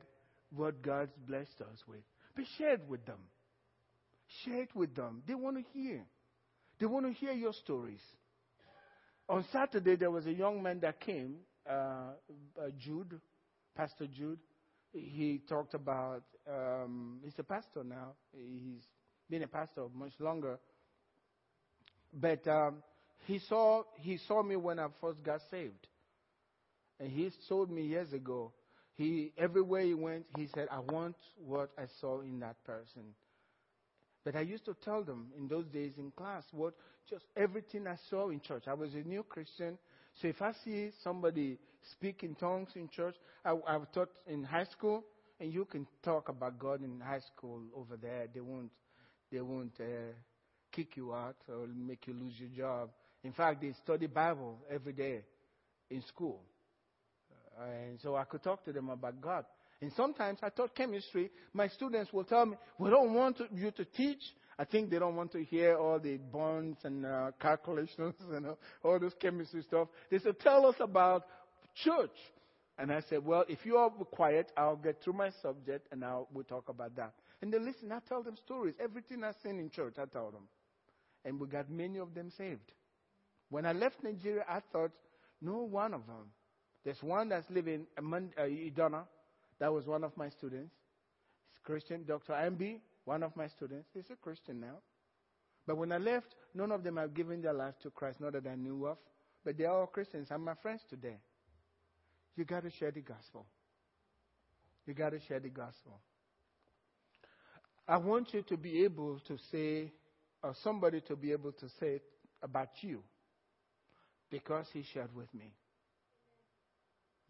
what 0.54 0.80
God's 0.80 1.12
blessed 1.28 1.60
us 1.60 1.78
with. 1.86 2.00
Be 2.36 2.46
shared 2.56 2.88
with 2.88 3.04
them. 3.04 3.18
Share 4.44 4.62
it 4.62 4.74
with 4.74 4.94
them. 4.94 5.22
They 5.26 5.34
want 5.34 5.56
to 5.56 5.64
hear. 5.72 6.04
They 6.78 6.86
want 6.86 7.06
to 7.06 7.12
hear 7.12 7.32
your 7.32 7.52
stories. 7.52 8.00
On 9.28 9.44
Saturday, 9.52 9.96
there 9.96 10.10
was 10.10 10.26
a 10.26 10.32
young 10.32 10.62
man 10.62 10.80
that 10.80 11.00
came, 11.00 11.36
uh, 11.68 11.72
uh, 11.72 12.70
Jude, 12.78 13.20
Pastor 13.76 14.06
Jude. 14.06 14.38
He 14.92 15.40
talked 15.48 15.74
about, 15.74 16.22
um, 16.48 17.20
he's 17.22 17.38
a 17.38 17.44
pastor 17.44 17.84
now. 17.84 18.14
He's 18.32 18.82
been 19.28 19.42
a 19.42 19.46
pastor 19.46 19.86
much 19.94 20.12
longer. 20.18 20.58
But 22.12 22.46
um, 22.48 22.82
he, 23.26 23.38
saw, 23.48 23.82
he 23.98 24.18
saw 24.26 24.42
me 24.42 24.56
when 24.56 24.78
I 24.78 24.88
first 25.00 25.22
got 25.22 25.40
saved. 25.50 25.86
And 26.98 27.10
he 27.10 27.30
told 27.48 27.70
me 27.70 27.82
years 27.82 28.12
ago, 28.12 28.52
he, 28.94 29.32
everywhere 29.38 29.82
he 29.82 29.94
went, 29.94 30.26
he 30.36 30.48
said, 30.54 30.68
I 30.70 30.80
want 30.80 31.16
what 31.36 31.70
I 31.78 31.84
saw 32.00 32.20
in 32.20 32.40
that 32.40 32.62
person. 32.64 33.14
But 34.24 34.36
I 34.36 34.40
used 34.40 34.64
to 34.66 34.74
tell 34.84 35.02
them 35.02 35.28
in 35.38 35.48
those 35.48 35.66
days 35.66 35.92
in 35.98 36.10
class 36.10 36.44
what 36.52 36.74
just 37.08 37.24
everything 37.36 37.86
I 37.86 37.96
saw 38.08 38.28
in 38.30 38.40
church. 38.40 38.64
I 38.66 38.74
was 38.74 38.94
a 38.94 38.98
new 38.98 39.22
Christian. 39.22 39.78
So 40.20 40.28
if 40.28 40.42
I 40.42 40.52
see 40.64 40.90
somebody 41.02 41.58
speak 41.92 42.22
in 42.22 42.34
tongues 42.34 42.70
in 42.74 42.88
church, 42.88 43.14
I, 43.44 43.56
I've 43.66 43.90
taught 43.92 44.10
in 44.26 44.44
high 44.44 44.64
school, 44.64 45.04
and 45.40 45.52
you 45.52 45.64
can 45.64 45.86
talk 46.02 46.28
about 46.28 46.58
God 46.58 46.82
in 46.82 47.00
high 47.00 47.20
school 47.20 47.62
over 47.74 47.96
there. 47.96 48.26
They 48.32 48.40
won't, 48.40 48.70
they 49.32 49.40
won't 49.40 49.72
uh, 49.80 50.12
kick 50.70 50.96
you 50.96 51.14
out 51.14 51.36
or 51.48 51.66
make 51.66 52.06
you 52.06 52.14
lose 52.14 52.34
your 52.38 52.50
job. 52.50 52.90
In 53.24 53.32
fact, 53.32 53.62
they 53.62 53.72
study 53.84 54.06
Bible 54.06 54.58
every 54.70 54.92
day 54.92 55.24
in 55.90 56.02
school. 56.02 56.40
Uh, 57.58 57.64
and 57.88 58.00
so 58.00 58.16
I 58.16 58.24
could 58.24 58.42
talk 58.42 58.64
to 58.64 58.72
them 58.72 58.90
about 58.90 59.20
God. 59.20 59.44
And 59.80 59.92
sometimes 59.96 60.38
I 60.42 60.50
taught 60.50 60.74
chemistry. 60.74 61.30
My 61.52 61.68
students 61.68 62.12
will 62.12 62.24
tell 62.24 62.46
me, 62.46 62.56
we 62.78 62.90
don't 62.90 63.14
want 63.14 63.38
to, 63.38 63.46
you 63.52 63.70
to 63.72 63.84
teach. 63.84 64.22
I 64.58 64.64
think 64.64 64.90
they 64.90 64.98
don't 64.98 65.16
want 65.16 65.32
to 65.32 65.42
hear 65.42 65.76
all 65.76 65.98
the 65.98 66.18
bonds 66.18 66.78
and 66.84 67.06
uh, 67.06 67.30
calculations 67.40 68.14
and 68.32 68.46
uh, 68.46 68.54
all 68.84 68.98
this 68.98 69.14
chemistry 69.20 69.62
stuff. 69.62 69.88
They 70.10 70.18
said, 70.18 70.38
tell 70.40 70.66
us 70.66 70.74
about 70.80 71.24
church. 71.82 72.10
And 72.78 72.92
I 72.92 73.00
said, 73.08 73.24
well, 73.24 73.44
if 73.48 73.64
you 73.64 73.76
are 73.76 73.90
quiet, 73.90 74.52
I'll 74.56 74.76
get 74.76 75.02
through 75.02 75.14
my 75.14 75.30
subject 75.42 75.88
and 75.92 76.04
I'll, 76.04 76.28
we'll 76.32 76.44
talk 76.44 76.68
about 76.68 76.94
that. 76.96 77.14
And 77.42 77.52
they 77.52 77.58
listen. 77.58 77.90
I 77.90 78.00
tell 78.06 78.22
them 78.22 78.36
stories. 78.44 78.74
Everything 78.82 79.24
I've 79.24 79.34
seen 79.42 79.58
in 79.58 79.70
church, 79.70 79.94
I 79.98 80.04
tell 80.04 80.30
them. 80.30 80.44
And 81.24 81.40
we 81.40 81.46
got 81.46 81.70
many 81.70 81.98
of 81.98 82.14
them 82.14 82.30
saved. 82.36 82.72
When 83.48 83.66
I 83.66 83.72
left 83.72 83.96
Nigeria, 84.02 84.44
I 84.48 84.60
thought, 84.72 84.92
no 85.42 85.58
one 85.58 85.94
of 85.94 86.06
them. 86.06 86.30
There's 86.84 87.02
one 87.02 87.30
that's 87.30 87.48
living 87.50 87.86
in 87.98 88.30
uh, 88.38 88.42
Idona. 88.42 89.04
That 89.60 89.72
was 89.72 89.86
one 89.86 90.02
of 90.02 90.16
my 90.16 90.28
students. 90.30 90.72
He's 91.52 91.58
Christian. 91.62 92.04
Dr. 92.06 92.32
MB, 92.32 92.80
one 93.04 93.22
of 93.22 93.36
my 93.36 93.46
students. 93.48 93.88
He's 93.94 94.10
a 94.10 94.16
Christian 94.16 94.60
now. 94.60 94.78
But 95.66 95.76
when 95.76 95.92
I 95.92 95.98
left, 95.98 96.34
none 96.54 96.72
of 96.72 96.82
them 96.82 96.96
have 96.96 97.14
given 97.14 97.42
their 97.42 97.52
life 97.52 97.74
to 97.82 97.90
Christ, 97.90 98.20
not 98.20 98.32
that 98.32 98.46
I 98.46 98.56
knew 98.56 98.86
of. 98.86 98.96
But 99.44 99.56
they 99.56 99.64
are 99.64 99.80
all 99.80 99.86
Christians. 99.86 100.28
I'm 100.30 100.44
my 100.44 100.54
friends 100.54 100.82
today. 100.88 101.18
You 102.36 102.44
got 102.44 102.62
to 102.62 102.70
share 102.70 102.90
the 102.90 103.02
gospel. 103.02 103.46
You 104.86 104.94
got 104.94 105.10
to 105.10 105.20
share 105.20 105.40
the 105.40 105.48
gospel. 105.48 106.00
I 107.86 107.96
want 107.98 108.32
you 108.32 108.42
to 108.42 108.56
be 108.56 108.84
able 108.84 109.20
to 109.26 109.36
say, 109.50 109.92
or 110.42 110.54
somebody 110.62 111.00
to 111.02 111.16
be 111.16 111.32
able 111.32 111.52
to 111.52 111.68
say 111.78 111.94
it 111.96 112.02
about 112.42 112.68
you 112.80 113.02
because 114.30 114.66
he 114.72 114.84
shared 114.94 115.14
with 115.14 115.32
me. 115.34 115.52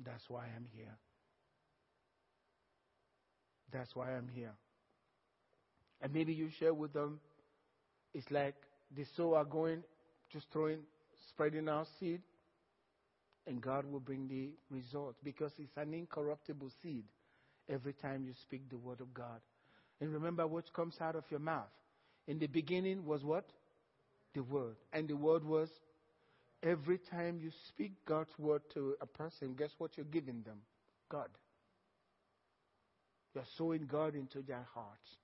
That's 0.04 0.24
why 0.28 0.44
I'm 0.56 0.66
here. 0.74 0.96
That's 3.72 3.94
why 3.94 4.12
I'm 4.12 4.28
here. 4.34 4.52
And 6.02 6.12
maybe 6.12 6.32
you 6.32 6.48
share 6.58 6.74
with 6.74 6.92
them, 6.92 7.20
it's 8.14 8.30
like 8.30 8.54
the 8.96 9.04
sow 9.16 9.34
are 9.34 9.44
going, 9.44 9.82
just 10.32 10.46
throwing, 10.52 10.80
spreading 11.28 11.68
out 11.68 11.86
seed, 11.98 12.22
and 13.46 13.60
God 13.60 13.84
will 13.90 14.00
bring 14.00 14.28
the 14.28 14.50
result 14.74 15.16
because 15.22 15.52
it's 15.58 15.76
an 15.76 15.94
incorruptible 15.94 16.70
seed 16.82 17.04
every 17.68 17.92
time 17.92 18.24
you 18.24 18.32
speak 18.42 18.68
the 18.68 18.76
word 18.76 19.00
of 19.00 19.12
God. 19.14 19.40
And 20.00 20.12
remember 20.12 20.46
what 20.46 20.72
comes 20.72 20.94
out 21.00 21.16
of 21.16 21.24
your 21.30 21.40
mouth. 21.40 21.68
In 22.26 22.38
the 22.38 22.46
beginning 22.46 23.04
was 23.04 23.22
what? 23.22 23.44
The 24.34 24.42
word. 24.42 24.76
And 24.92 25.08
the 25.08 25.16
word 25.16 25.44
was 25.44 25.68
every 26.62 26.98
time 26.98 27.38
you 27.42 27.50
speak 27.68 27.92
God's 28.06 28.30
word 28.38 28.62
to 28.74 28.94
a 29.00 29.06
person, 29.06 29.54
guess 29.58 29.70
what 29.78 29.96
you're 29.96 30.06
giving 30.06 30.42
them? 30.42 30.58
God. 31.08 31.28
You're 33.34 33.44
sowing 33.56 33.86
God 33.86 34.14
into 34.14 34.42
their 34.42 34.66
hearts. 34.74 35.16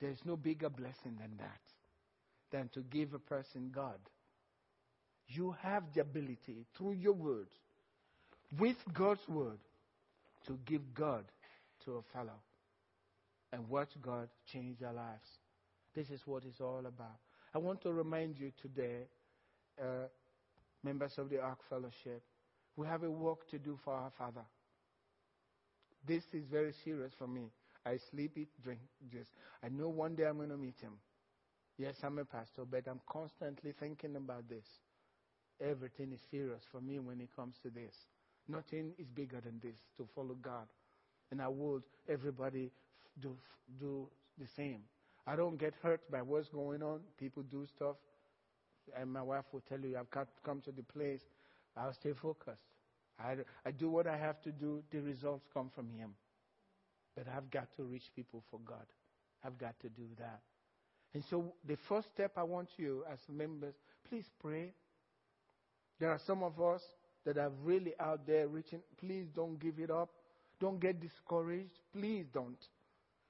There's 0.00 0.18
no 0.24 0.36
bigger 0.36 0.70
blessing 0.70 1.16
than 1.20 1.36
that, 1.38 1.60
than 2.50 2.68
to 2.74 2.80
give 2.80 3.12
a 3.12 3.18
person 3.18 3.70
God. 3.74 3.98
You 5.28 5.54
have 5.62 5.84
the 5.94 6.00
ability 6.00 6.66
through 6.76 6.94
your 6.94 7.12
word, 7.12 7.48
with 8.58 8.76
God's 8.94 9.26
word, 9.28 9.58
to 10.46 10.58
give 10.64 10.94
God 10.94 11.24
to 11.84 11.96
a 11.96 12.02
fellow 12.14 12.40
and 13.52 13.68
watch 13.68 13.90
God 14.00 14.28
change 14.52 14.78
their 14.78 14.92
lives. 14.92 15.28
This 15.94 16.08
is 16.10 16.20
what 16.24 16.44
it's 16.44 16.60
all 16.60 16.84
about. 16.86 17.18
I 17.54 17.58
want 17.58 17.82
to 17.82 17.92
remind 17.92 18.38
you 18.38 18.52
today, 18.62 19.06
uh, 19.80 20.06
members 20.82 21.12
of 21.18 21.28
the 21.30 21.40
Ark 21.40 21.58
Fellowship, 21.68 22.22
we 22.76 22.86
have 22.86 23.02
a 23.02 23.10
work 23.10 23.48
to 23.50 23.58
do 23.58 23.78
for 23.84 23.92
our 23.92 24.12
Father. 24.16 24.44
This 26.06 26.24
is 26.32 26.44
very 26.50 26.72
serious 26.84 27.12
for 27.18 27.26
me. 27.26 27.50
I 27.84 27.96
sleep, 28.10 28.32
eat, 28.36 28.48
drink, 28.62 28.80
just. 29.10 29.30
I 29.62 29.68
know 29.68 29.88
one 29.88 30.14
day 30.14 30.24
I'm 30.24 30.36
going 30.36 30.50
to 30.50 30.56
meet 30.56 30.78
him. 30.80 30.92
Yes, 31.78 31.94
I'm 32.02 32.18
a 32.18 32.24
pastor, 32.24 32.64
but 32.70 32.84
I'm 32.88 33.00
constantly 33.10 33.72
thinking 33.78 34.16
about 34.16 34.48
this. 34.48 34.64
Everything 35.60 36.12
is 36.12 36.20
serious 36.30 36.62
for 36.70 36.80
me 36.80 36.98
when 36.98 37.20
it 37.20 37.28
comes 37.34 37.56
to 37.62 37.70
this. 37.70 37.94
Nothing 38.48 38.92
is 38.98 39.06
bigger 39.08 39.40
than 39.40 39.60
this 39.62 39.76
to 39.96 40.08
follow 40.14 40.36
God. 40.42 40.66
And 41.30 41.40
I 41.40 41.48
would 41.48 41.82
everybody 42.08 42.70
do, 43.20 43.36
do 43.78 44.08
the 44.38 44.46
same. 44.56 44.80
I 45.26 45.36
don't 45.36 45.58
get 45.58 45.74
hurt 45.82 46.00
by 46.10 46.22
what's 46.22 46.48
going 46.48 46.82
on. 46.82 47.00
People 47.18 47.44
do 47.44 47.66
stuff. 47.66 47.96
And 48.98 49.12
my 49.12 49.22
wife 49.22 49.44
will 49.52 49.62
tell 49.68 49.78
you, 49.80 49.96
I've 49.98 50.10
come 50.44 50.60
to 50.62 50.72
the 50.72 50.82
place. 50.82 51.20
I'll 51.76 51.92
stay 51.94 52.12
focused. 52.20 52.69
I, 53.22 53.36
I 53.64 53.70
do 53.70 53.90
what 53.90 54.06
I 54.06 54.16
have 54.16 54.40
to 54.42 54.52
do. 54.52 54.82
The 54.90 55.00
results 55.00 55.44
come 55.52 55.70
from 55.74 55.90
Him. 55.90 56.14
But 57.16 57.26
I've 57.34 57.50
got 57.50 57.68
to 57.76 57.84
reach 57.84 58.10
people 58.14 58.42
for 58.50 58.60
God. 58.64 58.86
I've 59.44 59.58
got 59.58 59.78
to 59.80 59.88
do 59.88 60.04
that. 60.18 60.40
And 61.14 61.24
so 61.28 61.52
the 61.66 61.76
first 61.88 62.08
step 62.14 62.32
I 62.36 62.42
want 62.44 62.68
you 62.76 63.04
as 63.10 63.18
members, 63.28 63.74
please 64.08 64.24
pray. 64.40 64.72
There 65.98 66.10
are 66.10 66.20
some 66.26 66.42
of 66.42 66.60
us 66.60 66.82
that 67.24 67.36
are 67.36 67.50
really 67.62 67.92
out 68.00 68.26
there 68.26 68.48
reaching. 68.48 68.80
Please 68.98 69.26
don't 69.34 69.58
give 69.58 69.78
it 69.78 69.90
up. 69.90 70.10
Don't 70.60 70.80
get 70.80 71.00
discouraged. 71.00 71.78
Please 71.92 72.26
don't. 72.32 72.58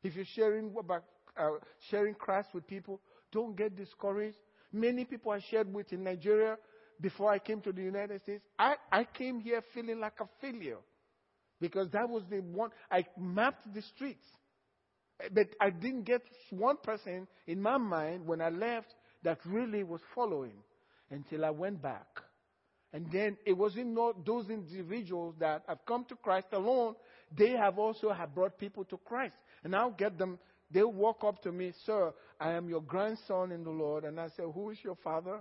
If 0.02 0.14
you're 0.14 0.24
sharing 0.34 0.74
about 0.78 1.04
uh, 1.36 1.50
sharing 1.90 2.14
Christ 2.14 2.48
with 2.52 2.66
people, 2.66 3.00
don't 3.32 3.56
get 3.56 3.76
discouraged. 3.76 4.36
Many 4.72 5.04
people 5.04 5.32
I 5.32 5.40
shared 5.50 5.72
with 5.72 5.92
in 5.92 6.04
Nigeria 6.04 6.56
before 7.00 7.30
I 7.30 7.38
came 7.38 7.60
to 7.62 7.72
the 7.72 7.82
United 7.82 8.20
States, 8.22 8.44
I, 8.58 8.74
I 8.92 9.04
came 9.04 9.40
here 9.40 9.62
feeling 9.74 10.00
like 10.00 10.20
a 10.20 10.28
failure 10.40 10.78
because 11.60 11.90
that 11.90 12.08
was 12.08 12.22
the 12.30 12.38
one 12.38 12.70
I 12.90 13.04
mapped 13.18 13.72
the 13.74 13.82
streets. 13.82 14.24
But 15.32 15.48
I 15.60 15.70
didn't 15.70 16.04
get 16.04 16.22
one 16.50 16.78
person 16.82 17.26
in 17.46 17.60
my 17.60 17.76
mind 17.76 18.26
when 18.26 18.40
I 18.40 18.48
left 18.48 18.94
that 19.22 19.38
really 19.44 19.84
was 19.84 20.00
following 20.14 20.54
until 21.10 21.44
I 21.44 21.50
went 21.50 21.82
back. 21.82 22.06
And 22.92 23.06
then 23.12 23.36
it 23.46 23.52
wasn't 23.52 23.96
those 24.24 24.48
individuals 24.50 25.34
that 25.38 25.62
have 25.68 25.78
come 25.86 26.04
to 26.06 26.16
Christ 26.16 26.48
alone. 26.52 26.94
They 27.36 27.50
have 27.50 27.78
also 27.78 28.12
have 28.12 28.34
brought 28.34 28.58
people 28.58 28.84
to 28.86 28.96
Christ. 29.04 29.34
And 29.62 29.76
I'll 29.76 29.92
get 29.92 30.18
them, 30.18 30.38
they'll 30.70 30.92
walk 30.92 31.22
up 31.22 31.42
to 31.42 31.52
me, 31.52 31.72
Sir, 31.84 32.12
I 32.40 32.52
am 32.52 32.68
your 32.68 32.82
grandson 32.82 33.52
in 33.52 33.62
the 33.62 33.70
Lord. 33.70 34.04
And 34.04 34.18
I 34.18 34.28
say, 34.28 34.42
Who 34.42 34.70
is 34.70 34.78
your 34.82 34.96
father? 35.04 35.40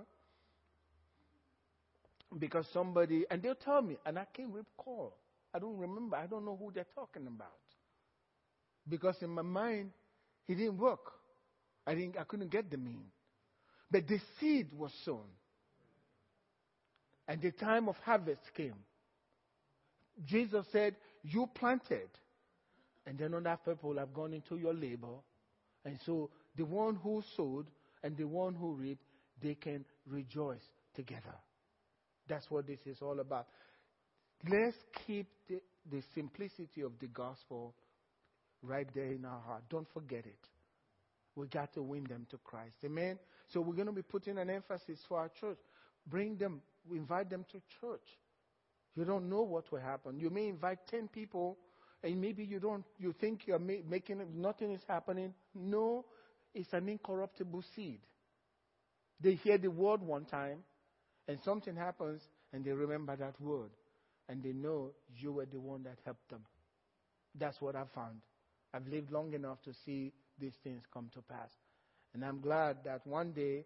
Because 2.38 2.66
somebody, 2.72 3.24
and 3.30 3.42
they'll 3.42 3.54
tell 3.54 3.82
me, 3.82 3.96
and 4.06 4.18
I 4.18 4.26
can't 4.34 4.52
recall. 4.52 5.16
I 5.52 5.58
don't 5.58 5.76
remember. 5.78 6.16
I 6.16 6.26
don't 6.26 6.44
know 6.44 6.56
who 6.56 6.70
they're 6.72 6.86
talking 6.94 7.26
about. 7.26 7.48
Because 8.88 9.16
in 9.20 9.30
my 9.30 9.42
mind, 9.42 9.90
it 10.48 10.54
didn't 10.54 10.78
work. 10.78 11.12
I, 11.86 11.94
didn't, 11.94 12.18
I 12.18 12.24
couldn't 12.24 12.50
get 12.50 12.70
the 12.70 12.76
mean. 12.76 13.04
But 13.90 14.06
the 14.06 14.20
seed 14.38 14.68
was 14.76 14.92
sown. 15.04 15.26
And 17.26 17.40
the 17.40 17.50
time 17.52 17.88
of 17.88 17.96
harvest 18.04 18.42
came. 18.56 18.74
Jesus 20.24 20.66
said, 20.72 20.96
You 21.22 21.48
planted. 21.54 22.08
And 23.06 23.18
then 23.18 23.34
other 23.34 23.58
people 23.64 23.96
have 23.98 24.14
gone 24.14 24.32
into 24.32 24.56
your 24.56 24.74
labor. 24.74 25.18
And 25.84 25.98
so 26.06 26.30
the 26.56 26.64
one 26.64 26.96
who 26.96 27.22
sowed 27.36 27.66
and 28.02 28.16
the 28.16 28.24
one 28.24 28.54
who 28.54 28.72
reaped, 28.72 29.04
they 29.42 29.54
can 29.54 29.84
rejoice 30.06 30.62
together. 30.94 31.34
That's 32.30 32.48
what 32.48 32.68
this 32.68 32.78
is 32.86 32.98
all 33.02 33.18
about. 33.18 33.48
Let's 34.48 34.76
keep 35.06 35.26
the, 35.48 35.60
the 35.90 36.00
simplicity 36.14 36.82
of 36.82 36.92
the 37.00 37.08
gospel 37.08 37.74
right 38.62 38.86
there 38.94 39.12
in 39.12 39.24
our 39.24 39.40
heart. 39.40 39.64
Don't 39.68 39.88
forget 39.92 40.24
it. 40.24 40.38
We 41.34 41.48
got 41.48 41.74
to 41.74 41.82
win 41.82 42.04
them 42.04 42.26
to 42.30 42.38
Christ. 42.38 42.76
Amen. 42.84 43.18
So 43.52 43.60
we're 43.60 43.74
going 43.74 43.86
to 43.88 43.92
be 43.92 44.02
putting 44.02 44.38
an 44.38 44.48
emphasis 44.48 45.00
for 45.08 45.18
our 45.18 45.30
church. 45.40 45.58
Bring 46.06 46.36
them, 46.36 46.62
invite 46.94 47.30
them 47.30 47.44
to 47.50 47.60
church. 47.80 48.06
You 48.94 49.04
don't 49.04 49.28
know 49.28 49.42
what 49.42 49.70
will 49.72 49.80
happen. 49.80 50.20
You 50.20 50.30
may 50.30 50.46
invite 50.48 50.78
10 50.88 51.08
people 51.08 51.58
and 52.04 52.20
maybe 52.20 52.44
you 52.44 52.60
don't, 52.60 52.84
you 52.98 53.12
think 53.20 53.40
you're 53.46 53.58
making, 53.58 54.22
nothing 54.36 54.72
is 54.72 54.82
happening. 54.88 55.34
No, 55.54 56.04
it's 56.54 56.72
an 56.72 56.88
incorruptible 56.88 57.64
seed. 57.74 58.00
They 59.20 59.34
hear 59.34 59.58
the 59.58 59.70
word 59.70 60.00
one 60.00 60.26
time 60.26 60.58
and 61.28 61.38
something 61.44 61.76
happens 61.76 62.22
and 62.52 62.64
they 62.64 62.72
remember 62.72 63.16
that 63.16 63.40
word 63.40 63.70
and 64.28 64.42
they 64.42 64.52
know 64.52 64.90
you 65.16 65.32
were 65.32 65.46
the 65.46 65.58
one 65.60 65.82
that 65.84 65.98
helped 66.04 66.28
them. 66.30 66.42
That's 67.38 67.60
what 67.60 67.76
I 67.76 67.84
found. 67.94 68.20
I've 68.72 68.86
lived 68.86 69.10
long 69.10 69.32
enough 69.34 69.62
to 69.62 69.72
see 69.84 70.12
these 70.38 70.54
things 70.62 70.82
come 70.92 71.10
to 71.14 71.22
pass. 71.22 71.50
And 72.14 72.24
I'm 72.24 72.40
glad 72.40 72.78
that 72.84 73.06
one 73.06 73.32
day 73.32 73.64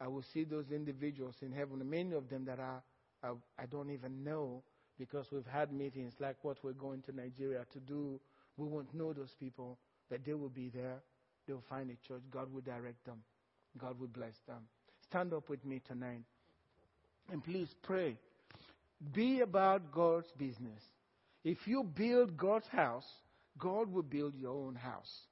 I 0.00 0.08
will 0.08 0.22
see 0.22 0.44
those 0.44 0.70
individuals 0.70 1.36
in 1.42 1.52
heaven, 1.52 1.88
many 1.88 2.12
of 2.14 2.28
them 2.28 2.44
that 2.46 2.60
I, 2.60 2.78
I, 3.26 3.30
I 3.58 3.66
don't 3.66 3.90
even 3.90 4.24
know 4.24 4.62
because 4.98 5.26
we've 5.30 5.46
had 5.46 5.72
meetings 5.72 6.14
like 6.20 6.36
what 6.42 6.58
we're 6.62 6.72
going 6.72 7.02
to 7.02 7.12
Nigeria 7.12 7.64
to 7.72 7.80
do. 7.80 8.20
We 8.56 8.66
won't 8.66 8.94
know 8.94 9.12
those 9.12 9.34
people, 9.38 9.78
but 10.10 10.24
they 10.24 10.34
will 10.34 10.48
be 10.48 10.70
there. 10.74 11.02
They'll 11.46 11.62
find 11.68 11.90
a 11.90 12.08
church. 12.08 12.22
God 12.30 12.52
will 12.52 12.62
direct 12.62 13.04
them. 13.04 13.18
God 13.78 13.98
will 14.00 14.08
bless 14.08 14.34
them. 14.46 14.62
Stand 15.02 15.32
up 15.32 15.48
with 15.48 15.64
me 15.64 15.80
tonight. 15.86 16.22
And 17.30 17.42
please 17.44 17.68
pray. 17.82 18.16
Be 19.12 19.40
about 19.40 19.92
God's 19.92 20.30
business. 20.38 20.82
If 21.44 21.66
you 21.66 21.84
build 21.84 22.36
God's 22.36 22.66
house, 22.68 23.06
God 23.58 23.92
will 23.92 24.02
build 24.02 24.34
your 24.34 24.52
own 24.52 24.74
house. 24.74 25.26